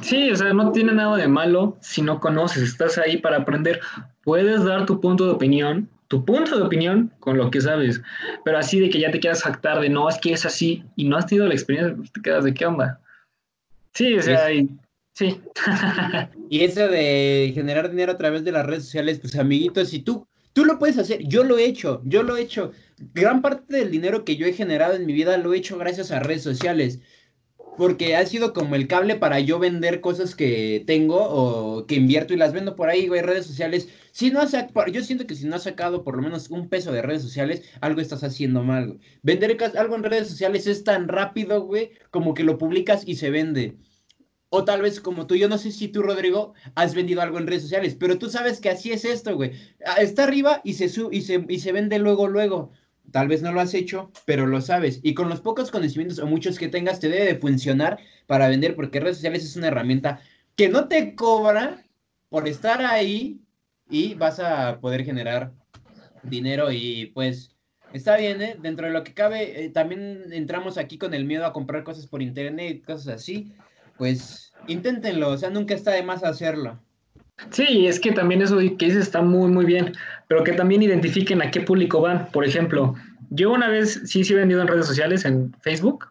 Sí, 0.02 0.30
o 0.30 0.36
sea, 0.36 0.52
no 0.52 0.72
tiene 0.72 0.92
nada 0.92 1.16
de 1.16 1.28
malo 1.28 1.76
si 1.80 2.00
no 2.00 2.20
conoces, 2.20 2.62
estás 2.62 2.96
ahí 2.98 3.18
para 3.18 3.38
aprender. 3.38 3.80
Puedes 4.24 4.64
dar 4.64 4.86
tu 4.86 5.00
punto 5.00 5.26
de 5.26 5.32
opinión, 5.32 5.88
tu 6.08 6.24
punto 6.24 6.56
de 6.56 6.62
opinión 6.62 7.12
con 7.20 7.36
lo 7.36 7.50
que 7.50 7.60
sabes, 7.60 8.00
pero 8.44 8.58
así 8.58 8.80
de 8.80 8.88
que 8.88 8.98
ya 8.98 9.10
te 9.10 9.20
quieras 9.20 9.42
jactar 9.42 9.80
de 9.80 9.90
no, 9.90 10.08
es 10.08 10.18
que 10.18 10.32
es 10.32 10.46
así 10.46 10.84
y 10.96 11.04
no 11.04 11.16
has 11.16 11.26
tenido 11.26 11.46
la 11.46 11.54
experiencia, 11.54 11.94
pues 11.94 12.12
te 12.12 12.22
quedas 12.22 12.44
de 12.44 12.54
qué 12.54 12.66
onda. 12.66 13.00
Sí, 13.95 14.14
o 14.14 14.22
sea, 14.22 14.49
sí. 15.14 15.41
y 16.49 16.64
eso 16.64 16.88
de 16.88 17.53
generar 17.55 17.91
dinero 17.91 18.12
a 18.12 18.16
través 18.16 18.45
de 18.45 18.53
las 18.53 18.66
redes 18.66 18.84
sociales, 18.84 19.18
pues 19.20 19.36
amiguitos, 19.36 19.91
si 19.91 20.01
tú, 20.01 20.26
tú 20.53 20.64
lo 20.64 20.78
puedes 20.78 20.99
hacer, 20.99 21.22
yo 21.26 21.45
lo 21.45 21.59
he 21.59 21.64
hecho, 21.64 22.01
yo 22.05 22.22
lo 22.22 22.36
he 22.36 22.43
hecho. 22.43 22.72
Gran 22.99 23.43
parte 23.43 23.76
del 23.76 23.91
dinero 23.91 24.24
que 24.24 24.36
yo 24.36 24.47
he 24.47 24.53
generado 24.53 24.95
en 24.95 25.07
mi 25.07 25.12
vida 25.12 25.36
lo 25.36 25.55
he 25.55 25.59
hecho 25.59 25.78
gracias 25.78 26.11
a 26.11 26.20
redes 26.20 26.43
sociales. 26.43 27.01
Porque 27.76 28.14
ha 28.16 28.26
sido 28.26 28.52
como 28.52 28.74
el 28.74 28.86
cable 28.88 29.16
para 29.16 29.40
yo 29.40 29.58
vender 29.58 30.00
cosas 30.00 30.34
que 30.34 30.84
tengo 30.86 31.16
o 31.18 31.86
que 31.86 31.94
invierto 31.94 32.34
y 32.34 32.36
las 32.36 32.52
vendo 32.52 32.76
por 32.76 32.88
ahí, 32.90 33.08
güey, 33.08 33.22
redes 33.22 33.46
sociales. 33.46 33.88
Si 34.12 34.30
no 34.30 34.40
has, 34.40 34.52
yo 34.92 35.02
siento 35.02 35.26
que 35.26 35.34
si 35.34 35.46
no 35.46 35.56
has 35.56 35.62
sacado 35.62 36.04
por 36.04 36.16
lo 36.16 36.22
menos 36.22 36.50
un 36.50 36.68
peso 36.68 36.92
de 36.92 37.02
redes 37.02 37.22
sociales, 37.22 37.62
algo 37.80 38.00
estás 38.00 38.22
haciendo 38.22 38.62
mal. 38.62 38.98
Vender 39.22 39.56
algo 39.78 39.94
en 39.96 40.02
redes 40.02 40.28
sociales 40.28 40.66
es 40.66 40.84
tan 40.84 41.08
rápido, 41.08 41.62
güey, 41.62 41.92
como 42.10 42.34
que 42.34 42.44
lo 42.44 42.58
publicas 42.58 43.06
y 43.06 43.16
se 43.16 43.30
vende. 43.30 43.78
O 44.50 44.64
tal 44.64 44.82
vez 44.82 45.00
como 45.00 45.26
tú, 45.26 45.36
yo 45.36 45.48
no 45.48 45.58
sé 45.58 45.70
si 45.72 45.88
tú, 45.88 46.02
Rodrigo, 46.02 46.54
has 46.74 46.94
vendido 46.94 47.22
algo 47.22 47.38
en 47.38 47.46
redes 47.46 47.62
sociales, 47.62 47.96
pero 47.98 48.18
tú 48.18 48.28
sabes 48.28 48.60
que 48.60 48.68
así 48.70 48.92
es 48.92 49.04
esto, 49.04 49.36
güey. 49.36 49.52
Ah, 49.86 50.02
está 50.02 50.24
arriba 50.24 50.60
y 50.64 50.74
se, 50.74 50.88
se, 50.88 51.04
y 51.48 51.60
se 51.60 51.72
vende 51.72 51.98
luego, 51.98 52.26
luego. 52.28 52.72
Tal 53.11 53.28
vez 53.28 53.42
no 53.42 53.52
lo 53.52 53.61
has 53.61 53.74
hecho, 53.74 54.11
pero 54.24 54.46
lo 54.46 54.61
sabes. 54.61 55.00
Y 55.02 55.14
con 55.14 55.28
los 55.28 55.40
pocos 55.40 55.70
conocimientos 55.70 56.18
o 56.18 56.26
muchos 56.26 56.58
que 56.58 56.68
tengas, 56.68 57.00
te 57.00 57.08
debe 57.08 57.26
de 57.26 57.38
funcionar 57.38 57.98
para 58.26 58.48
vender, 58.48 58.76
porque 58.76 59.00
redes 59.00 59.16
sociales 59.16 59.44
es 59.44 59.56
una 59.56 59.68
herramienta 59.68 60.20
que 60.56 60.68
no 60.68 60.88
te 60.88 61.14
cobra 61.14 61.84
por 62.28 62.46
estar 62.46 62.82
ahí 62.82 63.40
y 63.88 64.14
vas 64.14 64.38
a 64.40 64.78
poder 64.80 65.04
generar 65.04 65.52
dinero 66.22 66.70
y 66.70 67.06
pues 67.14 67.56
está 67.92 68.16
bien, 68.16 68.40
¿eh? 68.42 68.56
Dentro 68.61 68.86
de 68.86 68.92
lo 68.92 69.02
que 69.04 69.14
cabe, 69.14 69.64
eh, 69.64 69.70
también 69.70 70.32
entramos 70.32 70.78
aquí 70.78 70.98
con 70.98 71.14
el 71.14 71.24
miedo 71.24 71.44
a 71.44 71.52
comprar 71.52 71.82
cosas 71.82 72.06
por 72.06 72.22
internet, 72.22 72.84
cosas 72.84 73.14
así. 73.16 73.52
Pues 73.98 74.52
inténtenlo, 74.66 75.30
o 75.30 75.38
sea, 75.38 75.50
nunca 75.50 75.74
está 75.74 75.92
de 75.92 76.02
más 76.02 76.22
hacerlo. 76.24 76.80
Sí, 77.50 77.86
es 77.86 77.98
que 77.98 78.12
también 78.12 78.42
eso 78.42 78.58
que 78.58 78.86
dices 78.86 79.02
está 79.02 79.22
muy, 79.22 79.50
muy 79.50 79.64
bien, 79.64 79.92
pero 80.30 80.44
que 80.44 80.52
también 80.52 80.80
identifiquen 80.80 81.42
a 81.42 81.50
qué 81.50 81.60
público 81.60 82.00
van. 82.00 82.28
Por 82.30 82.44
ejemplo, 82.44 82.94
yo 83.30 83.50
una 83.50 83.68
vez 83.68 84.02
sí, 84.04 84.22
sí 84.22 84.32
he 84.32 84.36
vendido 84.36 84.62
en 84.62 84.68
redes 84.68 84.86
sociales, 84.86 85.24
en 85.24 85.52
Facebook. 85.60 86.06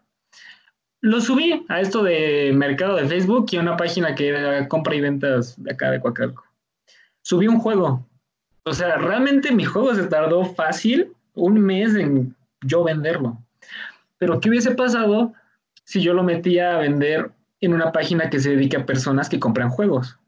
Lo 1.00 1.22
subí 1.22 1.66
a 1.70 1.80
esto 1.80 2.04
de 2.04 2.52
mercado 2.54 2.98
de 2.98 3.08
Facebook 3.08 3.48
y 3.50 3.56
a 3.56 3.62
una 3.62 3.78
página 3.78 4.16
que 4.16 4.28
era 4.28 4.68
compra 4.68 4.94
y 4.94 5.00
ventas 5.00 5.56
de 5.64 5.72
acá 5.72 5.90
de 5.92 6.02
Coacalco. 6.02 6.44
Subí 7.22 7.48
un 7.48 7.60
juego. 7.60 8.06
O 8.66 8.74
sea, 8.74 8.98
realmente 8.98 9.54
mi 9.54 9.64
juego 9.64 9.96
se 9.96 10.08
tardó 10.08 10.44
fácil 10.44 11.14
un 11.34 11.58
mes 11.58 11.96
en 11.96 12.36
yo 12.66 12.84
venderlo. 12.84 13.42
Pero 14.18 14.42
¿qué 14.42 14.50
hubiese 14.50 14.72
pasado 14.72 15.32
si 15.86 16.02
yo 16.02 16.14
lo 16.14 16.24
metía 16.24 16.76
a 16.76 16.80
vender 16.80 17.32
en 17.62 17.74
una 17.74 17.94
página 17.94 18.30
que 18.30 18.42
se 18.42 18.50
dedica 18.50 18.80
a 18.80 18.86
personas 18.86 19.30
que 19.30 19.40
compran 19.40 19.70
juegos? 19.70 20.20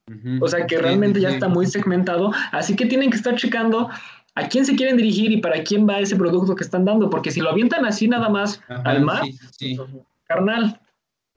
O 0.41 0.47
sea 0.47 0.65
que 0.67 0.77
realmente 0.77 1.21
ya 1.21 1.29
está 1.29 1.47
muy 1.47 1.67
segmentado, 1.67 2.31
así 2.51 2.75
que 2.75 2.85
tienen 2.85 3.09
que 3.09 3.17
estar 3.17 3.35
checando 3.35 3.89
a 4.35 4.47
quién 4.47 4.65
se 4.65 4.75
quieren 4.75 4.97
dirigir 4.97 5.31
y 5.31 5.37
para 5.37 5.63
quién 5.63 5.87
va 5.87 5.99
ese 5.99 6.15
producto 6.15 6.55
que 6.55 6.63
están 6.63 6.85
dando, 6.85 7.09
porque 7.09 7.31
si 7.31 7.41
lo 7.41 7.49
avientan 7.49 7.85
así 7.85 8.07
nada 8.07 8.29
más 8.29 8.61
al 8.67 9.01
mar, 9.01 9.23
carnal. 10.25 10.79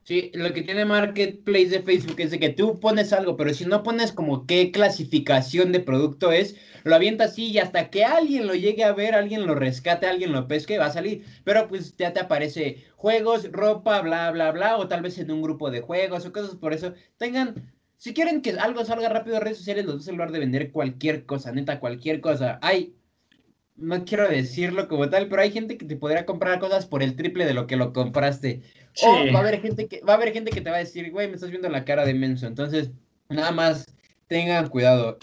Sí, 0.05 0.29
lo 0.35 0.53
que 0.53 0.61
tiene 0.61 0.85
Marketplace 0.85 1.69
de 1.69 1.81
Facebook 1.81 2.19
es 2.19 2.29
de 2.29 2.39
que 2.39 2.49
tú 2.49 2.79
pones 2.79 3.11
algo, 3.11 3.35
pero 3.35 3.51
si 3.55 3.65
no 3.65 3.81
pones 3.81 4.11
como 4.11 4.45
qué 4.45 4.71
clasificación 4.71 5.71
de 5.71 5.79
producto 5.79 6.31
es, 6.31 6.55
lo 6.83 6.93
avientas 6.93 7.31
así 7.31 7.47
y 7.47 7.57
hasta 7.57 7.89
que 7.89 8.05
alguien 8.05 8.45
lo 8.45 8.53
llegue 8.53 8.83
a 8.83 8.93
ver, 8.93 9.15
alguien 9.15 9.47
lo 9.47 9.55
rescate, 9.55 10.05
alguien 10.05 10.31
lo 10.31 10.47
pesque, 10.47 10.77
va 10.77 10.85
a 10.85 10.91
salir. 10.91 11.25
Pero 11.43 11.67
pues 11.67 11.97
ya 11.97 12.13
te 12.13 12.19
aparece 12.19 12.85
juegos, 12.95 13.51
ropa, 13.51 13.99
bla, 14.01 14.29
bla, 14.29 14.51
bla, 14.51 14.77
o 14.77 14.87
tal 14.87 15.01
vez 15.01 15.17
en 15.17 15.31
un 15.31 15.41
grupo 15.41 15.71
de 15.71 15.81
juegos 15.81 16.23
o 16.27 16.31
cosas 16.31 16.55
por 16.55 16.73
eso. 16.73 16.93
Tengan 17.17 17.73
si 17.97 18.13
quieren 18.13 18.41
que 18.41 18.51
algo 18.51 18.83
salga 18.85 19.09
rápido 19.09 19.37
en 19.37 19.43
redes 19.43 19.57
sociales, 19.57 19.85
los 19.85 19.95
dos 19.95 20.07
en 20.07 20.15
lugar 20.15 20.31
de 20.31 20.39
vender 20.39 20.71
cualquier 20.71 21.25
cosa, 21.25 21.51
neta, 21.51 21.79
cualquier 21.79 22.21
cosa. 22.21 22.59
Hay, 22.61 22.95
no 23.75 24.05
quiero 24.05 24.27
decirlo 24.27 24.87
como 24.87 25.09
tal, 25.09 25.27
pero 25.27 25.41
hay 25.41 25.51
gente 25.51 25.77
que 25.77 25.85
te 25.85 25.95
podría 25.95 26.25
comprar 26.25 26.59
cosas 26.59 26.85
por 26.85 27.03
el 27.03 27.15
triple 27.15 27.45
de 27.45 27.53
lo 27.53 27.67
que 27.67 27.77
lo 27.77 27.93
compraste. 27.93 28.61
O 29.03 29.33
va 29.33 29.39
a 29.39 29.41
haber 29.41 29.61
gente 29.61 29.87
que, 29.87 30.01
va 30.01 30.13
a 30.13 30.15
haber 30.17 30.33
gente 30.33 30.51
que 30.51 30.61
te 30.61 30.69
va 30.69 30.77
a 30.77 30.79
decir, 30.79 31.11
güey, 31.11 31.27
me 31.27 31.35
estás 31.35 31.49
viendo 31.49 31.69
la 31.69 31.85
cara 31.85 32.05
de 32.05 32.13
menso. 32.13 32.47
Entonces, 32.47 32.91
nada 33.29 33.51
más 33.51 33.85
tengan 34.27 34.69
cuidado 34.69 35.17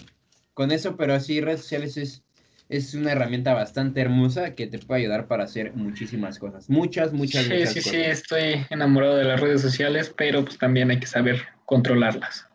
con 0.53 0.71
eso, 0.71 0.95
pero 0.97 1.19
sí, 1.19 1.41
redes 1.41 1.61
sociales 1.61 1.97
es, 1.97 2.23
es 2.69 2.93
una 2.93 3.11
herramienta 3.11 3.53
bastante 3.53 4.01
hermosa 4.01 4.55
que 4.55 4.67
te 4.67 4.79
puede 4.79 5.01
ayudar 5.01 5.27
para 5.27 5.43
hacer 5.43 5.73
muchísimas 5.73 6.39
cosas. 6.39 6.69
Muchas, 6.69 7.13
muchas, 7.13 7.45
sí, 7.45 7.53
muchas 7.53 7.73
sí, 7.73 7.79
cosas. 7.79 7.91
Sí, 7.91 7.97
sí, 7.97 8.09
estoy 8.09 8.65
enamorado 8.69 9.15
de 9.15 9.25
las 9.25 9.39
redes 9.39 9.61
sociales, 9.61 10.13
pero 10.15 10.43
pues 10.43 10.57
también 10.57 10.91
hay 10.91 10.99
que 10.99 11.07
saber 11.07 11.41
controlarlas. 11.65 12.47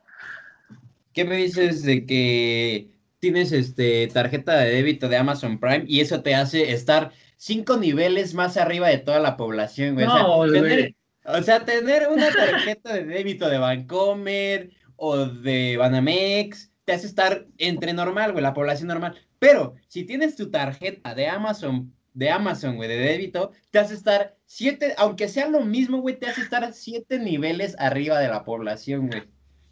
¿Qué 1.18 1.24
me 1.24 1.34
dices 1.34 1.82
de 1.82 2.06
que 2.06 2.90
tienes 3.18 3.50
este 3.50 4.06
tarjeta 4.06 4.56
de 4.56 4.70
débito 4.70 5.08
de 5.08 5.16
Amazon 5.16 5.58
Prime 5.58 5.82
y 5.88 5.98
eso 5.98 6.22
te 6.22 6.36
hace 6.36 6.70
estar 6.70 7.10
cinco 7.36 7.76
niveles 7.76 8.34
más 8.34 8.56
arriba 8.56 8.86
de 8.86 8.98
toda 8.98 9.18
la 9.18 9.36
población, 9.36 9.96
güey. 9.96 10.06
o, 10.06 11.42
sea, 11.42 11.64
tener, 11.64 12.06
una 12.08 12.30
tarjeta 12.30 12.92
de 12.92 13.04
débito 13.04 13.50
de 13.50 13.58
Bancomer 13.58 14.70
o 14.94 15.26
de 15.26 15.76
Banamex 15.76 16.70
te 16.84 16.92
hace 16.92 17.08
estar 17.08 17.48
entre 17.58 17.92
normal, 17.94 18.30
güey, 18.30 18.44
la 18.44 18.54
población 18.54 18.86
normal. 18.86 19.16
Pero 19.40 19.74
si 19.88 20.04
tienes 20.04 20.36
tu 20.36 20.52
tarjeta 20.52 21.16
de 21.16 21.26
Amazon, 21.26 21.92
de 22.14 22.30
Amazon, 22.30 22.76
güey, 22.76 22.88
de 22.88 22.96
débito, 22.96 23.50
te 23.72 23.80
hace 23.80 23.94
estar 23.94 24.36
siete, 24.46 24.94
aunque 24.96 25.26
sea 25.26 25.48
lo 25.48 25.62
mismo, 25.62 26.00
güey, 26.00 26.16
te 26.16 26.26
hace 26.26 26.42
estar 26.42 26.72
siete 26.72 27.18
niveles 27.18 27.74
arriba 27.80 28.20
de 28.20 28.28
la 28.28 28.44
población, 28.44 29.08
güey. 29.08 29.24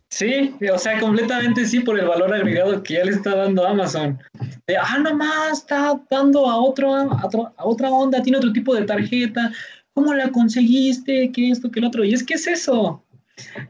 Sí, 0.08 0.54
o 0.72 0.78
sea, 0.78 1.00
completamente 1.00 1.66
sí 1.66 1.80
por 1.80 1.98
el 1.98 2.06
valor 2.06 2.32
agregado 2.32 2.82
que 2.82 2.94
ya 2.94 3.04
le 3.04 3.10
está 3.10 3.34
dando 3.34 3.66
Amazon. 3.66 4.18
De, 4.66 4.76
ah, 4.76 4.98
nomás 4.98 5.58
está 5.58 6.00
dando 6.08 6.48
a, 6.48 6.56
otro, 6.56 6.94
a, 6.94 7.28
otra 7.64 7.90
onda, 7.90 8.22
tiene 8.22 8.38
otro 8.38 8.52
tipo 8.52 8.74
de 8.74 8.84
tarjeta. 8.84 9.52
¿Cómo 9.94 10.14
la 10.14 10.30
conseguiste? 10.30 11.32
¿Qué 11.32 11.50
esto? 11.50 11.70
¿Qué 11.70 11.80
el 11.80 11.86
otro? 11.86 12.04
Y 12.04 12.14
es 12.14 12.22
que 12.22 12.34
es 12.34 12.46
eso. 12.46 13.02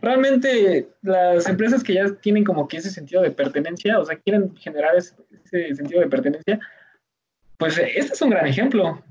Realmente 0.00 0.88
las 1.02 1.48
empresas 1.48 1.82
que 1.82 1.94
ya 1.94 2.12
tienen 2.20 2.44
como 2.44 2.68
que 2.68 2.76
ese 2.76 2.90
sentido 2.90 3.22
de 3.22 3.30
pertenencia, 3.30 3.98
o 3.98 4.04
sea, 4.04 4.16
quieren 4.16 4.54
generar 4.56 4.94
ese, 4.94 5.14
ese 5.44 5.74
sentido 5.74 6.00
de 6.00 6.08
pertenencia, 6.08 6.60
pues 7.56 7.78
este 7.78 8.12
es 8.12 8.22
un 8.22 8.30
gran 8.30 8.46
ejemplo. 8.46 9.02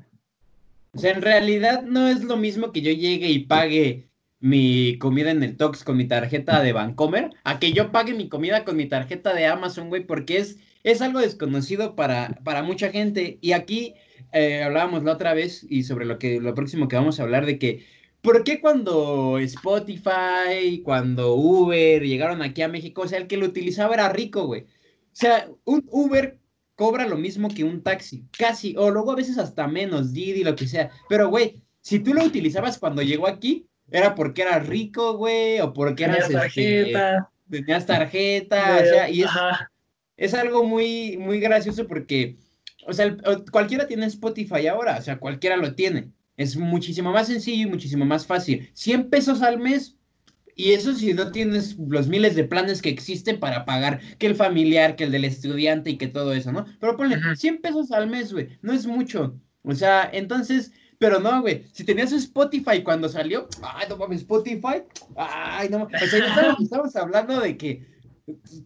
O 0.94 0.98
sea, 0.98 1.12
en 1.12 1.22
realidad 1.22 1.82
no 1.82 2.08
es 2.08 2.24
lo 2.24 2.38
mismo 2.38 2.72
que 2.72 2.82
yo 2.82 2.92
llegue 2.92 3.28
y 3.28 3.40
pague 3.40 4.08
mi 4.46 5.00
comida 5.00 5.32
en 5.32 5.42
el 5.42 5.58
Tox 5.58 5.84
con 5.84 5.98
mi 5.98 6.08
tarjeta 6.08 6.62
de 6.62 6.72
Bancomer 6.72 7.32
a 7.44 7.58
que 7.58 7.74
yo 7.74 7.92
pague 7.92 8.14
mi 8.14 8.30
comida 8.30 8.64
con 8.64 8.78
mi 8.78 8.86
tarjeta 8.86 9.34
de 9.34 9.48
Amazon, 9.48 9.90
güey, 9.90 10.06
porque 10.06 10.38
es, 10.38 10.60
es 10.84 11.02
algo 11.02 11.20
desconocido 11.20 11.96
para, 11.96 12.40
para 12.44 12.62
mucha 12.62 12.92
gente. 12.92 13.40
Y 13.42 13.54
aquí 13.54 13.96
eh, 14.34 14.62
hablábamos 14.62 15.04
la 15.04 15.14
otra 15.14 15.34
vez 15.34 15.66
y 15.68 15.82
sobre 15.82 16.06
lo 16.06 16.20
que 16.20 16.40
lo 16.40 16.54
próximo 16.54 16.88
que 16.88 16.96
vamos 16.96 17.20
a 17.20 17.24
hablar 17.24 17.48
de 17.48 17.58
que 17.58 17.88
¿por 18.22 18.44
qué 18.44 18.62
cuando 18.62 19.40
Spotify, 19.40 20.84
cuando 20.84 21.34
Uber 21.34 22.04
llegaron 22.04 22.44
aquí 22.44 22.62
a 22.62 22.68
México, 22.68 23.02
o 23.02 23.08
sea, 23.08 23.18
el 23.18 23.26
que 23.26 23.38
lo 23.38 23.48
utilizaba 23.48 23.96
era 23.96 24.10
rico, 24.10 24.46
güey? 24.46 24.62
O 24.62 24.66
sea, 25.14 25.50
un 25.64 25.88
Uber 25.90 26.38
cobra 26.76 27.08
lo 27.08 27.18
mismo 27.18 27.50
que 27.50 27.64
un 27.64 27.82
taxi, 27.82 28.28
casi, 28.38 28.76
o 28.78 28.92
luego 28.92 29.12
a 29.12 29.16
veces 29.16 29.40
hasta 29.40 29.68
menos, 29.68 30.14
Didi, 30.14 30.44
lo 30.44 30.56
que 30.56 30.68
sea. 30.68 30.92
Pero, 31.10 31.30
güey, 31.30 31.64
si 31.82 31.98
tú 32.00 32.14
lo 32.14 32.24
utilizabas 32.24 32.78
cuando 32.78 33.02
llegó 33.02 33.28
aquí, 33.28 33.68
era 33.92 34.16
porque 34.16 34.42
eras 34.42 34.68
rico, 34.68 35.18
güey, 35.18 35.60
o 35.60 35.74
porque. 35.74 36.06
Tenías 36.06 36.24
este, 36.24 36.34
tarjeta. 36.34 37.32
tenías 37.50 37.86
tarjeta, 37.86 38.80
o 38.82 38.86
sea, 38.86 39.10
y 39.10 39.24
es, 39.24 39.30
es, 40.18 40.34
algo 40.34 40.64
muy, 40.64 41.18
muy 41.18 41.40
gracioso 41.40 41.88
porque, 41.88 42.38
o 42.88 42.94
sea, 42.94 43.16
cualquiera 43.52 43.88
tiene 43.88 44.06
Spotify 44.08 44.68
ahora, 44.68 44.98
o 44.98 45.02
sea, 45.02 45.20
cualquiera 45.20 45.58
lo 45.58 45.76
tiene. 45.76 46.12
Es 46.38 46.58
muchísimo 46.58 47.12
más 47.12 47.28
sencillo 47.28 47.68
y 47.68 47.72
muchísimo 47.72 48.06
más 48.06 48.26
fácil. 48.26 48.70
100 48.74 49.10
pesos 49.10 49.42
al 49.42 49.58
mes, 49.58 49.96
y 50.56 50.72
eso 50.72 50.94
si 50.94 51.14
no 51.14 51.32
tienes 51.32 51.78
los 51.78 52.08
miles 52.08 52.36
de 52.36 52.44
planes 52.44 52.82
que 52.82 52.90
existen 52.90 53.40
para 53.40 53.66
pagar, 53.66 54.02
que 54.18 54.28
el 54.28 54.36
familiar, 54.36 54.96
que 54.96 55.06
el 55.06 55.12
del 55.12 55.26
estudiante 55.26 55.92
y 55.92 55.98
que 55.98 56.08
todo 56.08 56.34
eso, 56.34 56.52
¿no? 56.52 56.66
Pero 56.80 56.98
ponle 56.98 57.18
100 57.36 57.62
pesos 57.62 57.92
al 57.92 58.10
mes, 58.10 58.34
güey, 58.34 58.50
no 58.62 58.74
es 58.74 58.86
mucho. 58.86 59.40
O 59.64 59.74
sea, 59.74 60.10
entonces, 60.12 60.72
pero 61.00 61.20
no, 61.20 61.42
güey. 61.42 61.66
Si 61.72 61.84
tenías 61.84 62.12
Spotify 62.12 62.84
cuando 62.84 63.10
salió, 63.10 63.48
ay, 63.62 63.88
no 63.90 63.98
mames, 63.98 64.22
Spotify, 64.22 64.84
ay, 65.16 65.70
no 65.70 65.80
mames. 65.80 66.02
O 66.02 66.08
sea, 66.08 66.56
estamos, 66.60 66.96
hablando 66.96 67.40
de 67.40 67.58
que 67.58 67.86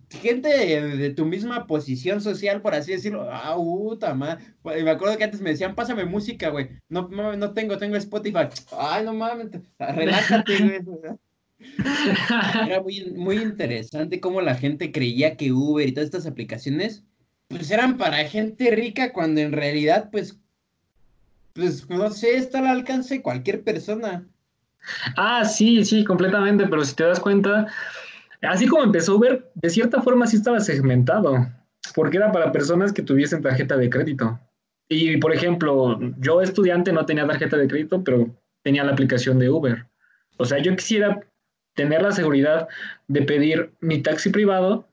gente 0.10 0.50
de, 0.50 1.10
tu 1.12 1.26
misma 1.26 1.68
posición 1.68 2.22
social, 2.22 2.62
por 2.62 2.74
así 2.74 2.94
decirlo, 2.94 3.28
ah, 3.30 3.56
puta 3.56 4.14
madre. 4.14 4.44
Me 4.64 4.90
acuerdo 4.90 5.18
que 5.18 5.24
antes 5.26 5.42
me 5.42 5.52
decían, 5.52 5.76
pásame 5.76 6.06
música, 6.06 6.50
güey. 6.50 6.70
No, 6.88 7.08
no, 7.10 7.36
no 7.36 7.54
tengo, 7.54 7.78
tengo 7.78 7.96
Spotify. 7.98 8.48
Ay, 8.78 9.04
no 9.06 9.14
mames, 9.14 9.50
relájate, 9.78 10.84
güey. 10.84 11.18
Era 12.68 12.82
muy, 12.82 13.12
muy 13.16 13.38
interesante 13.38 14.22
cómo 14.22 14.40
la 14.40 14.56
gente 14.56 14.94
creía 14.94 15.36
que 15.36 15.52
Uber 15.52 15.88
y 15.88 15.92
todas 15.92 16.06
estas 16.06 16.26
aplicaciones 16.26 17.04
pues 17.50 17.72
eran 17.72 17.98
para 17.98 18.24
gente 18.26 18.70
rica 18.72 19.12
cuando 19.12 19.42
en 19.42 19.52
realidad 19.52 20.10
pues 20.12 20.40
pues 21.60 21.90
no 21.90 22.10
sé, 22.12 22.38
está 22.38 22.60
al 22.60 22.68
alcance 22.68 23.16
de 23.16 23.22
cualquier 23.22 23.64
persona. 23.64 24.26
Ah, 25.18 25.46
sí, 25.46 25.84
sí, 25.84 26.04
completamente, 26.04 26.66
pero 26.68 26.84
si 26.84 26.96
te 26.96 27.04
das 27.04 27.20
cuenta, 27.20 27.68
así 28.42 28.68
como 28.68 28.84
empezó 28.84 29.18
Uber, 29.18 29.52
de 29.56 29.70
cierta 29.70 30.02
forma 30.02 30.28
sí 30.28 30.38
estaba 30.38 30.60
segmentado, 30.60 31.48
porque 31.96 32.18
era 32.18 32.32
para 32.32 32.52
personas 32.52 32.94
que 32.94 33.02
tuviesen 33.02 33.42
tarjeta 33.42 33.78
de 33.78 33.90
crédito. 33.90 34.40
Y, 34.88 35.18
por 35.18 35.34
ejemplo, 35.34 36.00
yo 36.18 36.42
estudiante 36.42 36.92
no 36.92 37.06
tenía 37.06 37.28
tarjeta 37.28 37.58
de 37.58 37.68
crédito, 37.68 38.04
pero 38.04 38.36
tenía 38.64 38.84
la 38.84 38.94
aplicación 38.94 39.38
de 39.38 39.50
Uber. 39.50 39.86
O 40.38 40.46
sea, 40.46 40.60
yo 40.60 40.76
quisiera 40.76 41.20
tener 41.76 42.02
la 42.02 42.12
seguridad 42.12 42.68
de 43.08 43.22
pedir 43.22 43.72
mi 43.82 44.02
taxi 44.02 44.32
privado, 44.32 44.88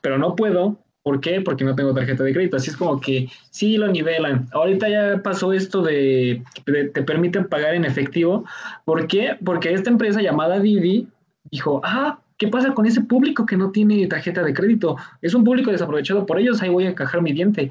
pero 0.00 0.18
no 0.18 0.34
puedo 0.34 0.83
¿Por 1.04 1.20
qué? 1.20 1.42
Porque 1.42 1.64
no 1.64 1.74
tengo 1.74 1.92
tarjeta 1.92 2.24
de 2.24 2.32
crédito. 2.32 2.56
Así 2.56 2.70
es 2.70 2.78
como 2.78 2.98
que 2.98 3.28
sí 3.50 3.76
lo 3.76 3.88
nivelan. 3.88 4.48
Ahorita 4.52 4.88
ya 4.88 5.22
pasó 5.22 5.52
esto 5.52 5.82
de 5.82 6.42
que 6.64 6.84
te 6.84 7.02
permiten 7.02 7.46
pagar 7.46 7.74
en 7.74 7.84
efectivo. 7.84 8.46
¿Por 8.86 9.06
qué? 9.06 9.36
Porque 9.44 9.74
esta 9.74 9.90
empresa 9.90 10.22
llamada 10.22 10.60
Didi 10.60 11.06
dijo, 11.50 11.82
ah, 11.84 12.20
¿qué 12.38 12.48
pasa 12.48 12.72
con 12.72 12.86
ese 12.86 13.02
público 13.02 13.44
que 13.44 13.58
no 13.58 13.70
tiene 13.70 14.06
tarjeta 14.06 14.42
de 14.42 14.54
crédito? 14.54 14.96
Es 15.20 15.34
un 15.34 15.44
público 15.44 15.70
desaprovechado 15.70 16.24
por 16.24 16.40
ellos, 16.40 16.62
ahí 16.62 16.70
voy 16.70 16.86
a 16.86 16.90
encajar 16.90 17.20
mi 17.20 17.34
diente. 17.34 17.70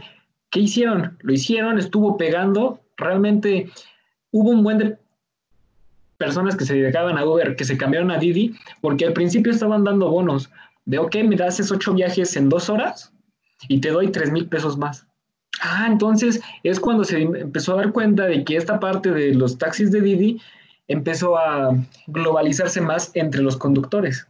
¿Qué 0.52 0.60
hicieron? 0.60 1.18
Lo 1.22 1.34
hicieron, 1.34 1.80
estuvo 1.80 2.18
pegando. 2.18 2.82
Realmente 2.98 3.72
hubo 4.30 4.52
un 4.52 4.62
buen 4.62 4.78
de 4.78 4.98
personas 6.20 6.56
que 6.56 6.66
se 6.66 6.76
dedicaban 6.76 7.18
a 7.18 7.26
Uber, 7.26 7.56
que 7.56 7.66
se 7.66 7.78
cambiaron 7.78 8.12
a 8.12 8.20
Didi, 8.20 8.54
porque 8.80 9.08
al 9.08 9.14
principio 9.14 9.52
estaban 9.52 9.84
dando 9.84 10.12
bonos 10.12 10.52
de, 10.86 11.00
ok, 11.00 11.16
me 11.24 11.36
das 11.36 11.72
ocho 11.72 11.96
viajes 11.96 12.36
en 12.36 12.50
dos 12.50 12.70
horas 12.70 13.13
y 13.68 13.80
te 13.80 13.90
doy 13.90 14.12
tres 14.12 14.32
mil 14.32 14.48
pesos 14.48 14.78
más. 14.78 15.08
Ah, 15.62 15.88
entonces 15.88 16.42
es 16.64 16.80
cuando 16.80 17.04
se 17.04 17.22
empezó 17.22 17.74
a 17.74 17.78
dar 17.78 17.92
cuenta 17.92 18.26
de 18.26 18.44
que 18.44 18.58
esta 18.58 18.80
parte 18.80 19.12
de 19.12 19.34
los 19.34 19.58
taxis 19.58 19.92
de 19.92 20.02
Didi 20.02 20.42
empezó 20.88 21.38
a 21.38 21.76
globalizarse 22.08 22.82
más 22.82 23.12
entre 23.14 23.42
los 23.42 23.58
conductores. 23.58 24.28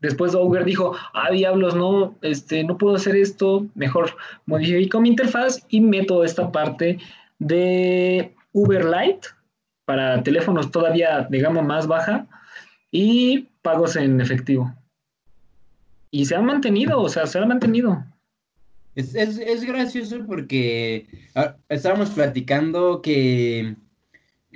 Después 0.00 0.34
Uber 0.34 0.64
dijo, 0.64 0.94
ah, 1.14 1.30
diablos, 1.30 1.74
no, 1.74 2.14
este, 2.20 2.62
no 2.62 2.76
puedo 2.76 2.96
hacer 2.96 3.16
esto, 3.16 3.66
mejor 3.74 4.14
modifico 4.44 5.00
mi 5.00 5.08
interfaz 5.08 5.64
y 5.70 5.80
meto 5.80 6.24
esta 6.24 6.52
parte 6.52 6.98
de 7.38 8.34
Uber 8.52 8.84
Lite 8.84 9.28
para 9.86 10.22
teléfonos 10.22 10.70
todavía 10.70 11.26
de 11.28 11.38
gama 11.38 11.62
más 11.62 11.86
baja 11.86 12.26
y 12.90 13.48
pagos 13.62 13.96
en 13.96 14.20
efectivo. 14.20 14.74
Y 16.10 16.26
se 16.26 16.36
han 16.36 16.44
mantenido, 16.44 17.00
o 17.00 17.08
sea, 17.08 17.26
se 17.26 17.38
han 17.38 17.48
mantenido. 17.48 18.04
Es, 18.94 19.14
es, 19.14 19.38
es 19.38 19.64
gracioso 19.64 20.24
porque 20.26 21.06
ah, 21.34 21.56
estábamos 21.68 22.10
platicando 22.10 23.02
que, 23.02 23.76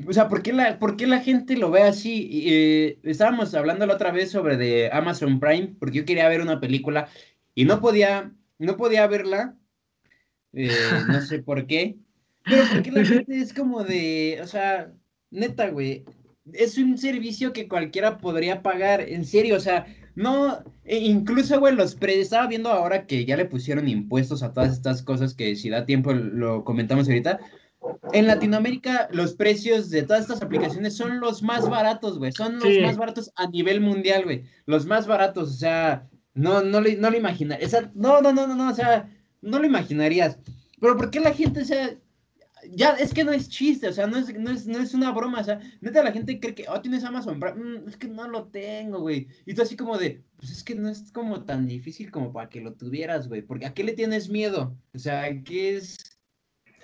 o 0.06 0.12
sea, 0.12 0.28
¿por 0.28 0.42
qué 0.42 0.52
la, 0.52 0.78
por 0.78 0.96
qué 0.96 1.06
la 1.06 1.20
gente 1.20 1.56
lo 1.56 1.70
ve 1.70 1.82
así? 1.82 2.28
Eh, 2.46 2.98
estábamos 3.02 3.54
hablando 3.54 3.86
la 3.86 3.94
otra 3.94 4.12
vez 4.12 4.30
sobre 4.30 4.56
de 4.56 4.90
Amazon 4.92 5.40
Prime, 5.40 5.74
porque 5.78 5.98
yo 5.98 6.04
quería 6.04 6.28
ver 6.28 6.40
una 6.40 6.60
película 6.60 7.08
y 7.54 7.64
no 7.64 7.80
podía, 7.80 8.32
no 8.58 8.76
podía 8.76 9.06
verla, 9.08 9.56
eh, 10.52 10.70
no 11.08 11.20
sé 11.20 11.38
por 11.42 11.66
qué, 11.66 11.96
pero 12.44 12.62
porque 12.72 12.92
la 12.92 13.04
gente 13.04 13.40
es 13.40 13.52
como 13.52 13.82
de, 13.82 14.38
o 14.42 14.46
sea, 14.46 14.92
neta, 15.30 15.68
güey, 15.70 16.04
es 16.52 16.78
un 16.78 16.96
servicio 16.96 17.52
que 17.52 17.68
cualquiera 17.68 18.18
podría 18.18 18.62
pagar, 18.62 19.00
en 19.00 19.24
serio, 19.24 19.56
o 19.56 19.60
sea, 19.60 19.86
no, 20.18 20.64
e 20.84 20.98
incluso, 20.98 21.60
güey, 21.60 21.76
los 21.76 21.94
pre... 21.94 22.20
Estaba 22.20 22.48
viendo 22.48 22.70
ahora 22.70 23.06
que 23.06 23.24
ya 23.24 23.36
le 23.36 23.44
pusieron 23.44 23.86
impuestos 23.86 24.42
a 24.42 24.52
todas 24.52 24.72
estas 24.72 25.00
cosas 25.00 25.32
que 25.32 25.54
si 25.54 25.70
da 25.70 25.86
tiempo 25.86 26.12
lo 26.12 26.64
comentamos 26.64 27.06
ahorita. 27.06 27.38
En 28.12 28.26
Latinoamérica 28.26 29.08
los 29.12 29.34
precios 29.34 29.90
de 29.90 30.02
todas 30.02 30.22
estas 30.22 30.42
aplicaciones 30.42 30.96
son 30.96 31.20
los 31.20 31.44
más 31.44 31.70
baratos, 31.70 32.18
güey. 32.18 32.32
Son 32.32 32.58
los 32.58 32.80
más 32.82 32.96
baratos 32.96 33.30
a 33.36 33.46
nivel 33.46 33.80
mundial, 33.80 34.24
güey. 34.24 34.42
Los 34.66 34.86
más 34.86 35.06
baratos, 35.06 35.50
o 35.50 35.56
sea, 35.56 36.08
no, 36.34 36.62
no, 36.62 36.80
le, 36.80 36.96
no 36.96 37.10
lo 37.10 37.16
imaginarías. 37.16 37.72
no, 37.94 38.20
no, 38.20 38.32
no, 38.32 38.48
no, 38.48 38.56
no, 38.56 38.70
o 38.70 38.74
sea, 38.74 39.08
no 39.40 39.60
lo 39.60 39.66
imaginarías. 39.66 40.36
Pero 40.80 40.96
¿por 40.96 41.12
qué 41.12 41.20
la 41.20 41.32
gente, 41.32 41.60
o 41.60 41.64
sea, 41.64 41.90
ya, 42.70 42.92
es 42.94 43.14
que 43.14 43.24
no 43.24 43.32
es 43.32 43.48
chiste, 43.48 43.88
o 43.88 43.92
sea, 43.92 44.06
no 44.06 44.18
es, 44.18 44.32
no 44.38 44.50
es, 44.50 44.66
no 44.66 44.78
es 44.78 44.94
una 44.94 45.12
broma, 45.12 45.40
o 45.40 45.44
sea, 45.44 45.60
neta 45.80 46.02
la 46.02 46.12
gente 46.12 46.40
cree 46.40 46.54
que, 46.54 46.66
oh, 46.68 46.80
tienes 46.80 47.04
Amazon 47.04 47.38
mm, 47.38 47.88
es 47.88 47.96
que 47.96 48.08
no 48.08 48.28
lo 48.28 48.46
tengo, 48.46 49.00
güey. 49.00 49.28
Y 49.46 49.54
tú 49.54 49.62
así 49.62 49.76
como 49.76 49.98
de, 49.98 50.22
pues 50.36 50.50
es 50.50 50.62
que 50.64 50.74
no 50.74 50.88
es 50.88 51.10
como 51.12 51.44
tan 51.44 51.66
difícil 51.66 52.10
como 52.10 52.32
para 52.32 52.48
que 52.48 52.60
lo 52.60 52.74
tuvieras, 52.74 53.28
güey, 53.28 53.42
porque 53.42 53.66
¿a 53.66 53.74
qué 53.74 53.84
le 53.84 53.92
tienes 53.92 54.28
miedo? 54.28 54.76
O 54.94 54.98
sea, 54.98 55.42
¿qué 55.42 55.76
es? 55.76 55.96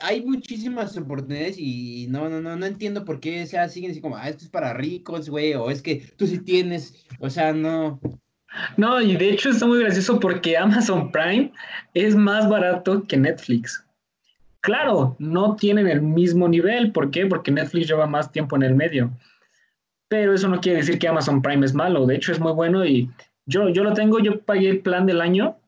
Hay 0.01 0.25
muchísimas 0.25 0.97
oportunidades 0.97 1.57
y 1.59 2.09
no, 2.11 2.29
no, 2.29 2.41
no, 2.41 2.57
no 2.57 2.67
entiendo 2.67 3.05
por 3.05 3.21
qué, 3.21 3.43
o 3.43 3.47
sea, 3.47 3.69
siguen 3.69 3.93
así 3.93 4.01
como, 4.01 4.17
ah, 4.17 4.29
esto 4.29 4.45
es 4.45 4.51
para 4.51 4.75
ricos, 4.75 5.31
güey, 5.31 5.55
o 5.55 5.71
es 5.71 5.83
que 5.83 5.97
tú 6.17 6.27
sí 6.27 6.39
tienes, 6.39 7.07
o 7.21 7.31
sea, 7.31 7.53
no. 7.53 8.01
No, 8.77 9.01
y 9.01 9.17
de 9.17 9.31
hecho 9.31 9.51
está 9.51 9.67
muy 9.67 9.81
gracioso 9.81 10.21
porque 10.21 10.57
Amazon 10.57 11.11
Prime 11.11 11.53
es 11.95 12.15
más 12.15 12.49
barato 12.49 13.05
que 13.05 13.17
Netflix. 13.17 13.85
Claro, 14.65 15.15
no 15.19 15.57
tienen 15.57 15.87
el 15.89 16.01
mismo 16.01 16.49
nivel. 16.49 16.91
¿Por 16.91 17.11
qué? 17.11 17.27
Porque 17.27 17.51
Netflix 17.51 17.87
lleva 17.87 18.07
más 18.07 18.33
tiempo 18.33 18.57
en 18.57 18.63
el 18.63 18.75
medio. 18.75 19.11
Pero 20.09 20.33
eso 20.33 20.49
no 20.49 20.59
quiere 20.59 20.79
decir 20.79 20.99
que 20.99 21.07
Amazon 21.07 21.43
Prime 21.43 21.67
es 21.67 21.75
malo. 21.75 22.07
De 22.07 22.17
hecho, 22.17 22.33
es 22.33 22.41
muy 22.41 22.53
bueno 22.53 22.83
y 22.83 23.11
yo, 23.45 23.69
yo 23.69 23.85
lo 23.85 23.93
tengo, 23.93 24.21
yo 24.21 24.41
pagué 24.41 24.71
el 24.71 24.81
plan 24.81 25.05
del 25.05 25.21
año 25.21 25.59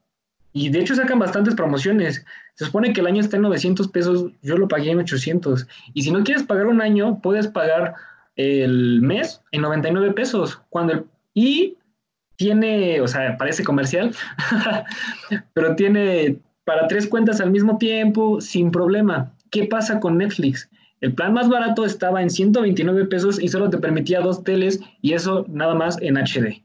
y 0.55 0.71
de 0.71 0.81
hecho 0.81 0.95
sacan 0.95 1.19
bastantes 1.19 1.55
promociones. 1.55 2.25
Se 2.55 2.65
supone 2.65 2.95
que 2.95 3.03
el 3.03 3.07
año 3.07 3.21
está 3.21 3.37
en 3.37 3.43
900 3.43 3.89
pesos, 3.89 4.31
yo 4.41 4.57
lo 4.57 4.67
pagué 4.67 4.93
en 4.93 5.01
800. 5.01 5.67
Y 5.93 6.01
si 6.01 6.11
no 6.11 6.25
quieres 6.25 6.45
pagar 6.45 6.67
un 6.67 6.81
año, 6.81 7.21
puedes 7.21 7.49
pagar 7.49 7.97
el 8.37 9.03
mes 9.03 9.43
en 9.53 9.61
99 9.61 10.15
pesos. 10.15 10.59
Cuando 10.71 11.05
y 11.35 11.77
tiene, 12.37 13.03
o 13.03 13.09
sea, 13.09 13.37
parece 13.37 13.63
comercial, 13.63 14.15
pero 15.53 15.77
tiene 15.77 16.39
para 16.67 16.89
tres 16.89 17.07
cuentas 17.07 17.41
al 17.41 17.53
mismo 17.53 17.79
tiempo, 17.79 18.41
sin 18.41 18.73
problema. 18.73 19.33
¿Qué 19.51 19.67
pasa 19.67 20.01
con 20.01 20.19
Netflix? 20.19 20.69
El 21.01 21.15
plan 21.15 21.33
más 21.33 21.49
barato 21.49 21.85
estaba 21.85 22.21
en 22.21 22.29
129 22.29 23.07
pesos 23.07 23.41
y 23.41 23.49
solo 23.49 23.71
te 23.71 23.79
permitía 23.79 24.21
dos 24.21 24.43
teles 24.43 24.81
y 25.01 25.13
eso 25.13 25.47
nada 25.49 25.75
más 25.75 25.97
en 26.03 26.17
HD. 26.17 26.63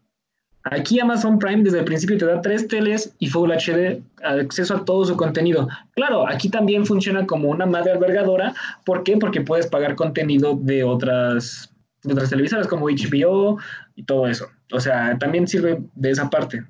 Aquí 0.63 0.99
Amazon 0.99 1.37
Prime 1.37 1.63
desde 1.63 1.79
el 1.79 1.85
principio 1.85 2.17
te 2.17 2.25
da 2.25 2.41
tres 2.41 2.67
teles 2.67 3.15
y 3.19 3.27
Full 3.27 3.51
HD, 3.51 4.01
acceso 4.23 4.75
a 4.75 4.85
todo 4.85 5.05
su 5.05 5.15
contenido. 5.15 5.67
Claro, 5.93 6.27
aquí 6.27 6.49
también 6.49 6.85
funciona 6.85 7.27
como 7.27 7.49
una 7.49 7.67
madre 7.67 7.91
albergadora. 7.91 8.55
¿Por 8.85 9.03
qué? 9.03 9.17
Porque 9.17 9.41
puedes 9.41 9.67
pagar 9.67 9.95
contenido 9.95 10.57
de 10.59 10.83
otras, 10.83 11.71
de 12.03 12.13
otras 12.13 12.29
televisoras 12.31 12.67
como 12.67 12.87
HBO 12.87 13.59
y 13.95 14.03
todo 14.03 14.27
eso. 14.27 14.47
O 14.71 14.79
sea, 14.79 15.17
también 15.19 15.47
sirve 15.47 15.79
de 15.93 16.09
esa 16.09 16.29
parte. 16.29 16.63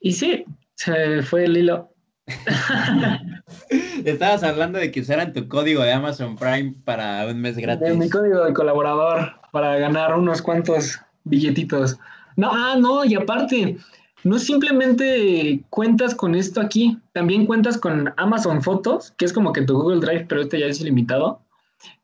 Y 0.00 0.12
sí, 0.12 0.44
se 0.80 1.22
fue 1.22 1.44
el 1.44 1.58
hilo. 1.58 1.92
Estabas 4.04 4.42
hablando 4.42 4.78
de 4.78 4.90
que 4.90 5.00
usaran 5.00 5.34
tu 5.34 5.46
código 5.46 5.82
de 5.82 5.92
Amazon 5.92 6.36
Prime 6.36 6.74
para 6.84 7.26
un 7.26 7.38
mes 7.38 7.58
gratis. 7.58 7.96
mi 7.96 8.08
código 8.08 8.44
de 8.44 8.54
colaborador 8.54 9.32
para 9.52 9.76
ganar 9.76 10.16
unos 10.16 10.40
cuantos 10.40 10.98
billetitos. 11.24 11.98
No, 12.36 12.50
ah, 12.50 12.76
no, 12.78 13.04
y 13.04 13.14
aparte, 13.14 13.76
no 14.24 14.38
simplemente 14.38 15.62
cuentas 15.68 16.14
con 16.14 16.34
esto 16.34 16.62
aquí, 16.62 16.96
también 17.12 17.44
cuentas 17.44 17.76
con 17.76 18.14
Amazon 18.16 18.62
Fotos, 18.62 19.12
que 19.18 19.26
es 19.26 19.34
como 19.34 19.52
que 19.52 19.62
tu 19.62 19.74
Google 19.74 20.00
Drive, 20.00 20.26
pero 20.28 20.40
este 20.40 20.60
ya 20.60 20.66
es 20.66 20.80
ilimitado, 20.80 21.42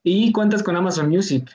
y 0.02 0.32
cuentas 0.32 0.62
con 0.62 0.76
Amazon 0.76 1.08
Music. 1.08 1.48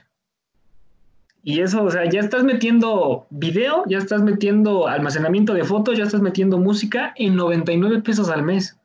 Y 1.44 1.62
eso, 1.62 1.84
o 1.84 1.90
sea, 1.90 2.08
ya 2.08 2.20
estás 2.20 2.44
metiendo 2.44 3.26
video, 3.32 3.84
ya 3.88 3.98
estás 3.98 4.22
metiendo 4.22 4.88
almacenamiento 4.88 5.54
de 5.54 5.64
fotos, 5.64 5.98
ya 5.98 6.04
estás 6.04 6.22
metiendo 6.22 6.60
música 6.60 7.14
en 7.16 7.36
99 7.36 8.02
pesos 8.02 8.30
al 8.30 8.44
mes. 8.44 8.78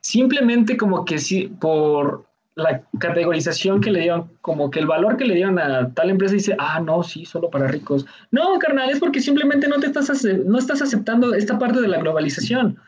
Simplemente 0.00 0.76
como 0.76 1.04
que 1.04 1.18
sí, 1.18 1.48
por 1.60 2.26
la 2.56 2.82
categorización 2.98 3.80
que 3.80 3.90
le 3.90 4.00
dieron, 4.00 4.30
como 4.40 4.70
que 4.70 4.80
el 4.80 4.86
valor 4.86 5.16
que 5.16 5.26
le 5.26 5.34
dieron 5.34 5.58
a 5.58 5.92
tal 5.92 6.10
empresa 6.10 6.34
dice, 6.34 6.56
ah, 6.58 6.80
no, 6.80 7.02
sí, 7.02 7.24
solo 7.24 7.50
para 7.50 7.68
ricos. 7.68 8.06
No, 8.30 8.58
carnal, 8.58 8.90
es 8.90 8.98
porque 8.98 9.20
simplemente 9.20 9.68
no 9.68 9.78
te 9.78 9.86
estás, 9.86 10.24
no 10.24 10.58
estás 10.58 10.80
aceptando 10.80 11.34
esta 11.34 11.58
parte 11.58 11.80
de 11.80 11.88
la 11.88 11.98
globalización. 11.98 12.78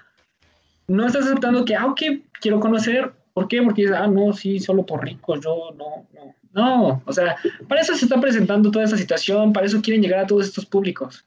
No 0.88 1.06
estás 1.06 1.26
aceptando 1.26 1.66
que, 1.66 1.76
ah, 1.76 1.86
ok, 1.86 2.00
quiero 2.40 2.60
conocer. 2.60 3.12
¿Por 3.34 3.46
qué? 3.46 3.62
Porque, 3.62 3.88
ah, 3.94 4.06
no, 4.06 4.32
sí, 4.32 4.58
solo 4.58 4.84
por 4.86 5.04
ricos, 5.04 5.40
yo 5.42 5.74
no, 5.76 6.06
no. 6.14 6.34
No, 6.52 7.02
o 7.04 7.12
sea, 7.12 7.36
para 7.68 7.80
eso 7.80 7.94
se 7.94 8.06
está 8.06 8.20
presentando 8.20 8.70
toda 8.70 8.84
esta 8.84 8.96
situación, 8.96 9.52
para 9.52 9.66
eso 9.66 9.82
quieren 9.82 10.02
llegar 10.02 10.20
a 10.20 10.26
todos 10.26 10.46
estos 10.46 10.66
públicos. 10.66 11.24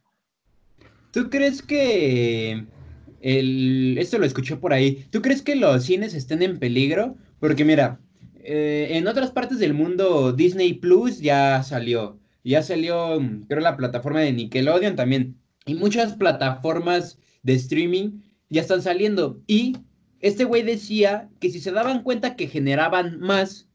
¿Tú 1.12 1.30
crees 1.30 1.62
que 1.62 2.66
el, 3.22 3.98
esto 3.98 4.18
lo 4.18 4.26
escuché 4.26 4.56
por 4.56 4.74
ahí, 4.74 5.06
¿tú 5.12 5.22
crees 5.22 5.42
que 5.42 5.56
los 5.56 5.84
cines 5.84 6.14
estén 6.14 6.42
en 6.42 6.58
peligro? 6.58 7.16
Porque 7.40 7.66
mira, 7.66 8.00
eh, 8.36 8.90
en 8.92 9.08
otras 9.08 9.32
partes 9.32 9.60
del 9.60 9.74
mundo 9.74 10.34
Disney 10.34 10.74
Plus 10.74 11.20
ya 11.20 11.62
salió, 11.64 12.20
ya 12.44 12.64
salió, 12.64 13.20
creo, 13.48 13.62
la 13.62 13.78
plataforma 13.78 14.22
de 14.22 14.34
Nickelodeon 14.34 14.96
también, 14.96 15.38
y 15.66 15.76
muchas 15.76 16.14
plataformas 16.14 17.20
de 17.44 17.54
streaming 17.54 18.22
ya 18.50 18.62
están 18.62 18.82
saliendo. 18.82 19.42
Y 19.48 19.78
este 20.20 20.44
güey 20.44 20.64
decía 20.64 21.30
que 21.40 21.50
si 21.50 21.60
se 21.60 21.72
daban 21.72 22.04
cuenta 22.04 22.36
que 22.36 22.48
generaban 22.48 23.20
más, 23.20 23.68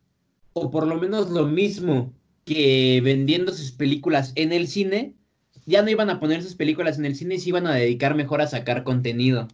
o 0.58 0.70
por 0.70 0.86
lo 0.86 0.96
menos 0.96 1.28
lo 1.28 1.46
mismo 1.46 2.14
que 2.46 3.02
vendiendo 3.04 3.52
sus 3.52 3.72
películas 3.72 4.32
en 4.36 4.52
el 4.52 4.68
cine, 4.68 5.12
ya 5.66 5.82
no 5.82 5.90
iban 5.90 6.08
a 6.08 6.18
poner 6.18 6.42
sus 6.42 6.54
películas 6.54 6.98
en 6.98 7.04
el 7.04 7.14
cine 7.14 7.34
y 7.34 7.40
se 7.40 7.50
iban 7.50 7.66
a 7.66 7.74
dedicar 7.74 8.14
mejor 8.14 8.40
a 8.40 8.46
sacar 8.46 8.82
contenido. 8.82 9.48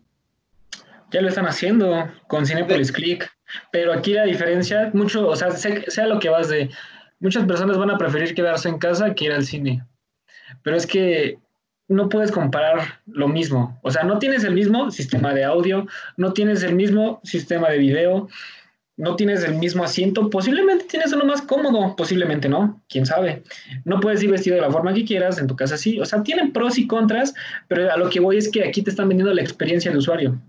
Ya 1.10 1.20
lo 1.20 1.28
están 1.28 1.46
haciendo 1.46 2.08
con 2.28 2.46
Cinepolis 2.46 2.92
Click, 2.92 3.28
pero 3.72 3.92
aquí 3.92 4.12
la 4.12 4.26
diferencia, 4.26 4.92
mucho, 4.94 5.26
o 5.28 5.34
sea, 5.34 5.50
sea 5.50 6.06
lo 6.06 6.20
que 6.20 6.28
vas 6.28 6.48
de, 6.48 6.70
muchas 7.18 7.46
personas 7.46 7.78
van 7.78 7.90
a 7.90 7.98
preferir 7.98 8.32
quedarse 8.32 8.68
en 8.68 8.78
casa 8.78 9.12
que 9.12 9.24
ir 9.24 9.32
al 9.32 9.44
cine, 9.44 9.84
pero 10.62 10.76
es 10.76 10.86
que 10.86 11.36
no 11.88 12.08
puedes 12.08 12.30
comparar 12.30 13.00
lo 13.06 13.26
mismo, 13.26 13.76
o 13.82 13.90
sea, 13.90 14.04
no 14.04 14.20
tienes 14.20 14.44
el 14.44 14.54
mismo 14.54 14.92
sistema 14.92 15.34
de 15.34 15.42
audio, 15.42 15.88
no 16.16 16.32
tienes 16.32 16.62
el 16.62 16.76
mismo 16.76 17.20
sistema 17.24 17.70
de 17.70 17.78
video, 17.78 18.28
no 18.96 19.16
tienes 19.16 19.42
el 19.44 19.54
mismo 19.54 19.84
asiento, 19.84 20.28
posiblemente 20.28 20.84
tienes 20.84 21.12
uno 21.12 21.24
más 21.24 21.42
cómodo, 21.42 21.96
posiblemente 21.96 22.48
no, 22.48 22.82
quién 22.88 23.06
sabe. 23.06 23.42
No 23.84 24.00
puedes 24.00 24.22
ir 24.22 24.30
vestido 24.30 24.56
de 24.56 24.62
la 24.62 24.70
forma 24.70 24.92
que 24.92 25.04
quieras, 25.04 25.38
en 25.38 25.46
tu 25.46 25.56
casa 25.56 25.76
sí, 25.76 25.98
o 26.00 26.04
sea, 26.04 26.22
tienen 26.22 26.52
pros 26.52 26.78
y 26.78 26.86
contras, 26.86 27.34
pero 27.68 27.90
a 27.90 27.96
lo 27.96 28.10
que 28.10 28.20
voy 28.20 28.36
es 28.36 28.50
que 28.50 28.64
aquí 28.64 28.82
te 28.82 28.90
están 28.90 29.08
vendiendo 29.08 29.32
la 29.32 29.42
experiencia 29.42 29.90
de 29.90 29.98
usuario. 29.98 30.40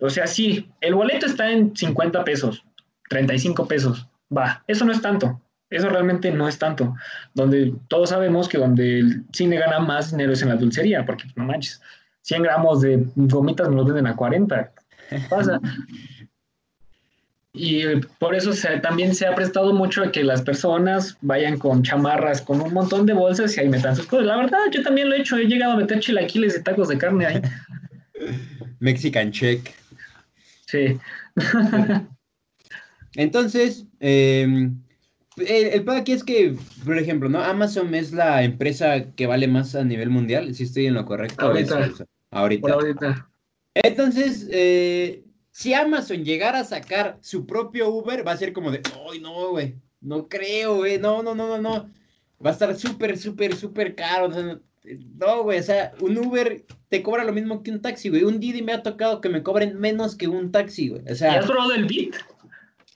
O 0.00 0.10
sea, 0.10 0.26
sí, 0.26 0.68
el 0.80 0.94
boleto 0.94 1.26
está 1.26 1.50
en 1.50 1.76
50 1.76 2.24
pesos, 2.24 2.64
35 3.08 3.66
pesos, 3.66 4.06
va, 4.36 4.62
eso 4.66 4.84
no 4.84 4.92
es 4.92 5.00
tanto, 5.00 5.40
eso 5.70 5.88
realmente 5.88 6.30
no 6.30 6.48
es 6.48 6.58
tanto. 6.58 6.94
Donde 7.34 7.74
todos 7.88 8.10
sabemos 8.10 8.48
que 8.48 8.58
donde 8.58 9.00
el 9.00 9.24
cine 9.32 9.58
gana 9.58 9.80
más 9.80 10.10
dinero 10.10 10.32
es 10.32 10.42
en 10.42 10.48
la 10.48 10.56
dulcería, 10.56 11.04
porque 11.04 11.24
no 11.36 11.44
manches, 11.44 11.80
100 12.22 12.42
gramos 12.42 12.80
de 12.80 13.06
gomitas 13.16 13.68
me 13.68 13.76
los 13.76 13.86
venden 13.86 14.06
a 14.06 14.16
40. 14.16 14.72
Pasa. 15.30 15.60
Y 17.58 17.82
por 18.20 18.36
eso 18.36 18.52
también 18.82 19.16
se 19.16 19.26
ha 19.26 19.34
prestado 19.34 19.74
mucho 19.74 20.04
a 20.04 20.12
que 20.12 20.22
las 20.22 20.42
personas 20.42 21.18
vayan 21.22 21.58
con 21.58 21.82
chamarras, 21.82 22.40
con 22.40 22.60
un 22.60 22.72
montón 22.72 23.04
de 23.04 23.14
bolsas 23.14 23.56
y 23.56 23.60
ahí 23.60 23.68
metan 23.68 23.96
sus 23.96 24.06
cosas. 24.06 24.26
La 24.26 24.36
verdad, 24.36 24.60
yo 24.70 24.80
también 24.84 25.08
lo 25.08 25.16
he 25.16 25.20
hecho, 25.20 25.36
he 25.36 25.46
llegado 25.46 25.72
a 25.72 25.76
meter 25.76 25.98
chilaquiles 25.98 26.56
y 26.56 26.62
tacos 26.62 26.86
de 26.86 26.98
carne 26.98 27.26
ahí. 27.26 27.42
Mexican 28.78 29.32
check. 29.32 29.74
Sí. 30.66 30.96
Entonces, 33.16 33.86
em, 33.98 34.80
el, 35.36 35.66
el 35.66 35.90
aquí 35.90 36.12
es 36.12 36.22
que, 36.22 36.54
por 36.84 36.96
ejemplo, 36.96 37.28
¿no? 37.28 37.42
Amazon 37.42 37.92
es 37.96 38.12
la 38.12 38.44
empresa 38.44 39.12
que 39.16 39.26
vale 39.26 39.48
más 39.48 39.74
a 39.74 39.82
nivel 39.82 40.10
mundial, 40.10 40.54
si 40.54 40.62
estoy 40.62 40.86
en 40.86 40.94
lo 40.94 41.04
correcto. 41.04 41.44
Ahorita. 41.44 41.90
ahorita. 42.30 42.72
ahorita. 42.72 43.28
Entonces, 43.74 44.48
eh, 44.52 45.24
si 45.58 45.74
Amazon 45.74 46.24
llegara 46.24 46.60
a 46.60 46.64
sacar 46.64 47.18
su 47.20 47.44
propio 47.44 47.88
Uber, 47.88 48.24
va 48.24 48.30
a 48.30 48.36
ser 48.36 48.52
como 48.52 48.70
de, 48.70 48.80
ay, 49.10 49.18
no, 49.18 49.50
güey, 49.50 49.74
no 50.00 50.28
creo, 50.28 50.76
güey, 50.76 51.00
no, 51.00 51.20
no, 51.20 51.34
no, 51.34 51.48
no, 51.48 51.58
no. 51.58 51.90
Va 52.44 52.50
a 52.50 52.52
estar 52.52 52.76
súper, 52.76 53.18
súper, 53.18 53.56
súper 53.56 53.96
caro. 53.96 54.28
no, 54.28 55.42
güey, 55.42 55.58
o 55.58 55.62
sea, 55.64 55.94
un 55.98 56.16
Uber 56.16 56.64
te 56.88 57.02
cobra 57.02 57.24
lo 57.24 57.32
mismo 57.32 57.64
que 57.64 57.72
un 57.72 57.82
taxi, 57.82 58.08
güey. 58.08 58.22
Un 58.22 58.38
Didi 58.38 58.62
me 58.62 58.72
ha 58.72 58.84
tocado 58.84 59.20
que 59.20 59.30
me 59.30 59.42
cobren 59.42 59.80
menos 59.80 60.14
que 60.14 60.28
un 60.28 60.52
taxi, 60.52 60.90
güey. 60.90 61.02
O 61.10 61.14
sea, 61.16 61.34
¿Y 61.34 61.36
has 61.38 61.46
probado 61.46 61.74
el 61.74 61.86
Bit? 61.86 62.14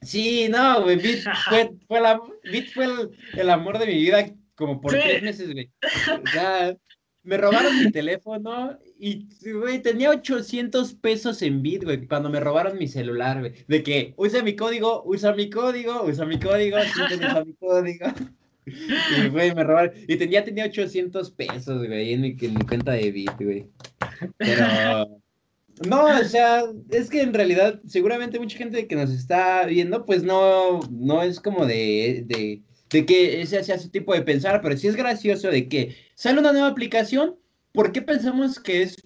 Sí, 0.02 0.46
no, 0.48 0.84
güey, 0.84 0.98
Bit 0.98 1.24
fue, 1.48 1.72
fue, 1.88 2.00
la, 2.00 2.20
Bit 2.44 2.72
fue 2.74 2.86
el, 3.32 3.50
amor 3.50 3.80
de 3.80 3.86
mi 3.86 3.96
vida 3.96 4.24
como 4.54 4.80
por 4.80 4.92
tres 4.92 5.20
meses, 5.20 5.52
güey. 5.52 5.68
O 6.22 6.28
sea, 6.28 6.76
me 7.24 7.38
robaron 7.38 7.76
mi 7.76 7.90
teléfono 7.90 8.78
y, 9.04 9.26
güey, 9.52 9.82
tenía 9.82 10.10
800 10.10 10.94
pesos 10.94 11.42
en 11.42 11.60
Bit, 11.60 11.82
güey, 11.82 12.06
cuando 12.06 12.30
me 12.30 12.38
robaron 12.38 12.78
mi 12.78 12.86
celular, 12.86 13.40
güey. 13.40 13.52
De 13.66 13.82
que 13.82 14.14
usa 14.16 14.44
mi 14.44 14.54
código, 14.54 15.02
usa 15.04 15.34
mi 15.34 15.50
código, 15.50 16.04
usa 16.04 16.24
mi 16.24 16.38
código, 16.38 16.76
usa 16.78 17.44
mi 17.44 17.52
código. 17.54 18.06
Y, 18.64 19.28
güey, 19.28 19.52
me 19.56 19.64
robaron. 19.64 19.92
Y 20.06 20.14
tenía, 20.14 20.44
tenía 20.44 20.66
800 20.66 21.32
pesos, 21.32 21.84
güey, 21.84 22.12
en 22.12 22.20
mi, 22.20 22.36
en 22.40 22.54
mi 22.54 22.64
cuenta 22.64 22.92
de 22.92 23.10
Bit, 23.10 23.32
güey. 23.40 23.66
Pero. 24.36 25.20
No, 25.88 26.04
o 26.04 26.24
sea, 26.24 26.62
es 26.90 27.10
que 27.10 27.22
en 27.22 27.34
realidad, 27.34 27.80
seguramente 27.88 28.38
mucha 28.38 28.56
gente 28.56 28.86
que 28.86 28.94
nos 28.94 29.10
está 29.10 29.66
viendo, 29.66 30.06
pues 30.06 30.22
no, 30.22 30.78
no 30.92 31.24
es 31.24 31.40
como 31.40 31.66
de, 31.66 32.22
de 32.24 32.62
de 32.92 33.06
que 33.06 33.40
ese 33.40 33.64
sea 33.64 33.76
ese 33.76 33.88
tipo 33.88 34.14
de 34.14 34.22
pensar, 34.22 34.60
pero 34.60 34.76
sí 34.76 34.86
es 34.86 34.96
gracioso 34.96 35.48
de 35.48 35.68
que 35.68 35.96
sale 36.14 36.38
una 36.38 36.52
nueva 36.52 36.68
aplicación, 36.68 37.36
¿por 37.72 37.92
qué 37.92 38.02
pensamos 38.02 38.60
que 38.60 38.82
es, 38.82 38.96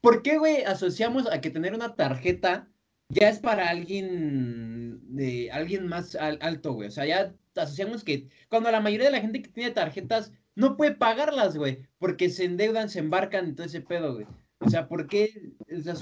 por 0.00 0.22
qué, 0.22 0.38
güey, 0.38 0.62
asociamos 0.64 1.30
a 1.30 1.40
que 1.40 1.50
tener 1.50 1.74
una 1.74 1.94
tarjeta 1.94 2.68
ya 3.08 3.28
es 3.28 3.38
para 3.38 3.68
alguien 3.68 5.00
de 5.14 5.50
alguien 5.52 5.86
más 5.86 6.16
alto, 6.16 6.72
güey? 6.72 6.88
O 6.88 6.92
sea, 6.92 7.06
ya 7.06 7.34
asociamos 7.54 8.04
que 8.04 8.28
cuando 8.48 8.70
la 8.70 8.80
mayoría 8.80 9.06
de 9.06 9.12
la 9.12 9.20
gente 9.20 9.42
que 9.42 9.50
tiene 9.50 9.70
tarjetas 9.70 10.32
no 10.54 10.76
puede 10.76 10.92
pagarlas, 10.92 11.56
güey, 11.56 11.86
porque 11.98 12.30
se 12.30 12.44
endeudan, 12.44 12.88
se 12.88 12.98
embarcan 12.98 13.54
todo 13.54 13.66
ese 13.66 13.80
pedo, 13.80 14.14
güey. 14.14 14.26
O 14.58 14.70
sea, 14.70 14.88
¿por 14.88 15.06
qué 15.06 15.52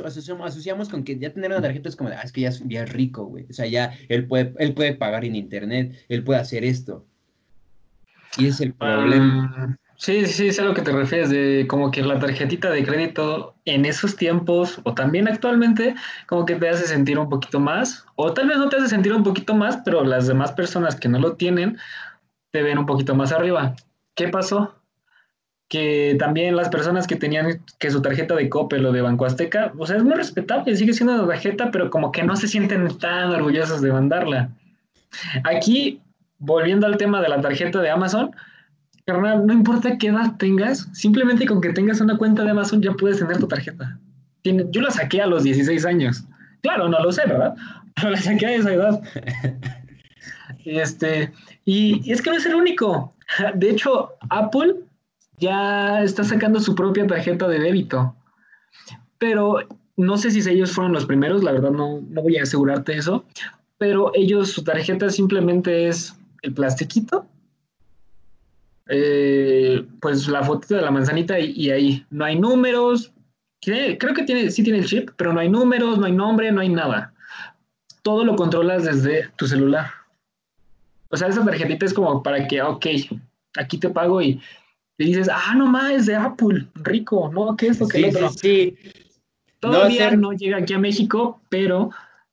asociamos, 0.04 0.46
asociamos 0.46 0.88
con 0.88 1.02
que 1.02 1.18
ya 1.18 1.32
tener 1.32 1.50
una 1.50 1.60
tarjeta 1.60 1.88
es 1.88 1.96
como, 1.96 2.10
ah, 2.10 2.22
es 2.22 2.30
que 2.30 2.42
ya 2.42 2.50
es, 2.50 2.62
ya 2.66 2.84
es 2.84 2.92
rico, 2.92 3.24
güey? 3.24 3.46
O 3.50 3.52
sea, 3.52 3.66
ya 3.66 3.92
él 4.08 4.28
puede, 4.28 4.54
él 4.58 4.74
puede 4.74 4.94
pagar 4.94 5.24
en 5.24 5.34
internet, 5.34 6.04
él 6.08 6.22
puede 6.22 6.40
hacer 6.40 6.64
esto. 6.64 7.04
Y 8.38 8.46
es 8.46 8.60
el 8.60 8.72
problema. 8.74 9.76
Sí, 9.96 10.26
sí, 10.26 10.48
es 10.48 10.58
a 10.58 10.64
lo 10.64 10.74
que 10.74 10.82
te 10.82 10.92
refieres, 10.92 11.30
de 11.30 11.66
como 11.68 11.90
que 11.90 12.02
la 12.02 12.18
tarjetita 12.18 12.70
de 12.70 12.84
crédito 12.84 13.54
en 13.64 13.84
esos 13.84 14.16
tiempos, 14.16 14.80
o 14.82 14.94
también 14.94 15.28
actualmente, 15.28 15.94
como 16.26 16.44
que 16.44 16.56
te 16.56 16.68
hace 16.68 16.86
sentir 16.86 17.18
un 17.18 17.28
poquito 17.28 17.60
más, 17.60 18.04
o 18.16 18.32
tal 18.32 18.48
vez 18.48 18.58
no 18.58 18.68
te 18.68 18.76
hace 18.76 18.88
sentir 18.88 19.12
un 19.12 19.22
poquito 19.22 19.54
más, 19.54 19.78
pero 19.84 20.04
las 20.04 20.26
demás 20.26 20.52
personas 20.52 20.96
que 20.96 21.08
no 21.08 21.18
lo 21.18 21.34
tienen, 21.34 21.78
te 22.50 22.62
ven 22.62 22.78
un 22.78 22.86
poquito 22.86 23.14
más 23.14 23.32
arriba. 23.32 23.74
¿Qué 24.14 24.28
pasó? 24.28 24.74
que 25.68 26.16
también 26.18 26.56
las 26.56 26.68
personas 26.68 27.06
que 27.06 27.16
tenían 27.16 27.60
que 27.78 27.90
su 27.90 28.02
tarjeta 28.02 28.34
de 28.34 28.48
Coppel 28.48 28.86
o 28.86 28.92
de 28.92 29.00
Banco 29.00 29.24
Azteca, 29.24 29.72
o 29.78 29.86
sea, 29.86 29.96
es 29.96 30.04
muy 30.04 30.14
respetable, 30.14 30.76
sigue 30.76 30.92
siendo 30.92 31.14
una 31.14 31.26
tarjeta, 31.26 31.70
pero 31.70 31.90
como 31.90 32.12
que 32.12 32.22
no 32.22 32.36
se 32.36 32.48
sienten 32.48 32.96
tan 32.98 33.30
orgullosos 33.30 33.80
de 33.80 33.92
mandarla. 33.92 34.50
Aquí, 35.44 36.00
volviendo 36.38 36.86
al 36.86 36.96
tema 36.96 37.20
de 37.20 37.28
la 37.28 37.40
tarjeta 37.40 37.80
de 37.80 37.90
Amazon, 37.90 38.30
carnal, 39.06 39.46
no 39.46 39.52
importa 39.52 39.98
qué 39.98 40.08
edad 40.08 40.36
tengas, 40.38 40.88
simplemente 40.92 41.46
con 41.46 41.60
que 41.60 41.72
tengas 41.72 42.00
una 42.00 42.16
cuenta 42.16 42.42
de 42.42 42.50
Amazon 42.50 42.82
ya 42.82 42.92
puedes 42.92 43.18
tener 43.18 43.38
tu 43.38 43.46
tarjeta. 43.46 43.98
Yo 44.44 44.82
la 44.82 44.90
saqué 44.90 45.22
a 45.22 45.26
los 45.26 45.42
16 45.42 45.84
años. 45.86 46.24
Claro, 46.62 46.88
no 46.88 46.98
lo 47.00 47.12
sé, 47.12 47.22
¿verdad? 47.26 47.54
Pero 47.94 48.10
la 48.10 48.16
saqué 48.18 48.46
a 48.46 48.54
esa 48.54 48.72
edad. 48.72 49.02
Este, 50.66 51.30
y, 51.66 52.10
es 52.10 52.22
que 52.22 52.30
no 52.30 52.36
es 52.36 52.46
el 52.46 52.54
único. 52.54 53.14
De 53.54 53.68
hecho, 53.68 54.14
Apple 54.30 54.76
ya 55.38 56.02
está 56.02 56.24
sacando 56.24 56.58
su 56.58 56.74
propia 56.74 57.06
tarjeta 57.06 57.46
de 57.48 57.58
débito. 57.58 58.16
Pero 59.18 59.58
no 59.96 60.16
sé 60.16 60.30
si 60.30 60.48
ellos 60.48 60.72
fueron 60.72 60.94
los 60.94 61.04
primeros, 61.04 61.42
la 61.42 61.52
verdad 61.52 61.70
no, 61.70 62.00
no 62.00 62.22
voy 62.22 62.38
a 62.38 62.44
asegurarte 62.44 62.96
eso, 62.96 63.26
pero 63.78 64.10
ellos, 64.14 64.50
su 64.50 64.64
tarjeta 64.64 65.10
simplemente 65.10 65.88
es 65.88 66.16
el 66.42 66.54
plastiquito, 66.54 67.26
eh, 68.88 69.84
pues 70.00 70.28
la 70.28 70.42
fotito 70.42 70.76
de 70.76 70.82
la 70.82 70.90
manzanita 70.90 71.38
y, 71.38 71.70
ahí 71.70 72.04
no 72.10 72.24
hay 72.24 72.38
números, 72.38 73.12
creo 73.60 74.14
que 74.14 74.22
tiene, 74.24 74.50
sí 74.50 74.62
tiene 74.62 74.80
el 74.80 74.86
chip, 74.86 75.10
pero 75.16 75.32
no 75.32 75.40
hay 75.40 75.48
números, 75.48 75.98
no 75.98 76.06
hay 76.06 76.12
nombre, 76.12 76.52
no 76.52 76.60
hay 76.60 76.68
nada. 76.68 77.12
Todo 78.02 78.24
lo 78.24 78.36
controlas 78.36 78.84
desde 78.84 79.30
tu 79.36 79.46
celular. 79.46 79.90
O 81.08 81.16
sea, 81.16 81.28
esa 81.28 81.44
tarjetita 81.44 81.86
es 81.86 81.94
como 81.94 82.22
para 82.22 82.46
que, 82.46 82.60
ok, 82.60 82.86
aquí 83.56 83.78
te 83.78 83.88
pago 83.88 84.20
y 84.20 84.40
y 84.98 85.06
dices, 85.06 85.28
ah, 85.32 85.54
no 85.56 85.66
más, 85.66 85.92
es 85.92 86.06
de 86.06 86.14
Apple, 86.14 86.66
rico, 86.76 87.30
¿no? 87.32 87.56
¿Qué 87.56 87.68
es 87.68 87.80
lo 87.80 87.88
que 87.88 87.98
sí, 87.98 88.04
otro? 88.04 88.28
Sí, 88.30 88.76
Todavía 89.58 90.10
no, 90.12 90.32
llega 90.32 90.58
aquí 90.58 90.74
a 90.74 90.78
México, 90.78 91.40
pero 91.48 91.90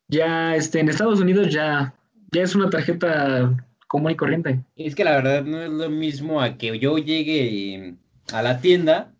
ya 0.08 0.54
este, 0.54 0.80
en 0.80 0.88
Estados 0.88 1.20
Unidos 1.20 1.48
ya, 1.50 1.94
ya 2.30 2.42
es 2.42 2.54
una 2.54 2.68
tarjeta 2.68 3.56
común 3.92 4.12
y 4.12 4.16
corriente. 4.16 4.64
Es 4.74 4.94
que 4.94 5.04
la 5.04 5.16
verdad 5.16 5.44
no 5.44 5.62
es 5.62 5.68
lo 5.68 5.90
mismo 5.90 6.40
a 6.40 6.56
que 6.56 6.78
yo 6.78 6.96
llegue 6.96 7.96
a 8.32 8.40
la 8.40 8.58
tienda 8.58 9.12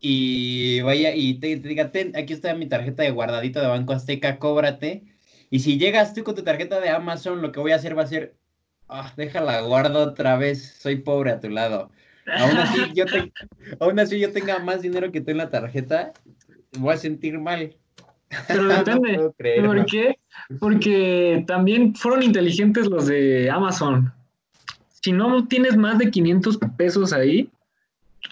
y 0.00 0.80
vaya 0.80 1.14
y 1.14 1.34
te, 1.34 1.56
diga, 1.56 1.92
aquí 2.14 2.32
está 2.32 2.54
mi 2.54 2.66
tarjeta 2.66 3.02
de 3.02 3.10
guardadito 3.10 3.60
de 3.60 3.66
Banco 3.66 3.92
Azteca, 3.92 4.38
cóbrate. 4.38 5.04
Y 5.50 5.58
si 5.58 5.76
llegas 5.76 6.14
tú 6.14 6.24
con 6.24 6.34
tu 6.34 6.42
tarjeta 6.42 6.80
de 6.80 6.88
Amazon, 6.88 7.42
lo 7.42 7.52
que 7.52 7.60
voy 7.60 7.72
a 7.72 7.76
hacer 7.76 7.98
va 7.98 8.04
a 8.04 8.06
ser, 8.06 8.34
ah, 8.88 9.12
déjala, 9.14 9.60
guardo 9.60 10.02
otra 10.02 10.38
vez, 10.38 10.74
soy 10.80 10.96
pobre 10.96 11.30
a 11.30 11.40
tu 11.40 11.50
lado. 11.50 11.90
Aún 12.26 12.56
así, 12.56 12.80
yo 12.94 13.04
aún 13.78 14.00
así 14.00 14.18
yo 14.18 14.32
tenga 14.32 14.58
más 14.58 14.80
dinero 14.80 15.12
que 15.12 15.20
tú 15.20 15.32
en 15.32 15.36
la 15.36 15.50
tarjeta, 15.50 16.14
voy 16.78 16.94
a 16.94 16.96
sentir 16.96 17.38
mal. 17.38 17.76
Pero 18.48 18.68
depende. 18.68 19.30
¿Por 19.64 19.86
qué? 19.86 20.18
Porque 20.58 21.44
también 21.46 21.94
fueron 21.94 22.22
inteligentes 22.22 22.86
los 22.86 23.06
de 23.06 23.50
Amazon. 23.50 24.12
Si 25.02 25.12
no 25.12 25.46
tienes 25.46 25.76
más 25.76 25.98
de 25.98 26.10
500 26.10 26.58
pesos 26.76 27.12
ahí, 27.12 27.50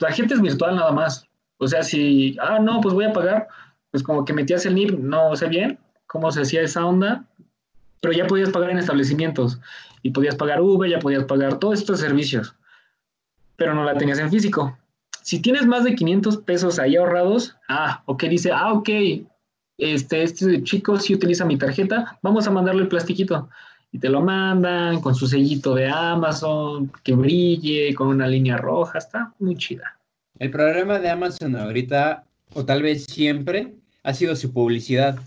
la 0.00 0.12
gente 0.12 0.34
es 0.34 0.40
virtual 0.40 0.76
nada 0.76 0.92
más. 0.92 1.26
O 1.58 1.68
sea, 1.68 1.82
si, 1.82 2.36
ah, 2.40 2.58
no, 2.58 2.80
pues 2.80 2.94
voy 2.94 3.04
a 3.04 3.12
pagar, 3.12 3.48
pues 3.90 4.02
como 4.02 4.24
que 4.24 4.32
metías 4.32 4.66
el 4.66 4.74
NIP, 4.74 4.98
no 4.98 5.36
sé 5.36 5.48
bien 5.48 5.78
cómo 6.06 6.30
se 6.30 6.42
hacía 6.42 6.62
esa 6.62 6.84
onda, 6.84 7.24
pero 8.00 8.12
ya 8.12 8.26
podías 8.26 8.50
pagar 8.50 8.70
en 8.70 8.78
establecimientos 8.78 9.60
y 10.02 10.10
podías 10.10 10.34
pagar 10.34 10.60
Uber, 10.60 10.90
ya 10.90 10.98
podías 10.98 11.24
pagar 11.24 11.58
todos 11.58 11.78
estos 11.78 12.00
servicios 12.00 12.54
pero 13.62 13.74
no 13.74 13.84
la 13.84 13.94
tenías 13.94 14.18
en 14.18 14.28
físico. 14.28 14.76
Si 15.22 15.40
tienes 15.40 15.66
más 15.66 15.84
de 15.84 15.94
500 15.94 16.38
pesos 16.38 16.80
ahí 16.80 16.96
ahorrados, 16.96 17.56
ah, 17.68 18.02
ok, 18.06 18.24
dice, 18.24 18.50
ah, 18.52 18.72
ok, 18.72 18.88
este, 19.82 20.22
este 20.22 20.62
chico 20.62 20.98
sí 20.98 21.14
utiliza 21.14 21.44
mi 21.44 21.56
tarjeta, 21.56 22.18
vamos 22.22 22.46
a 22.46 22.50
mandarle 22.50 22.82
el 22.82 22.88
plastiquito. 22.88 23.48
Y 23.90 23.98
te 23.98 24.08
lo 24.08 24.22
mandan 24.22 25.00
con 25.00 25.14
su 25.14 25.26
sellito 25.26 25.74
de 25.74 25.88
Amazon, 25.88 26.90
que 27.02 27.12
brille, 27.12 27.94
con 27.94 28.08
una 28.08 28.26
línea 28.26 28.56
roja, 28.56 28.98
está 28.98 29.32
muy 29.38 29.54
chida. 29.56 29.98
El 30.38 30.50
problema 30.50 30.98
de 30.98 31.10
Amazon 31.10 31.56
ahorita, 31.56 32.24
o 32.54 32.64
tal 32.64 32.82
vez 32.82 33.04
siempre, 33.04 33.74
ha 34.02 34.14
sido 34.14 34.34
su 34.34 34.52
publicidad. 34.52 35.18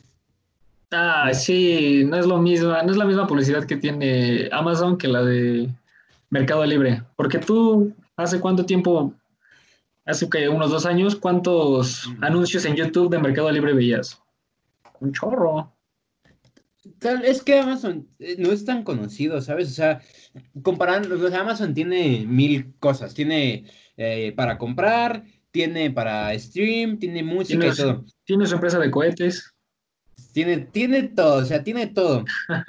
Ah, 0.92 1.32
sí, 1.34 2.04
no 2.06 2.18
es 2.18 2.26
lo 2.26 2.40
mismo, 2.40 2.70
no 2.70 2.92
es 2.92 2.98
la 2.98 3.06
misma 3.06 3.28
publicidad 3.28 3.66
que 3.66 3.76
tiene 3.76 4.50
Amazon 4.52 4.98
que 4.98 5.08
la 5.08 5.24
de 5.24 5.70
Mercado 6.32 6.66
Libre. 6.66 7.04
Porque 7.16 7.38
tú 7.38 7.94
¿Hace 8.18 8.40
cuánto 8.40 8.66
tiempo? 8.66 9.14
Hace 10.06 10.30
que 10.30 10.48
unos 10.48 10.70
dos 10.70 10.86
años, 10.86 11.16
¿cuántos 11.16 12.10
anuncios 12.22 12.64
en 12.66 12.76
YouTube 12.76 13.10
de 13.10 13.20
Mercado 13.20 13.52
Libre 13.52 13.74
veías? 13.74 14.22
Un 15.06 15.14
chorro. 15.14 15.72
Tal, 17.00 17.26
es 17.26 17.42
que 17.42 17.60
Amazon 17.60 18.08
eh, 18.20 18.36
no 18.38 18.52
es 18.52 18.66
tan 18.66 18.84
conocido, 18.84 19.42
¿sabes? 19.42 19.70
O 19.70 19.74
sea, 19.74 20.02
comparando, 20.62 21.16
Amazon 21.36 21.74
tiene 21.74 22.26
mil 22.28 22.76
cosas. 22.80 23.14
Tiene 23.14 23.66
eh, 23.98 24.34
para 24.36 24.58
comprar, 24.58 25.24
tiene 25.52 25.90
para 25.92 26.38
stream, 26.38 27.00
tiene 27.00 27.24
música 27.24 27.68
y 27.68 27.76
todo. 27.76 28.06
Tiene 28.24 28.46
su 28.46 28.56
empresa 28.56 28.80
de 28.80 28.92
cohetes. 28.92 29.52
Tiene, 30.34 30.58
tiene 30.58 31.04
todo, 31.04 31.42
o 31.44 31.46
sea, 31.46 31.64
tiene 31.64 31.88
todo. 31.88 32.26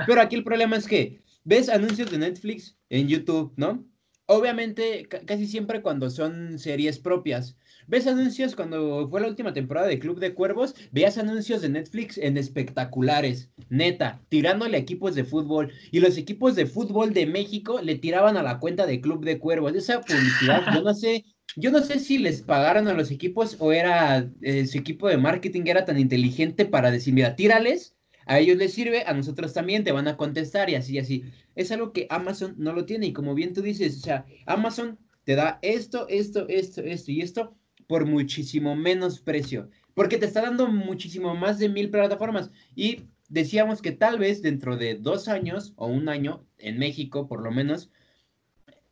Pero 0.06 0.20
aquí 0.20 0.36
el 0.36 0.44
problema 0.44 0.76
es 0.76 0.86
que 0.86 1.20
ves 1.44 1.68
anuncios 1.68 2.10
de 2.10 2.18
Netflix 2.18 2.76
en 2.90 3.08
YouTube, 3.08 3.52
¿no? 3.56 3.84
Obviamente, 4.26 5.08
casi 5.08 5.46
siempre 5.46 5.82
cuando 5.82 6.10
son 6.10 6.58
series 6.58 6.98
propias. 6.98 7.56
¿Ves 7.88 8.08
anuncios 8.08 8.56
cuando 8.56 9.08
fue 9.08 9.20
la 9.20 9.28
última 9.28 9.52
temporada 9.52 9.86
de 9.86 10.00
Club 10.00 10.18
de 10.18 10.34
Cuervos? 10.34 10.74
Veías 10.90 11.18
anuncios 11.18 11.62
de 11.62 11.68
Netflix 11.68 12.18
en 12.18 12.36
espectaculares, 12.36 13.50
neta, 13.68 14.20
tirándole 14.28 14.76
a 14.76 14.80
equipos 14.80 15.14
de 15.14 15.22
fútbol. 15.22 15.72
Y 15.92 16.00
los 16.00 16.18
equipos 16.18 16.56
de 16.56 16.66
fútbol 16.66 17.14
de 17.14 17.26
México 17.26 17.80
le 17.80 17.94
tiraban 17.94 18.36
a 18.36 18.42
la 18.42 18.58
cuenta 18.58 18.86
de 18.86 19.00
Club 19.00 19.24
de 19.24 19.38
Cuervos. 19.38 19.72
Esa 19.74 20.00
publicidad, 20.00 20.64
yo 20.74 20.82
no 20.82 20.94
sé, 20.94 21.24
yo 21.54 21.70
no 21.70 21.80
sé 21.80 22.00
si 22.00 22.18
les 22.18 22.42
pagaron 22.42 22.88
a 22.88 22.92
los 22.92 23.12
equipos 23.12 23.56
o 23.60 23.70
era 23.70 24.28
eh, 24.42 24.66
su 24.66 24.78
equipo 24.78 25.08
de 25.08 25.18
marketing 25.18 25.62
era 25.66 25.84
tan 25.84 26.00
inteligente 26.00 26.66
para 26.66 26.90
decir, 26.90 27.14
mira, 27.14 27.36
tírales 27.36 27.94
a 28.26 28.40
ellos 28.40 28.56
les 28.56 28.72
sirve, 28.72 29.04
a 29.06 29.14
nosotros 29.14 29.52
también 29.52 29.84
te 29.84 29.92
van 29.92 30.08
a 30.08 30.16
contestar 30.16 30.68
y 30.70 30.74
así 30.74 30.94
y 30.94 30.98
así. 30.98 31.24
Es 31.54 31.70
algo 31.70 31.92
que 31.92 32.08
Amazon 32.10 32.56
no 32.58 32.72
lo 32.72 32.84
tiene 32.84 33.06
y 33.06 33.12
como 33.12 33.34
bien 33.34 33.52
tú 33.52 33.62
dices, 33.62 33.98
o 33.98 34.00
sea, 34.00 34.26
Amazon 34.46 34.98
te 35.22 35.36
da 35.36 35.60
esto, 35.62 36.08
esto, 36.08 36.48
esto, 36.48 36.80
esto 36.82 37.12
y 37.12 37.20
esto 37.20 37.56
por 37.86 38.06
muchísimo 38.06 38.74
menos 38.74 39.20
precio, 39.20 39.70
porque 39.94 40.18
te 40.18 40.26
está 40.26 40.42
dando 40.42 40.68
muchísimo 40.68 41.34
más 41.34 41.58
de 41.58 41.68
mil 41.68 41.90
plataformas 41.90 42.50
y 42.74 43.02
decíamos 43.28 43.82
que 43.82 43.92
tal 43.92 44.18
vez 44.18 44.42
dentro 44.42 44.76
de 44.76 44.94
dos 44.94 45.28
años 45.28 45.72
o 45.76 45.86
un 45.86 46.08
año, 46.08 46.44
en 46.58 46.78
México 46.78 47.26
por 47.28 47.42
lo 47.42 47.50
menos, 47.50 47.90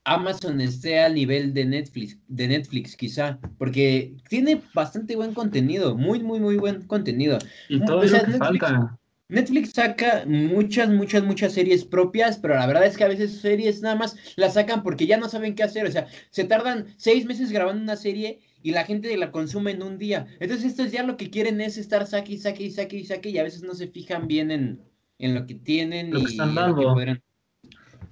Amazon 0.05 0.61
esté 0.61 1.01
al 1.01 1.15
nivel 1.15 1.55
de 1.55 1.65
Netflix, 1.65 2.19
de 2.29 2.49
Netflix 2.49 2.97
quizá, 2.97 3.39
porque 3.59 4.15
tiene 4.29 4.61
bastante 4.75 5.17
buen 5.17 5.33
contenido, 5.33 5.97
muy, 5.97 6.21
muy, 6.21 6.41
muy 6.41 6.57
buen 6.57 6.83
contenido. 6.83 7.39
Y 7.69 7.83
todo 7.85 8.03
eso 8.03 8.19
falta. 8.39 8.99
Netflix 9.29 9.71
saca 9.71 10.25
muchas, 10.27 10.91
muchas, 10.91 11.25
muchas 11.25 11.55
series 11.55 11.85
propias, 11.85 12.37
pero 12.37 12.55
la 12.55 12.67
verdad 12.67 12.85
es 12.85 12.97
que 12.97 13.05
a 13.05 13.09
veces 13.09 13.41
series 13.41 13.81
nada 13.81 13.97
más 13.97 14.17
las 14.37 14.55
sacan 14.55 14.83
porque 14.83 15.07
ya 15.07 15.17
no 15.17 15.31
saben 15.31 15.55
qué 15.55 15.63
hacer. 15.63 15.87
O 15.87 15.91
sea, 15.91 16.07
se 16.31 16.45
tardan 16.45 16.87
seis 16.99 17.25
meses 17.25 17.51
grabando 17.51 17.83
una 17.83 17.97
serie 17.97 18.41
y 18.65 18.73
la 18.73 18.85
gente 18.85 19.15
la 19.19 19.31
consume 19.31 19.73
en 19.73 19.83
un 19.83 19.99
día. 19.99 20.27
Entonces, 20.41 20.71
estos 20.71 20.91
ya 20.91 21.03
lo 21.03 21.19
que 21.19 21.29
quieren 21.29 21.61
es 21.61 21.77
estar 21.77 22.07
saque 22.07 22.33
y 22.33 22.39
saque 22.39 22.65
y 22.65 22.71
saque 22.71 22.97
y 22.97 23.05
saque 23.05 23.29
y 23.29 23.39
a 23.39 23.43
veces 23.43 23.63
no 23.63 23.75
se 23.75 23.89
fijan 23.89 24.27
bien 24.27 24.51
en, 24.51 24.81
lo 25.19 25.47
que 25.47 25.55
tienen 25.55 26.17
y, 26.17 26.25
están 26.25 26.55
dando. 26.55 26.97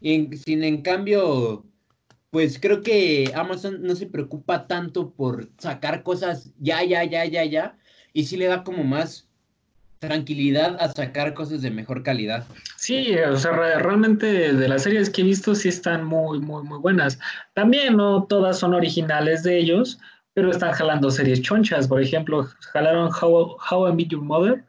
sin 0.03 0.63
en 0.63 0.83
cambio, 0.83 1.65
pues 2.29 2.59
creo 2.61 2.83
que 2.83 3.33
Amazon 3.35 3.83
no 3.83 3.97
se 3.97 4.07
preocupa 4.07 4.67
tanto 4.67 5.15
por 5.15 5.49
sacar 5.57 6.03
cosas 6.03 6.53
ya, 6.61 6.85
ya, 6.85 7.03
ya, 7.05 7.25
ya, 7.25 7.47
ya. 7.47 7.79
Y 8.13 8.25
sí 8.25 8.37
le 8.37 8.45
da 8.45 8.63
como 8.63 8.85
más 8.85 9.27
tranquilidad 10.01 10.77
a 10.81 10.93
sacar 10.93 11.33
cosas 11.33 11.63
de 11.63 11.71
mejor 11.71 12.03
calidad. 12.03 12.45
Sí, 12.77 13.15
o 13.17 13.37
sea, 13.39 13.53
realmente 13.79 14.53
de 14.53 14.69
las 14.69 14.83
series 14.83 15.09
que 15.09 15.23
he 15.23 15.25
visto 15.25 15.55
sí 15.55 15.71
están 15.71 16.05
muy, 16.05 16.41
muy, 16.41 16.63
muy 16.63 16.79
buenas. 16.79 17.19
También 17.55 17.97
no 17.97 18.25
todas 18.25 18.59
son 18.59 18.75
originales 18.75 19.45
de 19.45 19.59
ellos, 19.59 19.99
pero 20.35 20.51
están 20.51 20.73
jalando 20.73 21.11
series 21.11 21.43
chonchas. 21.43 21.89
Por 21.89 22.01
ejemplo, 22.01 22.47
jalaron 22.73 23.11
How, 23.21 23.57
How 23.71 23.89
I 23.89 23.95
Meet 23.95 24.09
Your 24.09 24.23
Mother 24.23 24.65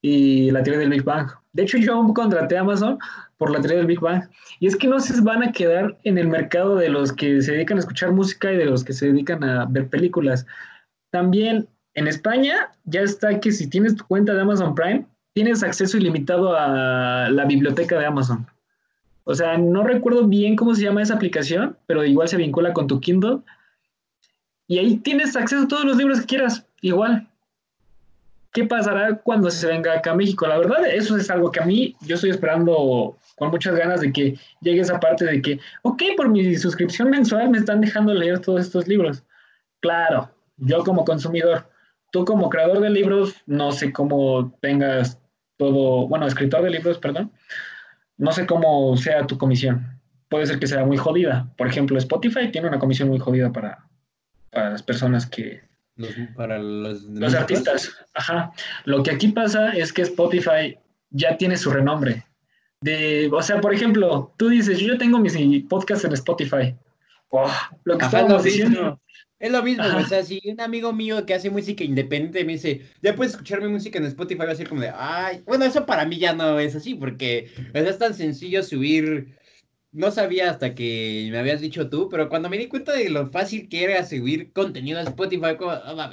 y 0.00 0.50
la 0.50 0.62
teoría 0.62 0.80
del 0.80 0.90
Big 0.90 1.04
Bang. 1.04 1.28
De 1.52 1.64
hecho, 1.64 1.78
yo 1.78 2.00
contraté 2.14 2.56
a 2.56 2.60
Amazon 2.60 2.98
por 3.36 3.50
la 3.50 3.60
teoría 3.60 3.78
del 3.78 3.86
Big 3.86 4.00
Bang. 4.00 4.24
Y 4.60 4.66
es 4.66 4.76
que 4.76 4.88
no 4.88 5.00
se 5.00 5.20
van 5.20 5.42
a 5.42 5.52
quedar 5.52 5.96
en 6.04 6.18
el 6.18 6.28
mercado 6.28 6.76
de 6.76 6.88
los 6.88 7.12
que 7.12 7.42
se 7.42 7.52
dedican 7.52 7.78
a 7.78 7.80
escuchar 7.80 8.12
música 8.12 8.52
y 8.52 8.56
de 8.56 8.66
los 8.66 8.84
que 8.84 8.92
se 8.92 9.06
dedican 9.06 9.42
a 9.42 9.66
ver 9.66 9.88
películas. 9.88 10.46
También 11.10 11.68
en 11.94 12.06
España 12.06 12.70
ya 12.84 13.00
está 13.00 13.40
que 13.40 13.50
si 13.50 13.68
tienes 13.68 13.96
tu 13.96 14.04
cuenta 14.06 14.34
de 14.34 14.42
Amazon 14.42 14.74
Prime, 14.74 15.06
tienes 15.34 15.62
acceso 15.62 15.96
ilimitado 15.96 16.56
a 16.56 17.28
la 17.30 17.44
biblioteca 17.44 17.98
de 17.98 18.06
Amazon. 18.06 18.46
O 19.24 19.34
sea, 19.34 19.58
no 19.58 19.82
recuerdo 19.82 20.26
bien 20.26 20.56
cómo 20.56 20.74
se 20.74 20.82
llama 20.82 21.02
esa 21.02 21.14
aplicación, 21.14 21.76
pero 21.86 22.04
igual 22.04 22.28
se 22.28 22.36
vincula 22.36 22.72
con 22.72 22.86
tu 22.86 22.98
Kindle. 23.00 23.40
Y 24.68 24.78
ahí 24.78 24.98
tienes 24.98 25.34
acceso 25.34 25.64
a 25.64 25.68
todos 25.68 25.84
los 25.86 25.96
libros 25.96 26.20
que 26.20 26.26
quieras, 26.26 26.64
igual. 26.82 27.26
¿Qué 28.52 28.64
pasará 28.64 29.16
cuando 29.16 29.50
se 29.50 29.66
venga 29.66 29.94
acá 29.94 30.10
a 30.10 30.14
México? 30.14 30.46
La 30.46 30.58
verdad, 30.58 30.86
eso 30.86 31.16
es 31.16 31.30
algo 31.30 31.50
que 31.50 31.60
a 31.60 31.64
mí, 31.64 31.96
yo 32.02 32.16
estoy 32.16 32.30
esperando 32.30 33.16
con 33.36 33.50
muchas 33.50 33.74
ganas 33.74 34.02
de 34.02 34.12
que 34.12 34.38
llegue 34.60 34.80
esa 34.80 35.00
parte 35.00 35.24
de 35.24 35.40
que, 35.40 35.58
ok, 35.82 36.02
por 36.16 36.28
mi 36.28 36.54
suscripción 36.56 37.08
mensual 37.08 37.48
me 37.48 37.58
están 37.58 37.80
dejando 37.80 38.12
leer 38.12 38.40
todos 38.40 38.60
estos 38.60 38.86
libros. 38.86 39.24
Claro, 39.80 40.30
yo 40.58 40.84
como 40.84 41.04
consumidor, 41.04 41.66
tú 42.10 42.26
como 42.26 42.50
creador 42.50 42.80
de 42.80 42.90
libros, 42.90 43.36
no 43.46 43.72
sé 43.72 43.90
cómo 43.90 44.52
tengas 44.60 45.18
todo, 45.56 46.06
bueno, 46.08 46.26
escritor 46.26 46.62
de 46.62 46.70
libros, 46.70 46.98
perdón, 46.98 47.32
no 48.18 48.32
sé 48.32 48.46
cómo 48.46 48.96
sea 48.98 49.26
tu 49.26 49.38
comisión. 49.38 49.98
Puede 50.28 50.44
ser 50.44 50.58
que 50.58 50.66
sea 50.66 50.84
muy 50.84 50.98
jodida. 50.98 51.48
Por 51.56 51.68
ejemplo, 51.68 51.96
Spotify 51.96 52.50
tiene 52.50 52.68
una 52.68 52.78
comisión 52.78 53.08
muy 53.08 53.18
jodida 53.18 53.50
para, 53.50 53.87
para 54.50 54.70
las 54.70 54.82
personas 54.82 55.26
que... 55.26 55.62
para 56.36 56.58
los, 56.58 57.02
los 57.02 57.34
artistas. 57.34 57.92
Ajá. 58.14 58.52
Lo 58.84 59.02
que 59.02 59.10
aquí 59.10 59.28
pasa 59.28 59.72
es 59.72 59.92
que 59.92 60.02
Spotify 60.02 60.78
ya 61.10 61.36
tiene 61.36 61.56
su 61.56 61.70
renombre. 61.70 62.24
De, 62.80 63.28
o 63.32 63.42
sea, 63.42 63.60
por 63.60 63.74
ejemplo, 63.74 64.32
tú 64.36 64.48
dices, 64.48 64.78
yo 64.78 64.96
tengo 64.98 65.18
mis 65.18 65.36
podcasts 65.64 66.04
en 66.04 66.12
Spotify. 66.12 66.76
Oh, 67.30 67.50
lo 67.84 67.98
que 67.98 68.04
estábamos 68.04 68.44
diciendo. 68.44 69.00
Es 69.40 69.52
lo 69.52 69.62
mismo, 69.62 69.84
o 69.84 70.04
sea, 70.04 70.24
si 70.24 70.40
un 70.46 70.60
amigo 70.60 70.92
mío 70.92 71.24
que 71.24 71.34
hace 71.34 71.48
música 71.48 71.84
independiente 71.84 72.44
me 72.44 72.54
dice, 72.54 72.82
ya 73.02 73.14
puedes 73.14 73.34
escuchar 73.34 73.62
mi 73.62 73.68
música 73.68 73.96
en 73.98 74.06
Spotify, 74.06 74.40
va 74.40 74.50
a 74.50 74.54
ser 74.56 74.68
como 74.68 74.80
de, 74.80 74.92
ay, 74.92 75.42
bueno, 75.46 75.64
eso 75.64 75.86
para 75.86 76.04
mí 76.04 76.18
ya 76.18 76.32
no 76.32 76.58
es 76.58 76.74
así, 76.74 76.96
porque 76.96 77.48
es 77.72 77.98
tan 77.98 78.14
sencillo 78.14 78.64
subir, 78.64 79.38
no 79.92 80.10
sabía 80.10 80.50
hasta 80.50 80.74
que 80.74 81.28
me 81.30 81.38
habías 81.38 81.60
dicho 81.60 81.88
tú, 81.88 82.08
pero 82.08 82.28
cuando 82.28 82.48
me 82.48 82.58
di 82.58 82.68
cuenta 82.68 82.92
de 82.92 83.08
lo 83.08 83.28
fácil 83.30 83.68
que 83.68 83.84
era 83.84 84.04
subir 84.04 84.52
contenido 84.52 84.98
a 84.98 85.02
Spotify, 85.02 85.56
como, 85.58 85.72
oh, 85.72 86.10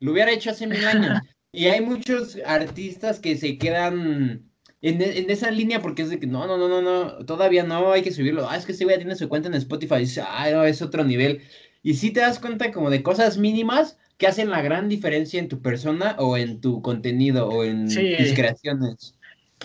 lo 0.00 0.12
hubiera 0.12 0.32
hecho 0.32 0.50
hace 0.50 0.66
mil 0.66 0.84
años. 0.84 1.20
Y 1.54 1.66
hay 1.66 1.82
muchos 1.82 2.38
artistas 2.46 3.20
que 3.20 3.36
se 3.36 3.58
quedan 3.58 4.50
en, 4.80 5.02
en, 5.02 5.30
esa 5.30 5.50
línea 5.50 5.82
porque 5.82 6.00
es 6.00 6.08
de 6.08 6.18
que 6.18 6.26
no, 6.26 6.46
no, 6.46 6.56
no, 6.56 6.66
no, 6.66 6.80
no, 6.80 7.26
todavía 7.26 7.62
no, 7.62 7.92
hay 7.92 8.00
que 8.00 8.10
subirlo. 8.10 8.48
Ah, 8.48 8.56
es 8.56 8.64
que 8.64 8.72
ese 8.72 8.84
güey 8.84 8.96
tiene 8.96 9.16
su 9.16 9.28
cuenta 9.28 9.48
en 9.48 9.54
Spotify 9.54 9.98
dice, 9.98 10.22
ah, 10.26 10.48
no, 10.50 10.64
es 10.64 10.80
otro 10.80 11.04
nivel. 11.04 11.42
Y 11.82 11.94
si 11.94 12.10
te 12.10 12.20
das 12.20 12.38
cuenta 12.38 12.72
como 12.72 12.88
de 12.88 13.02
cosas 13.02 13.36
mínimas 13.36 13.98
que 14.16 14.26
hacen 14.26 14.48
la 14.48 14.62
gran 14.62 14.88
diferencia 14.88 15.40
en 15.40 15.48
tu 15.48 15.60
persona 15.60 16.16
o 16.18 16.36
en 16.38 16.60
tu 16.60 16.80
contenido 16.80 17.48
o 17.48 17.64
en 17.64 17.86
tus 17.86 18.32
creaciones. 18.34 19.14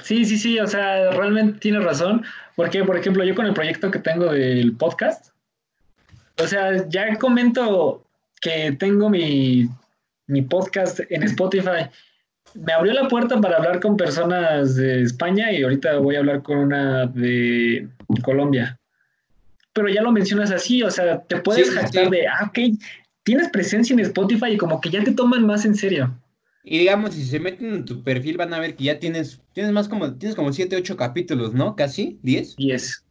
Sí, 0.03 0.25
sí, 0.25 0.37
sí, 0.37 0.59
o 0.59 0.67
sea, 0.67 1.11
realmente 1.11 1.59
tienes 1.59 1.83
razón, 1.83 2.23
porque, 2.55 2.83
por 2.83 2.97
ejemplo, 2.97 3.23
yo 3.23 3.35
con 3.35 3.45
el 3.45 3.53
proyecto 3.53 3.91
que 3.91 3.99
tengo 3.99 4.31
del 4.31 4.75
podcast, 4.75 5.31
o 6.39 6.47
sea, 6.47 6.87
ya 6.87 7.17
comento 7.17 8.03
que 8.41 8.71
tengo 8.73 9.09
mi, 9.09 9.69
mi 10.27 10.41
podcast 10.41 10.99
en 11.09 11.23
Spotify, 11.23 11.89
me 12.53 12.73
abrió 12.73 12.93
la 12.93 13.07
puerta 13.07 13.39
para 13.39 13.57
hablar 13.57 13.79
con 13.79 13.97
personas 13.97 14.75
de 14.75 15.01
España 15.03 15.51
y 15.51 15.63
ahorita 15.63 15.97
voy 15.97 16.15
a 16.15 16.19
hablar 16.19 16.43
con 16.43 16.57
una 16.57 17.05
de 17.07 17.87
Colombia. 18.23 18.79
Pero 19.73 19.89
ya 19.89 20.01
lo 20.01 20.11
mencionas 20.11 20.51
así, 20.51 20.81
o 20.83 20.89
sea, 20.89 21.21
te 21.21 21.37
puedes 21.37 21.67
sí, 21.67 22.09
de, 22.09 22.27
ah, 22.27 22.45
ok, 22.49 22.79
tienes 23.23 23.49
presencia 23.49 23.93
en 23.93 23.99
Spotify 23.99 24.53
y 24.53 24.57
como 24.57 24.81
que 24.81 24.89
ya 24.89 25.03
te 25.03 25.11
toman 25.11 25.45
más 25.45 25.65
en 25.65 25.75
serio. 25.75 26.15
Y 26.69 26.79
digamos, 26.79 27.15
si 27.15 27.23
se 27.23 27.39
meten 27.39 27.73
en 27.73 27.85
tu 27.85 28.03
perfil 28.03 28.35
van 28.35 28.53
a 28.53 28.59
ver 28.59 28.75
que 28.75 28.83
ya 28.83 28.99
tienes, 28.99 29.39
tienes 29.53 29.71
más 29.71 29.87
como, 29.87 30.15
tienes 30.15 30.35
como 30.35 30.51
7, 30.51 30.75
8 30.75 30.97
capítulos, 30.97 31.53
¿no? 31.53 31.77
Casi, 31.77 32.19
10. 32.23 32.57
10. 32.57 33.05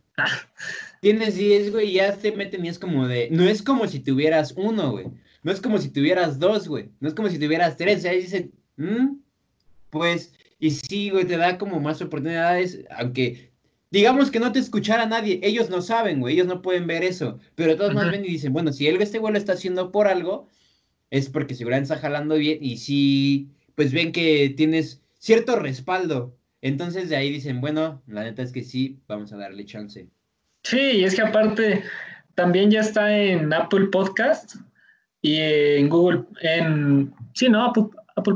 Tienes 1.00 1.36
10, 1.36 1.72
güey, 1.72 1.88
y 1.88 1.92
ya 1.94 2.14
te 2.14 2.32
meten 2.32 2.66
y 2.66 2.68
es 2.68 2.78
como 2.78 3.08
de, 3.08 3.28
no 3.30 3.44
es 3.44 3.62
como 3.62 3.88
si 3.88 4.00
tuvieras 4.00 4.52
uno, 4.58 4.92
güey. 4.92 5.06
No 5.42 5.52
es 5.52 5.60
como 5.62 5.78
si 5.78 5.88
tuvieras 5.88 6.38
dos, 6.38 6.68
güey. 6.68 6.90
No 7.00 7.08
es 7.08 7.14
como 7.14 7.30
si 7.30 7.38
tuvieras 7.38 7.78
tres. 7.78 8.04
Ahí 8.04 8.20
dicen, 8.20 8.52
mm, 8.76 9.20
pues, 9.88 10.34
y 10.58 10.70
sí, 10.72 11.08
güey, 11.08 11.24
te 11.24 11.38
da 11.38 11.56
como 11.56 11.80
más 11.80 12.02
oportunidades, 12.02 12.80
aunque 12.90 13.52
digamos 13.90 14.30
que 14.30 14.40
no 14.40 14.52
te 14.52 14.58
escuchara 14.58 15.06
nadie, 15.06 15.40
ellos 15.42 15.70
no 15.70 15.80
saben, 15.80 16.20
güey, 16.20 16.34
ellos 16.34 16.46
no 16.46 16.60
pueden 16.60 16.86
ver 16.86 17.04
eso, 17.04 17.38
pero 17.54 17.76
todos 17.76 17.94
más 17.94 18.10
ven 18.10 18.24
y 18.24 18.28
dicen, 18.28 18.52
bueno, 18.52 18.72
si 18.72 18.86
él 18.86 19.00
este 19.00 19.18
güey 19.18 19.32
lo 19.32 19.38
está 19.38 19.54
haciendo 19.54 19.92
por 19.92 20.08
algo, 20.08 20.48
es 21.10 21.28
porque 21.28 21.54
seguramente 21.54 21.92
está 21.92 22.00
jalando 22.00 22.36
bien 22.36 22.58
y 22.60 22.78
si, 22.78 23.48
pues 23.74 23.92
ven 23.92 24.12
que 24.12 24.52
tienes 24.56 25.02
cierto 25.18 25.56
respaldo, 25.56 26.36
entonces 26.62 27.08
de 27.08 27.16
ahí 27.16 27.30
dicen, 27.30 27.60
bueno, 27.60 28.02
la 28.06 28.24
neta 28.24 28.42
es 28.42 28.52
que 28.52 28.62
sí, 28.62 28.98
vamos 29.06 29.32
a 29.32 29.36
darle 29.36 29.64
chance. 29.64 30.08
Sí, 30.62 30.80
y 30.80 31.04
es 31.04 31.14
que 31.14 31.22
aparte 31.22 31.84
también 32.34 32.70
ya 32.70 32.80
está 32.80 33.16
en 33.16 33.52
Apple 33.52 33.86
Podcast 33.86 34.56
y 35.22 35.36
en 35.40 35.88
Google, 35.88 36.24
en, 36.42 37.14
sí, 37.34 37.48
¿no? 37.48 37.64
Apple, 37.64 37.84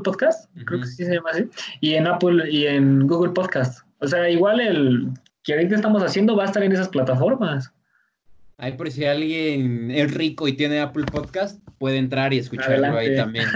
Podcast, 0.04 0.50
creo 0.66 0.80
que 0.80 0.86
sí 0.86 1.04
se 1.04 1.14
llama 1.14 1.30
así, 1.30 1.44
y 1.80 1.94
en 1.94 2.06
Apple 2.06 2.50
y 2.50 2.66
en 2.66 3.06
Google 3.06 3.32
Podcast. 3.32 3.80
O 4.00 4.06
sea, 4.06 4.28
igual 4.28 4.60
el 4.60 5.08
que 5.42 5.54
ahorita 5.54 5.76
estamos 5.76 6.02
haciendo 6.02 6.36
va 6.36 6.44
a 6.44 6.46
estar 6.46 6.62
en 6.62 6.72
esas 6.72 6.88
plataformas. 6.88 7.72
Ahí 8.60 8.72
por 8.72 8.90
si 8.90 9.06
alguien 9.06 9.90
es 9.90 10.12
rico 10.12 10.46
y 10.46 10.52
tiene 10.52 10.80
Apple 10.80 11.06
Podcast, 11.10 11.66
puede 11.78 11.96
entrar 11.96 12.34
y 12.34 12.38
escucharlo 12.38 12.98
ahí 12.98 13.16
también. 13.16 13.46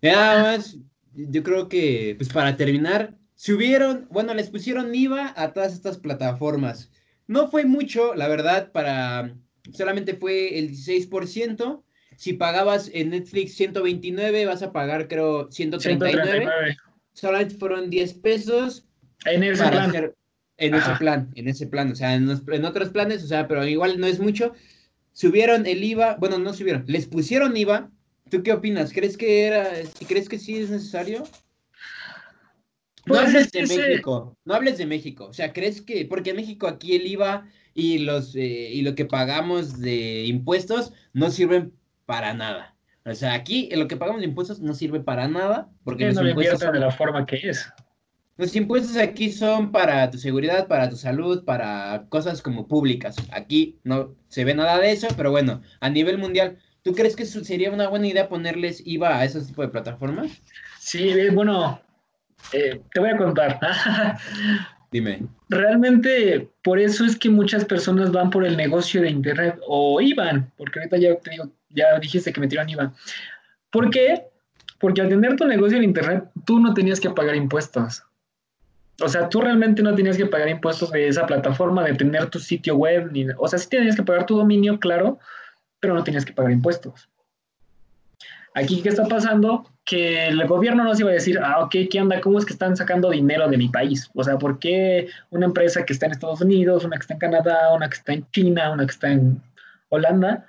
Nada 0.00 0.42
más, 0.42 0.78
yo 1.12 1.42
creo 1.42 1.68
que, 1.68 2.14
pues 2.16 2.28
para 2.28 2.56
terminar, 2.56 3.16
subieron, 3.34 4.06
bueno, 4.08 4.32
les 4.32 4.48
pusieron 4.48 4.94
IVA 4.94 5.34
a 5.36 5.52
todas 5.52 5.72
estas 5.72 5.98
plataformas. 5.98 6.92
No 7.26 7.50
fue 7.50 7.64
mucho, 7.64 8.14
la 8.14 8.28
verdad, 8.28 8.70
para, 8.70 9.34
solamente 9.72 10.14
fue 10.14 10.56
el 10.56 10.70
16%. 10.70 11.82
Si 12.16 12.32
pagabas 12.34 12.88
en 12.94 13.10
Netflix 13.10 13.56
129, 13.56 14.46
vas 14.46 14.62
a 14.62 14.72
pagar, 14.72 15.08
creo, 15.08 15.50
139. 15.50 16.76
Solamente 17.12 17.56
fueron 17.56 17.90
10 17.90 18.14
pesos. 18.14 18.86
En 19.24 19.42
ese 19.42 19.66
plan. 19.68 20.12
En 20.58 20.74
ese 20.74 20.92
plan, 20.98 21.30
en 21.34 21.48
ese 21.48 21.66
plan, 21.66 21.92
o 21.92 21.94
sea, 21.94 22.14
en, 22.14 22.30
otros 22.64 22.88
planes, 22.88 23.22
o 23.22 23.26
sea, 23.26 23.46
pero 23.46 23.66
igual 23.66 24.00
no 24.00 24.06
es 24.06 24.18
mucho. 24.18 24.52
Subieron 25.12 25.66
el 25.66 25.84
IVA, 25.84 26.16
bueno, 26.16 26.38
no 26.38 26.52
subieron, 26.54 26.84
les 26.86 27.06
pusieron 27.06 27.56
IVA. 27.56 27.90
¿Tú 28.30 28.42
qué 28.42 28.52
opinas? 28.52 28.92
¿Crees 28.92 29.16
que 29.16 29.44
era, 29.44 29.70
crees 30.08 30.28
que 30.28 30.38
sí 30.38 30.56
es 30.56 30.70
necesario? 30.70 31.24
No 33.06 33.14
pues 33.14 33.20
hables 33.20 33.52
de 33.52 33.66
México, 33.66 34.36
no 34.44 34.54
hables 34.54 34.78
de 34.78 34.86
México, 34.86 35.26
o 35.26 35.32
sea, 35.32 35.52
¿crees 35.52 35.80
que, 35.80 36.06
porque 36.06 36.30
en 36.30 36.36
México 36.36 36.66
aquí 36.66 36.96
el 36.96 37.06
IVA 37.06 37.46
y 37.72 37.98
los 37.98 38.34
eh, 38.34 38.70
y 38.72 38.82
lo 38.82 38.94
que 38.94 39.04
pagamos 39.04 39.78
de 39.78 40.24
impuestos 40.24 40.92
no 41.12 41.30
sirven 41.30 41.72
para 42.06 42.34
nada. 42.34 42.74
O 43.04 43.14
sea, 43.14 43.34
aquí 43.34 43.68
lo 43.72 43.86
que 43.86 43.96
pagamos 43.96 44.22
de 44.22 44.26
impuestos 44.26 44.60
no 44.60 44.74
sirve 44.74 45.00
para 45.00 45.28
nada 45.28 45.70
porque 45.84 46.10
no 46.12 46.26
impuestos 46.26 46.72
de 46.72 46.80
la 46.80 46.90
forma 46.90 47.26
que 47.26 47.36
es. 47.36 47.70
Los 48.38 48.54
impuestos 48.54 48.98
aquí 48.98 49.32
son 49.32 49.72
para 49.72 50.10
tu 50.10 50.18
seguridad, 50.18 50.68
para 50.68 50.90
tu 50.90 50.96
salud, 50.96 51.42
para 51.44 52.04
cosas 52.10 52.42
como 52.42 52.68
públicas. 52.68 53.16
Aquí 53.32 53.78
no 53.82 54.14
se 54.28 54.44
ve 54.44 54.54
nada 54.54 54.78
de 54.78 54.92
eso, 54.92 55.08
pero 55.16 55.30
bueno, 55.30 55.62
a 55.80 55.88
nivel 55.88 56.18
mundial, 56.18 56.58
¿tú 56.82 56.92
crees 56.92 57.16
que 57.16 57.24
sería 57.24 57.70
una 57.70 57.88
buena 57.88 58.08
idea 58.08 58.28
ponerles 58.28 58.82
IVA 58.84 59.18
a 59.18 59.24
esos 59.24 59.46
tipos 59.46 59.64
de 59.64 59.72
plataformas? 59.72 60.42
Sí, 60.78 61.08
eh, 61.08 61.30
bueno, 61.30 61.80
eh, 62.52 62.82
te 62.92 63.00
voy 63.00 63.10
a 63.10 63.16
contar. 63.16 63.58
Dime. 64.92 65.22
Realmente, 65.48 66.50
por 66.62 66.78
eso 66.78 67.06
es 67.06 67.16
que 67.16 67.30
muchas 67.30 67.64
personas 67.64 68.12
van 68.12 68.28
por 68.28 68.44
el 68.44 68.56
negocio 68.56 69.00
de 69.00 69.10
Internet 69.10 69.58
o 69.66 69.98
iban, 70.02 70.52
porque 70.58 70.80
ahorita 70.80 70.98
ya 70.98 71.16
te 71.16 71.30
digo, 71.30 71.50
ya 71.70 71.98
dijiste 71.98 72.34
que 72.34 72.40
metieron 72.40 72.68
IVA. 72.68 72.92
¿Por 73.70 73.90
qué? 73.90 74.26
Porque 74.78 75.00
al 75.00 75.08
tener 75.08 75.36
tu 75.36 75.46
negocio 75.46 75.78
en 75.78 75.84
Internet, 75.84 76.24
tú 76.44 76.60
no 76.60 76.74
tenías 76.74 77.00
que 77.00 77.08
pagar 77.08 77.34
impuestos. 77.34 78.02
O 79.02 79.08
sea, 79.08 79.28
tú 79.28 79.40
realmente 79.42 79.82
no 79.82 79.94
tenías 79.94 80.16
que 80.16 80.26
pagar 80.26 80.48
impuestos 80.48 80.90
de 80.90 81.08
esa 81.08 81.26
plataforma, 81.26 81.84
de 81.84 81.94
tener 81.94 82.30
tu 82.30 82.38
sitio 82.38 82.76
web, 82.76 83.10
ni, 83.12 83.26
o 83.36 83.48
sea, 83.48 83.58
sí 83.58 83.68
tenías 83.68 83.96
que 83.96 84.02
pagar 84.02 84.24
tu 84.24 84.36
dominio, 84.36 84.78
claro, 84.80 85.18
pero 85.80 85.94
no 85.94 86.02
tenías 86.02 86.24
que 86.24 86.32
pagar 86.32 86.52
impuestos. 86.52 87.08
Aquí, 88.54 88.80
¿qué 88.80 88.88
está 88.88 89.04
pasando? 89.04 89.70
Que 89.84 90.28
el 90.28 90.46
gobierno 90.46 90.82
nos 90.82 90.98
iba 90.98 91.10
a 91.10 91.12
decir, 91.12 91.38
ah, 91.42 91.60
ok, 91.60 91.76
¿qué 91.90 92.00
onda? 92.00 92.22
¿Cómo 92.22 92.38
es 92.38 92.46
que 92.46 92.54
están 92.54 92.74
sacando 92.74 93.10
dinero 93.10 93.48
de 93.50 93.58
mi 93.58 93.68
país? 93.68 94.10
O 94.14 94.24
sea, 94.24 94.38
¿por 94.38 94.58
qué 94.58 95.08
una 95.28 95.44
empresa 95.44 95.84
que 95.84 95.92
está 95.92 96.06
en 96.06 96.12
Estados 96.12 96.40
Unidos, 96.40 96.82
una 96.82 96.96
que 96.96 97.02
está 97.02 97.12
en 97.12 97.20
Canadá, 97.20 97.74
una 97.74 97.90
que 97.90 97.96
está 97.96 98.14
en 98.14 98.26
China, 98.30 98.72
una 98.72 98.86
que 98.86 98.92
está 98.92 99.12
en 99.12 99.42
Holanda, 99.90 100.46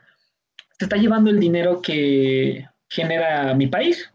se 0.80 0.86
está 0.86 0.96
llevando 0.96 1.30
el 1.30 1.40
dinero 1.42 1.82
que 1.82 2.66
genera 2.88 3.54
mi 3.56 3.68
país? 3.68 4.10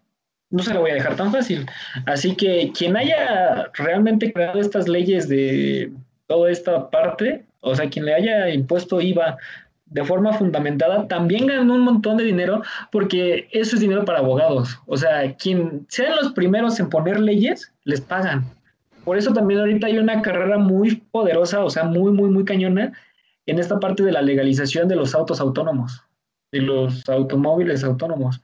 No 0.53 0.63
se 0.63 0.73
lo 0.73 0.81
voy 0.81 0.93
a 0.93 0.95
dejar 0.95 1.17
tan 1.17 1.33
fácil. 1.33 1.67
Así 2.07 2.37
que 2.37 2.71
quien 2.77 2.97
haya 2.97 3.71
realmente 3.75 4.33
creado 4.33 4.61
estas 4.61 4.87
leyes 4.87 5.29
de 5.29 5.91
toda 6.29 6.51
esta 6.51 6.91
parte, 6.91 7.45
o 7.61 7.75
sea, 7.75 7.89
quien 7.89 8.05
le 8.05 8.15
haya 8.15 8.51
impuesto 8.51 9.01
IVA 9.01 9.39
de 9.87 10.05
forma 10.05 10.33
fundamentada, 10.35 11.09
también 11.09 11.47
ganan 11.47 11.71
un 11.71 11.81
montón 11.81 12.19
de 12.19 12.25
dinero 12.25 12.63
porque 12.91 13.49
eso 13.51 13.77
es 13.77 13.81
dinero 13.81 14.05
para 14.05 14.21
abogados. 14.21 14.79
O 14.87 14.97
sea, 14.97 15.35
quien 15.37 15.87
sean 15.89 16.17
los 16.17 16.33
primeros 16.33 16.79
en 16.81 16.89
poner 16.89 17.19
leyes, 17.19 17.73
les 17.85 18.01
pagan. 18.01 18.45
Por 19.05 19.17
eso 19.19 19.33
también 19.33 19.61
ahorita 19.61 19.87
hay 19.87 19.99
una 19.99 20.23
carrera 20.23 20.59
muy 20.59 20.97
poderosa, 21.11 21.65
o 21.65 21.71
sea, 21.71 21.85
muy, 21.85 22.13
muy, 22.13 22.31
muy 22.31 22.45
cañona 22.45 22.93
en 23.47 23.59
esta 23.59 23.81
parte 23.81 24.03
de 24.03 24.13
la 24.13 24.23
legalización 24.23 24.87
de 24.87 24.97
los 24.97 25.15
autos 25.15 25.41
autónomos, 25.41 26.03
de 26.53 26.61
los 26.61 27.09
automóviles 27.09 27.85
autónomos. 27.85 28.41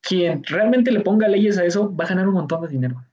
Quien 0.00 0.42
realmente 0.44 0.92
le 0.92 1.00
ponga 1.00 1.28
leyes 1.28 1.58
a 1.58 1.64
eso 1.64 1.94
va 1.94 2.04
a 2.04 2.08
ganar 2.08 2.28
un 2.28 2.34
montón 2.34 2.62
de 2.62 2.68
dinero. 2.68 3.04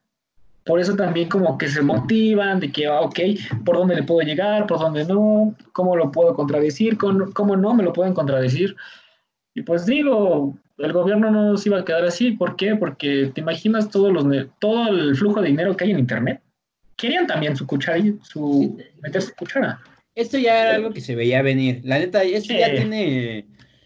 Por 0.66 0.80
eso 0.80 0.96
también 0.96 1.30
como 1.30 1.60
que 1.60 1.68
se 1.68 1.84
motivan 1.84 2.60
de 2.60 2.72
que, 2.72 2.88
ah, 2.88 3.02
ok, 3.02 3.20
¿por 3.64 3.78
dónde 3.78 3.96
le 3.96 4.04
puedo 4.04 4.22
llegar? 4.22 4.66
¿Por 4.66 4.80
dónde 4.80 5.06
no? 5.06 5.56
¿Cómo 5.74 5.96
lo 5.96 6.12
puedo 6.12 6.34
contradecir? 6.34 6.98
¿Cómo, 6.98 7.56
no 7.56 7.74
me 7.76 7.84
lo 7.84 7.94
pueden 7.94 8.16
contradecir? 8.16 8.76
Y 9.54 9.62
pues 9.62 9.86
digo, 9.86 10.58
el 10.80 10.92
gobierno 10.92 11.30
no 11.30 11.56
se 11.56 11.70
iba 11.70 11.80
a 11.80 11.86
quedar 11.86 12.04
así. 12.06 12.32
¿Por 12.32 12.56
qué? 12.56 12.76
Porque 12.76 13.32
te 13.34 13.42
imaginas 13.42 13.92
todos 13.92 14.12
los, 14.12 14.26
todo 14.58 14.88
el 14.88 15.16
flujo 15.16 15.40
de 15.40 15.50
dinero 15.50 15.78
que 15.78 15.84
hay 15.84 15.92
en 15.92 16.00
Internet. 16.00 16.42
Querían 16.96 17.28
también 17.28 17.56
su 17.56 17.68
cuchara, 17.68 18.02
su, 18.24 18.76
meter 19.02 19.22
su 19.22 19.36
cuchara. 19.36 19.80
Esto 20.16 20.40
ya 20.40 20.64
era 20.64 20.76
algo 20.76 20.92
que 20.92 21.02
se 21.02 21.14
veía 21.14 21.44
venir. 21.44 21.82
La 21.84 22.00
neta, 22.00 22.24
esto 22.24 22.54
ya 22.56 22.72
tiene... 22.72 23.46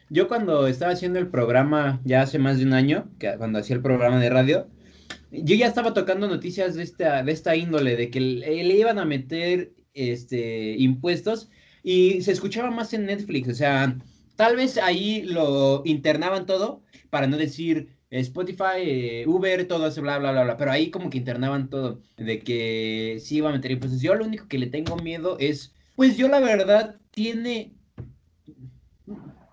Yo 0.10 0.28
cuando 0.28 0.68
estaba 0.68 0.94
haciendo 0.94 1.20
el 1.20 1.28
programa, 1.28 2.02
ya 2.04 2.22
hace 2.22 2.40
más 2.40 2.58
de 2.58 2.66
un 2.66 2.74
año, 2.74 3.10
que 3.20 3.36
cuando 3.38 3.60
hacía 3.60 3.76
el 3.76 3.82
programa 3.82 4.20
de 4.20 4.30
radio, 4.30 4.68
yo 5.32 5.56
ya 5.56 5.68
estaba 5.68 5.94
tocando 5.94 6.28
noticias 6.28 6.76
de 6.76 6.84
esta, 6.84 7.24
de 7.24 7.32
esta 7.32 7.56
índole, 7.56 7.96
de 7.96 8.10
que 8.10 8.20
le, 8.20 8.76
iban 8.76 9.00
a 9.00 9.06
meter 9.06 9.74
este, 9.94 10.76
impuestos 10.78 11.50
y 11.84 12.22
se 12.22 12.32
escuchaba 12.32 12.72
más 12.72 12.94
en 12.94 13.06
Netflix, 13.06 13.50
o 13.50 13.54
sea, 13.54 13.98
tal 14.36 14.56
vez 14.56 14.78
ahí 14.78 15.24
lo 15.24 15.84
internaban 15.86 16.46
todo, 16.46 16.84
para 17.10 17.28
no 17.28 17.38
decir 17.38 17.90
Spotify, 18.10 18.78
eh, 18.78 19.26
Uber, 19.28 19.68
todo 19.68 19.88
eso, 19.88 20.02
bla, 20.02 20.18
bla, 20.18 20.32
bla, 20.32 20.44
bla, 20.44 20.58
pero 20.58 20.72
ahí 20.72 20.90
como 20.90 21.10
que 21.10 21.20
internaban 21.20 21.70
todo, 21.70 22.02
de 22.18 22.40
que 22.40 23.18
sí 23.22 23.38
iba 23.38 23.50
a 23.50 23.54
meter 23.54 23.72
impuestos. 23.72 24.02
Yo 24.02 24.16
lo 24.16 24.26
único 24.26 24.48
que 24.48 24.58
le 24.58 24.68
tengo 24.68 24.96
miedo 24.98 25.38
es, 25.40 25.74
pues 25.96 26.18
yo 26.18 26.28
la 26.28 26.40
verdad, 26.40 26.96
tiene, 27.12 27.74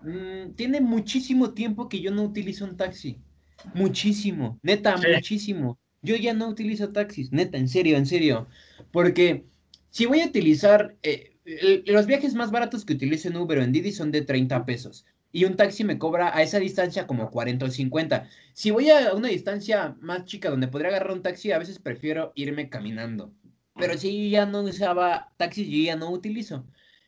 mm, 0.07 0.55
tiene 0.55 0.81
muchísimo 0.81 1.53
tiempo 1.53 1.89
que 1.89 1.99
yo 1.99 2.11
no 2.11 2.23
utilizo 2.23 2.65
un 2.65 2.77
taxi. 2.77 3.21
Muchísimo, 3.73 4.59
neta, 4.63 4.95
muchísimo. 4.97 5.79
Yo 6.01 6.15
ya 6.15 6.33
no 6.33 6.47
utilizo 6.47 6.89
taxis, 6.89 7.31
neta, 7.31 7.57
en 7.57 7.67
serio, 7.67 7.97
en 7.97 8.05
serio. 8.05 8.47
Porque 8.91 9.45
si 9.89 10.05
voy 10.05 10.21
a 10.21 10.27
utilizar, 10.27 10.95
eh, 11.03 11.37
los 11.85 12.05
viajes 12.05 12.33
más 12.33 12.51
baratos 12.51 12.85
que 12.85 12.93
utilizo 12.93 13.29
en 13.29 13.37
Uber 13.37 13.59
o 13.59 13.63
en 13.63 13.71
Didi 13.71 13.91
son 13.91 14.11
de 14.11 14.21
30 14.21 14.65
pesos. 14.65 15.05
Y 15.31 15.45
un 15.45 15.55
taxi 15.55 15.83
me 15.83 15.97
cobra 15.97 16.35
a 16.35 16.41
esa 16.41 16.59
distancia 16.59 17.05
como 17.07 17.29
40 17.29 17.65
o 17.65 17.69
50. 17.69 18.29
Si 18.53 18.71
voy 18.71 18.89
a 18.89 19.13
una 19.13 19.27
distancia 19.27 19.95
más 19.99 20.25
chica 20.25 20.49
donde 20.49 20.67
podría 20.67 20.89
agarrar 20.89 21.11
un 21.11 21.21
taxi, 21.21 21.51
a 21.51 21.59
veces 21.59 21.79
prefiero 21.79 22.31
irme 22.35 22.69
caminando. 22.69 23.33
Pero 23.75 23.97
si 23.97 24.29
ya 24.29 24.45
no 24.45 24.61
usaba 24.61 25.31
taxis, 25.37 25.67
yo 25.67 25.77
ya 25.77 25.95
no 25.95 26.09
utilizo. 26.09 26.65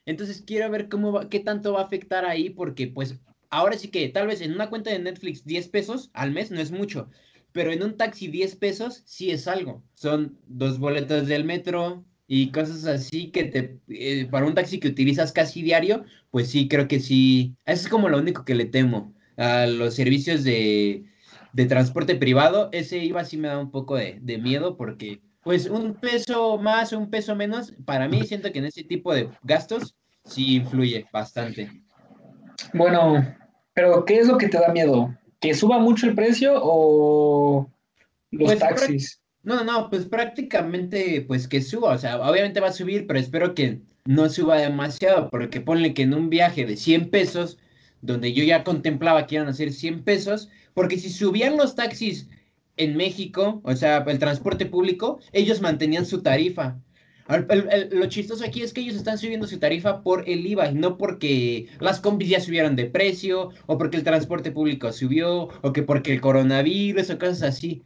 Entonces 0.10 0.44
quiero 0.46 0.72
ver 0.72 0.90
cómo 0.90 1.12
va, 1.12 1.30
qué 1.30 1.40
tanto 1.40 1.74
va 1.74 1.82
a 1.82 1.84
afectar 1.84 2.26
ahí, 2.26 2.50
porque 2.50 2.88
pues 2.88 3.20
ahora 3.52 3.78
sí 3.78 3.90
que 3.90 4.10
tal 4.10 4.26
vez 4.26 4.42
en 4.42 4.54
una 4.54 4.70
cuenta 4.70 4.90
de 4.90 4.98
Netflix 4.98 5.46
10 5.46 5.68
pesos 5.70 6.10
al 6.14 6.32
mes 6.32 6.50
no 6.50 6.60
es 6.60 6.72
mucho, 6.72 7.12
pero 7.52 7.72
en 7.72 7.84
un 7.84 7.96
taxi 7.96 8.28
10 8.28 8.56
pesos 8.56 9.04
sí 9.06 9.30
es 9.30 9.48
algo. 9.48 9.84
Son 9.94 10.40
dos 10.48 10.80
boletos 10.80 11.28
del 11.28 11.46
metro 11.46 12.06
y 12.26 12.52
cosas 12.52 12.86
así 12.86 13.30
que 13.30 13.44
te, 13.44 13.80
eh, 13.90 14.28
para 14.32 14.48
un 14.48 14.56
taxi 14.56 14.80
que 14.80 14.88
utilizas 14.88 15.32
casi 15.32 15.62
diario, 15.62 16.04
pues 16.32 16.50
sí, 16.50 16.68
creo 16.68 16.88
que 16.88 17.00
sí. 17.00 17.56
Eso 17.66 17.84
es 17.84 17.90
como 17.90 18.10
lo 18.10 18.18
único 18.18 18.46
que 18.46 18.56
le 18.56 18.66
temo 18.66 19.14
a 19.38 19.68
los 19.68 19.94
servicios 19.94 20.44
de, 20.44 21.06
de 21.54 21.66
transporte 21.68 22.16
privado. 22.16 22.70
Ese 22.72 22.98
IVA 22.98 23.26
sí 23.26 23.38
me 23.38 23.48
da 23.48 23.60
un 23.60 23.70
poco 23.70 23.96
de, 23.96 24.18
de 24.24 24.40
miedo 24.40 24.76
porque 24.76 25.22
pues 25.44 25.70
un 25.70 25.96
peso 25.96 26.58
más 26.58 26.94
un 26.94 27.10
peso 27.10 27.36
menos, 27.36 27.74
para 27.86 28.08
mí 28.08 28.24
siento 28.26 28.52
que 28.52 28.60
en 28.60 28.66
ese 28.66 28.84
tipo 28.84 29.14
de 29.14 29.30
gastos 29.44 29.96
sí 30.30 30.56
influye 30.56 31.06
bastante. 31.12 31.70
Bueno, 32.74 33.26
pero 33.74 34.06
¿qué 34.06 34.20
es 34.20 34.28
lo 34.28 34.38
que 34.38 34.48
te 34.48 34.60
da 34.60 34.72
miedo? 34.72 35.16
¿Que 35.40 35.54
suba 35.54 35.80
mucho 35.80 36.08
el 36.08 36.16
precio 36.16 36.54
o 36.62 37.70
los 38.32 38.50
pues, 38.50 38.60
taxis? 38.60 39.22
No, 39.44 39.64
no, 39.64 39.90
pues 39.90 40.06
prácticamente 40.06 41.22
pues 41.28 41.48
que 41.48 41.62
suba, 41.62 41.94
o 41.94 41.98
sea, 41.98 42.20
obviamente 42.22 42.60
va 42.60 42.68
a 42.68 42.74
subir, 42.74 43.08
pero 43.08 43.20
espero 43.20 43.56
que 43.56 43.82
no 44.06 44.30
suba 44.30 44.58
demasiado, 44.58 45.30
porque 45.30 45.62
ponle 45.62 45.94
que 45.94 46.04
en 46.04 46.14
un 46.14 46.30
viaje 46.30 46.66
de 46.66 46.76
100 46.76 47.10
pesos, 47.10 47.58
donde 48.02 48.34
yo 48.34 48.44
ya 48.44 48.64
contemplaba 48.64 49.26
que 49.26 49.36
iban 49.36 49.48
a 49.48 49.54
ser 49.54 49.72
100 49.72 50.04
pesos, 50.04 50.50
porque 50.74 50.98
si 50.98 51.10
subían 51.10 51.58
los 51.58 51.76
taxis 51.76 52.28
en 52.78 52.96
México, 52.96 53.62
o 53.64 53.76
sea, 53.76 54.04
el 54.08 54.20
transporte 54.20 54.66
público, 54.66 55.20
ellos 55.32 55.62
mantenían 55.62 56.06
su 56.06 56.22
tarifa 56.22 56.80
lo 57.92 58.06
chistoso 58.08 58.44
aquí 58.44 58.64
es 58.64 58.74
que 58.74 58.82
ellos 58.82 58.96
están 58.96 59.18
subiendo 59.18 59.46
su 59.46 59.60
tarifa 59.60 60.02
por 60.02 60.28
el 60.28 60.46
IVA 60.46 60.72
y 60.72 60.76
no 60.76 60.98
porque 60.98 61.68
las 61.80 62.00
combis 62.00 62.30
ya 62.30 62.40
subieron 62.40 62.76
de 62.76 62.86
precio 62.86 63.52
o 63.68 63.78
porque 63.78 63.98
el 63.98 64.04
transporte 64.04 64.52
público 64.52 64.92
subió 64.92 65.50
o 65.62 65.74
que 65.74 65.84
porque 65.84 66.14
el 66.14 66.22
coronavirus 66.22 67.12
o 67.12 67.20
cosas 67.20 67.44
así. 67.44 67.84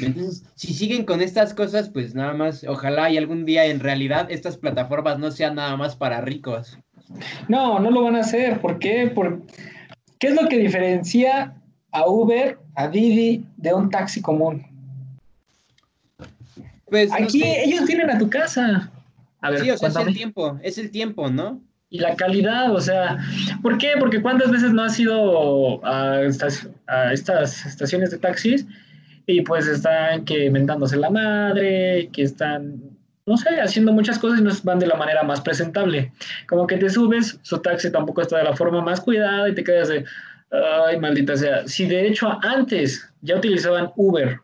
Entonces, 0.00 0.44
si 0.54 0.72
siguen 0.72 1.04
con 1.04 1.20
estas 1.20 1.52
cosas, 1.52 1.90
pues 1.90 2.14
nada 2.14 2.32
más, 2.32 2.64
ojalá 2.64 3.10
y 3.10 3.18
algún 3.18 3.44
día 3.44 3.66
en 3.66 3.80
realidad 3.80 4.30
estas 4.30 4.56
plataformas 4.56 5.18
no 5.18 5.30
sean 5.30 5.56
nada 5.56 5.76
más 5.76 5.94
para 5.94 6.22
ricos. 6.22 6.78
No, 7.48 7.78
no 7.78 7.90
lo 7.90 8.02
van 8.02 8.16
a 8.16 8.20
hacer. 8.20 8.60
¿Por 8.60 8.78
qué? 8.78 9.08
Por... 9.14 9.42
¿Qué 10.18 10.28
es 10.28 10.34
lo 10.34 10.48
que 10.48 10.58
diferencia 10.58 11.54
a 11.92 12.08
Uber, 12.08 12.58
a 12.74 12.88
Didi 12.88 13.44
de 13.58 13.74
un 13.74 13.90
taxi 13.90 14.22
común? 14.22 14.75
Pues, 16.86 17.10
Aquí 17.12 17.42
ellos 17.42 17.86
vienen 17.86 18.10
a 18.10 18.18
tu 18.18 18.30
casa. 18.30 18.90
A 19.40 19.50
ver, 19.50 19.60
sí, 19.60 19.70
o 19.70 19.76
sea, 19.76 19.88
es 19.88 19.96
el 19.96 20.14
tiempo, 20.14 20.58
es 20.62 20.78
el 20.78 20.90
tiempo, 20.90 21.30
¿no? 21.30 21.60
Y 21.88 21.98
la 21.98 22.16
calidad, 22.16 22.72
o 22.72 22.80
sea, 22.80 23.18
¿por 23.62 23.78
qué? 23.78 23.92
Porque 23.98 24.20
cuántas 24.20 24.50
veces 24.50 24.72
no 24.72 24.82
has 24.82 24.98
ido 24.98 25.84
a 25.84 26.22
estas, 26.22 26.68
a 26.88 27.12
estas 27.12 27.64
estaciones 27.64 28.10
de 28.10 28.18
taxis 28.18 28.66
y 29.26 29.42
pues 29.42 29.66
están 29.66 30.24
que 30.24 30.50
mentándose 30.50 30.96
la 30.96 31.10
madre, 31.10 32.08
que 32.12 32.22
están, 32.22 32.80
no 33.24 33.36
sé, 33.36 33.60
haciendo 33.60 33.92
muchas 33.92 34.18
cosas 34.18 34.40
y 34.40 34.42
no 34.42 34.50
van 34.64 34.78
de 34.78 34.86
la 34.86 34.96
manera 34.96 35.22
más 35.22 35.40
presentable. 35.40 36.12
Como 36.48 36.66
que 36.66 36.76
te 36.76 36.90
subes, 36.90 37.38
su 37.42 37.58
taxi 37.58 37.90
tampoco 37.90 38.22
está 38.22 38.38
de 38.38 38.44
la 38.44 38.56
forma 38.56 38.80
más 38.80 39.00
cuidada 39.00 39.48
y 39.48 39.54
te 39.54 39.62
quedas 39.62 39.88
de, 39.88 40.04
ay, 40.86 40.98
maldita 40.98 41.36
sea. 41.36 41.68
Si 41.68 41.86
de 41.86 42.08
hecho 42.08 42.36
antes 42.42 43.08
ya 43.22 43.36
utilizaban 43.36 43.90
Uber 43.96 44.40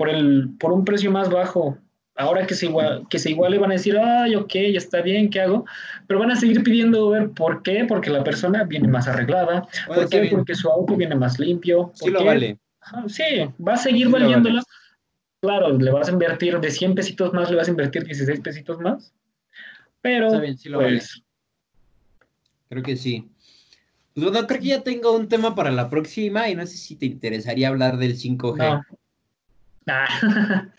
por, 0.00 0.08
el, 0.08 0.48
por 0.58 0.72
un 0.72 0.82
precio 0.82 1.10
más 1.10 1.28
bajo. 1.28 1.76
Ahora 2.16 2.46
que 2.46 2.54
se, 2.54 2.64
igual, 2.64 3.06
que 3.10 3.18
se 3.18 3.32
iguale 3.32 3.58
van 3.58 3.70
a 3.70 3.74
decir, 3.74 3.98
ay, 3.98 4.34
ok, 4.34 4.52
ya 4.54 4.78
está 4.78 5.02
bien, 5.02 5.28
¿qué 5.28 5.42
hago? 5.42 5.66
Pero 6.06 6.20
van 6.20 6.30
a 6.30 6.36
seguir 6.36 6.62
pidiendo 6.62 7.08
Uber, 7.08 7.28
¿por 7.32 7.62
qué? 7.62 7.84
Porque 7.86 8.08
la 8.08 8.24
persona 8.24 8.64
viene 8.64 8.88
más 8.88 9.08
arreglada. 9.08 9.68
¿Por 9.86 10.08
qué? 10.08 10.26
Porque 10.30 10.54
su 10.54 10.70
auto 10.70 10.96
viene 10.96 11.16
más 11.16 11.38
limpio. 11.38 11.92
Sí 11.92 12.08
lo 12.08 12.24
vale. 12.24 12.58
sí, 13.08 13.24
va 13.62 13.74
a 13.74 13.76
seguir 13.76 14.08
valiéndola. 14.08 14.62
Claro, 15.42 15.76
le 15.76 15.90
vas 15.90 16.08
a 16.08 16.12
invertir 16.12 16.58
de 16.58 16.70
100 16.70 16.94
pesitos 16.94 17.34
más, 17.34 17.50
le 17.50 17.56
vas 17.56 17.68
a 17.68 17.72
invertir 17.72 18.02
16 18.04 18.40
pesitos 18.40 18.80
más. 18.80 19.12
Pero, 20.00 20.30
pues... 20.76 21.22
Creo 22.70 22.82
que 22.82 22.96
sí. 22.96 23.28
Pues 24.14 24.24
bueno, 24.24 24.46
creo 24.46 24.60
que 24.60 24.66
ya 24.66 24.82
tengo 24.82 25.14
un 25.14 25.28
tema 25.28 25.54
para 25.54 25.70
la 25.70 25.90
próxima 25.90 26.48
y 26.48 26.54
no 26.54 26.66
sé 26.66 26.78
si 26.78 26.96
te 26.96 27.04
interesaría 27.04 27.68
hablar 27.68 27.98
del 27.98 28.16
5G. 28.16 28.82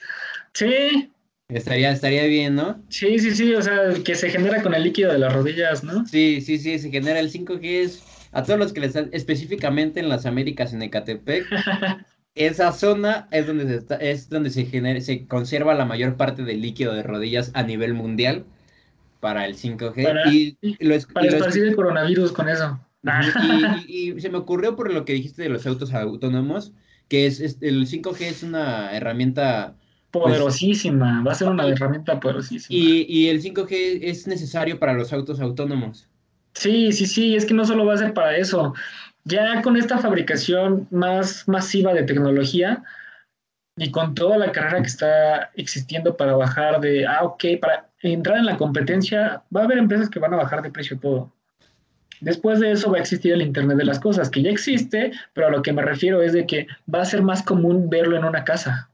sí. 0.54 1.12
Estaría, 1.50 1.92
estaría 1.92 2.26
bien, 2.26 2.56
¿no? 2.56 2.82
Sí, 2.90 3.20
sí, 3.20 3.32
sí, 3.32 3.54
o 3.54 3.62
sea, 3.62 3.94
que 4.06 4.16
se 4.16 4.30
genera 4.30 4.62
con 4.62 4.74
el 4.74 4.84
líquido 4.84 5.12
de 5.12 5.20
las 5.20 5.34
rodillas, 5.34 5.84
¿no? 5.84 6.06
Sí, 6.06 6.40
sí, 6.40 6.58
sí, 6.58 6.80
se 6.80 6.90
genera 6.90 7.20
el 7.20 7.32
5G 7.32 7.60
es 7.64 8.04
a 8.32 8.44
todos 8.44 8.58
los 8.58 8.74
que 8.74 8.80
les 8.80 8.96
específicamente 8.96 10.00
en 10.00 10.10
las 10.10 10.26
Américas, 10.26 10.74
en 10.74 10.82
Ecatepec, 10.82 11.46
esa 12.36 12.72
zona 12.72 13.28
es 13.32 13.48
donde 13.48 13.68
se 13.68 13.76
está, 13.76 13.96
es 13.98 14.30
donde 14.30 14.50
se 14.50 14.66
genera, 14.66 15.02
se 15.02 15.28
conserva 15.28 15.74
la 15.74 15.86
mayor 15.86 16.16
parte 16.16 16.44
del 16.44 16.62
líquido 16.62 16.94
de 16.94 17.04
rodillas 17.04 17.52
a 17.54 17.64
nivel 17.64 17.94
mundial 17.94 18.46
para 19.20 19.46
el 19.46 19.56
5G. 19.56 20.04
Para, 20.04 20.32
y 20.32 20.58
lo, 20.80 20.96
para 21.14 21.28
esparcir 21.28 21.66
el 21.66 21.76
coronavirus 21.76 22.32
con 22.32 22.50
eso. 22.50 22.80
Y, 23.88 24.20
se 24.22 24.30
me 24.30 24.38
ocurrió 24.38 24.76
por 24.76 24.94
lo 24.94 25.06
que 25.06 25.14
dijiste 25.14 25.42
de 25.42 25.50
los 25.50 25.66
autos 25.66 25.92
autónomos, 25.92 26.72
que 27.12 27.26
es, 27.26 27.42
el 27.42 27.86
5G 27.88 28.22
es 28.22 28.42
una 28.42 28.96
herramienta 28.96 29.76
pues, 30.12 30.24
poderosísima, 30.24 31.22
va 31.28 31.34
a 31.34 31.36
ser 31.36 31.50
una 31.50 31.68
herramienta 31.68 32.18
poderosísima. 32.22 32.74
Y, 32.74 33.06
y, 33.06 33.28
el 33.28 33.44
5G 33.44 34.00
es 34.02 34.28
necesario 34.28 34.80
para 34.80 34.94
los 34.94 35.12
autos 35.12 35.42
autónomos. 35.42 36.08
Sí, 36.54 36.94
sí, 36.94 37.06
sí, 37.06 37.36
es 37.36 37.46
que 37.46 37.54
no 37.54 37.66
solo 37.66 37.86
va 37.86 37.96
a 37.96 37.98
ser 37.98 38.14
para 38.14 38.38
eso. 38.38 38.74
Ya 39.26 39.62
con 39.62 39.76
esta 39.76 39.98
fabricación 39.98 40.88
más 40.90 41.46
masiva 41.50 41.94
de 41.94 42.04
tecnología 42.04 42.82
y 43.76 43.92
con 43.92 44.16
toda 44.16 44.38
la 44.38 44.54
carrera 44.54 44.82
que 44.82 44.88
está 44.88 45.52
existiendo 45.56 46.16
para 46.16 46.38
bajar 46.38 46.80
de, 46.80 47.06
ah, 47.06 47.26
ok, 47.26 47.44
para 47.60 47.90
entrar 48.02 48.38
en 48.38 48.46
la 48.46 48.56
competencia, 48.56 49.44
va 49.54 49.62
a 49.62 49.64
haber 49.66 49.80
empresas 49.80 50.10
que 50.10 50.20
van 50.20 50.34
a 50.34 50.38
bajar 50.38 50.62
de 50.62 50.72
precio 50.72 50.98
todo. 50.98 51.30
Después 52.22 52.60
de 52.60 52.72
eso 52.72 52.92
va 52.92 52.98
a 52.98 53.02
existir 53.02 53.34
el 53.34 53.42
Internet 53.42 53.78
de 53.78 53.86
las 53.86 54.00
Cosas, 54.00 54.30
que 54.30 54.42
ya 54.42 54.50
existe, 54.50 55.12
pero 55.34 55.48
a 55.48 55.52
lo 55.52 55.62
que 55.62 55.74
me 55.74 55.82
refiero 55.82 56.22
es 56.22 56.34
de 56.34 56.46
que 56.46 56.68
va 56.94 57.02
a 57.02 57.06
ser 57.06 57.22
más 57.22 57.44
común 57.44 57.90
verlo 57.90 58.16
en 58.16 58.24
una 58.24 58.44
casa. 58.44 58.90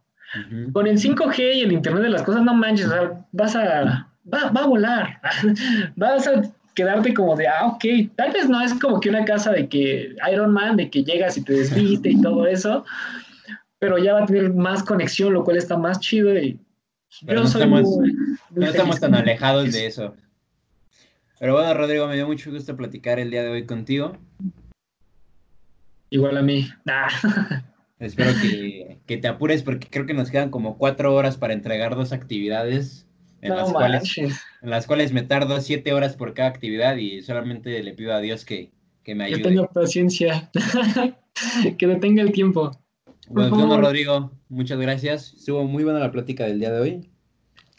Con 0.74 0.88
el 0.88 0.98
5G 0.98 1.56
y 1.56 1.62
el 1.62 1.72
Internet 1.72 2.04
de 2.04 2.10
las 2.10 2.24
Cosas, 2.24 2.44
no 2.44 2.54
manches, 2.54 2.90
vas 3.32 3.56
a, 3.56 4.08
va, 4.32 4.50
va 4.50 4.62
a 4.62 4.68
volar, 4.68 5.22
vas 5.96 6.28
a 6.28 6.42
quedarte 6.78 7.14
como 7.14 7.36
de, 7.36 7.48
ah, 7.48 7.66
ok, 7.66 7.84
tal 8.16 8.32
vez 8.32 8.48
no 8.48 8.62
es 8.62 8.74
como 8.76 9.00
que 9.00 9.10
una 9.10 9.26
casa 9.26 9.52
de 9.52 9.68
que 9.68 10.16
Iron 10.32 10.54
Man, 10.54 10.78
de 10.78 10.90
que 10.90 11.04
llegas 11.04 11.36
y 11.38 11.44
te 11.44 11.54
desviste 11.54 12.10
y 12.10 12.22
todo 12.22 12.46
eso, 12.46 12.86
pero 13.80 13.98
ya 13.98 14.14
va 14.14 14.24
a 14.24 14.26
tener 14.26 14.54
más 14.54 14.84
conexión, 14.84 15.34
lo 15.34 15.44
cual 15.44 15.58
está 15.58 15.76
más 15.76 16.00
chido 16.00 16.38
y 16.38 16.60
no 17.24 17.44
estamos, 17.44 17.88
no 18.52 18.66
estamos 18.66 19.00
tan 19.00 19.16
alejados 19.16 19.72
de 19.72 19.88
eso. 19.88 20.14
Pero 21.40 21.54
bueno, 21.54 21.74
Rodrigo, 21.74 22.08
me 22.08 22.16
dio 22.16 22.26
mucho 22.26 22.52
gusto 22.52 22.76
platicar 22.76 23.20
el 23.20 23.30
día 23.30 23.44
de 23.44 23.50
hoy 23.50 23.66
contigo. 23.66 24.18
Igual 26.10 26.38
a 26.38 26.42
mí. 26.42 26.68
Espero 28.00 28.32
que, 28.42 29.18
te 29.18 29.28
apures 29.28 29.64
porque 29.64 29.88
creo 29.90 30.06
que 30.06 30.14
nos 30.14 30.30
quedan 30.30 30.50
como 30.50 30.78
cuatro 30.78 31.14
horas 31.14 31.38
para 31.38 31.54
entregar 31.54 31.96
dos 31.96 32.12
actividades 32.12 33.08
en, 33.42 33.56
las, 33.56 33.72
cuales, 33.72 34.18
en 34.18 34.70
las 34.70 34.86
cuales 34.88 35.14
me 35.14 35.24
tardo 35.24 35.60
siete 35.62 35.94
horas 35.94 36.16
por 36.16 36.34
cada 36.34 36.50
actividad 36.50 36.96
y 36.98 37.22
solamente 37.24 37.82
le 37.82 37.94
pido 37.94 38.14
a 38.14 38.20
Dios 38.20 38.46
que, 38.46 38.72
me 39.06 39.26
ayude. 39.26 39.42
Que 39.42 39.50
tenga 39.50 39.68
paciencia, 39.68 40.52
que 41.78 41.88
detenga 41.88 42.22
el 42.22 42.32
tiempo. 42.32 42.72
Bueno, 43.30 43.80
Rodrigo, 43.80 44.32
muchas 44.50 44.80
gracias. 44.80 45.34
Estuvo 45.34 45.64
muy 45.66 45.84
buena 45.84 46.00
la 46.00 46.12
plática 46.12 46.46
del 46.46 46.60
día 46.60 46.72
de 46.72 46.80
hoy. 46.80 47.10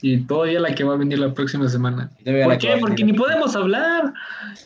Y 0.01 0.19
todavía 0.19 0.61
la 0.61 0.75
que 0.75 0.85
va 0.85 0.95
a 0.95 0.97
venir 0.97 1.19
la 1.19 1.35
próxima 1.35 1.69
semana. 1.69 2.11
¿Por 2.25 2.59
qué? 2.59 2.77
Porque 2.81 3.05
ni 3.05 3.13
podemos 3.13 3.57
hablar. 3.57 4.13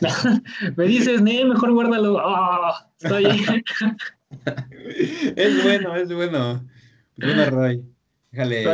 Me 0.76 0.84
dices, 0.84 1.22
nee, 1.22 1.44
mejor 1.44 1.72
guárdalo. 1.72 2.20
Oh, 2.22 2.74
estoy... 3.00 3.24
es 5.36 5.64
bueno, 5.64 5.96
es 5.96 6.12
bueno. 6.12 6.62
Bueno, 7.16 7.46
Roy. 7.46 7.82
Déjale. 8.30 8.64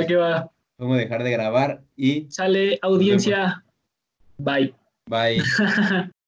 Vamos 0.79 0.97
a 0.97 1.01
dejar 1.01 1.25
de 1.25 1.33
grabar 1.33 1.83
y. 1.97 2.27
Sale 2.31 2.79
audiencia. 2.83 3.65
Bye. 4.39 4.75
Bye. 5.07 5.43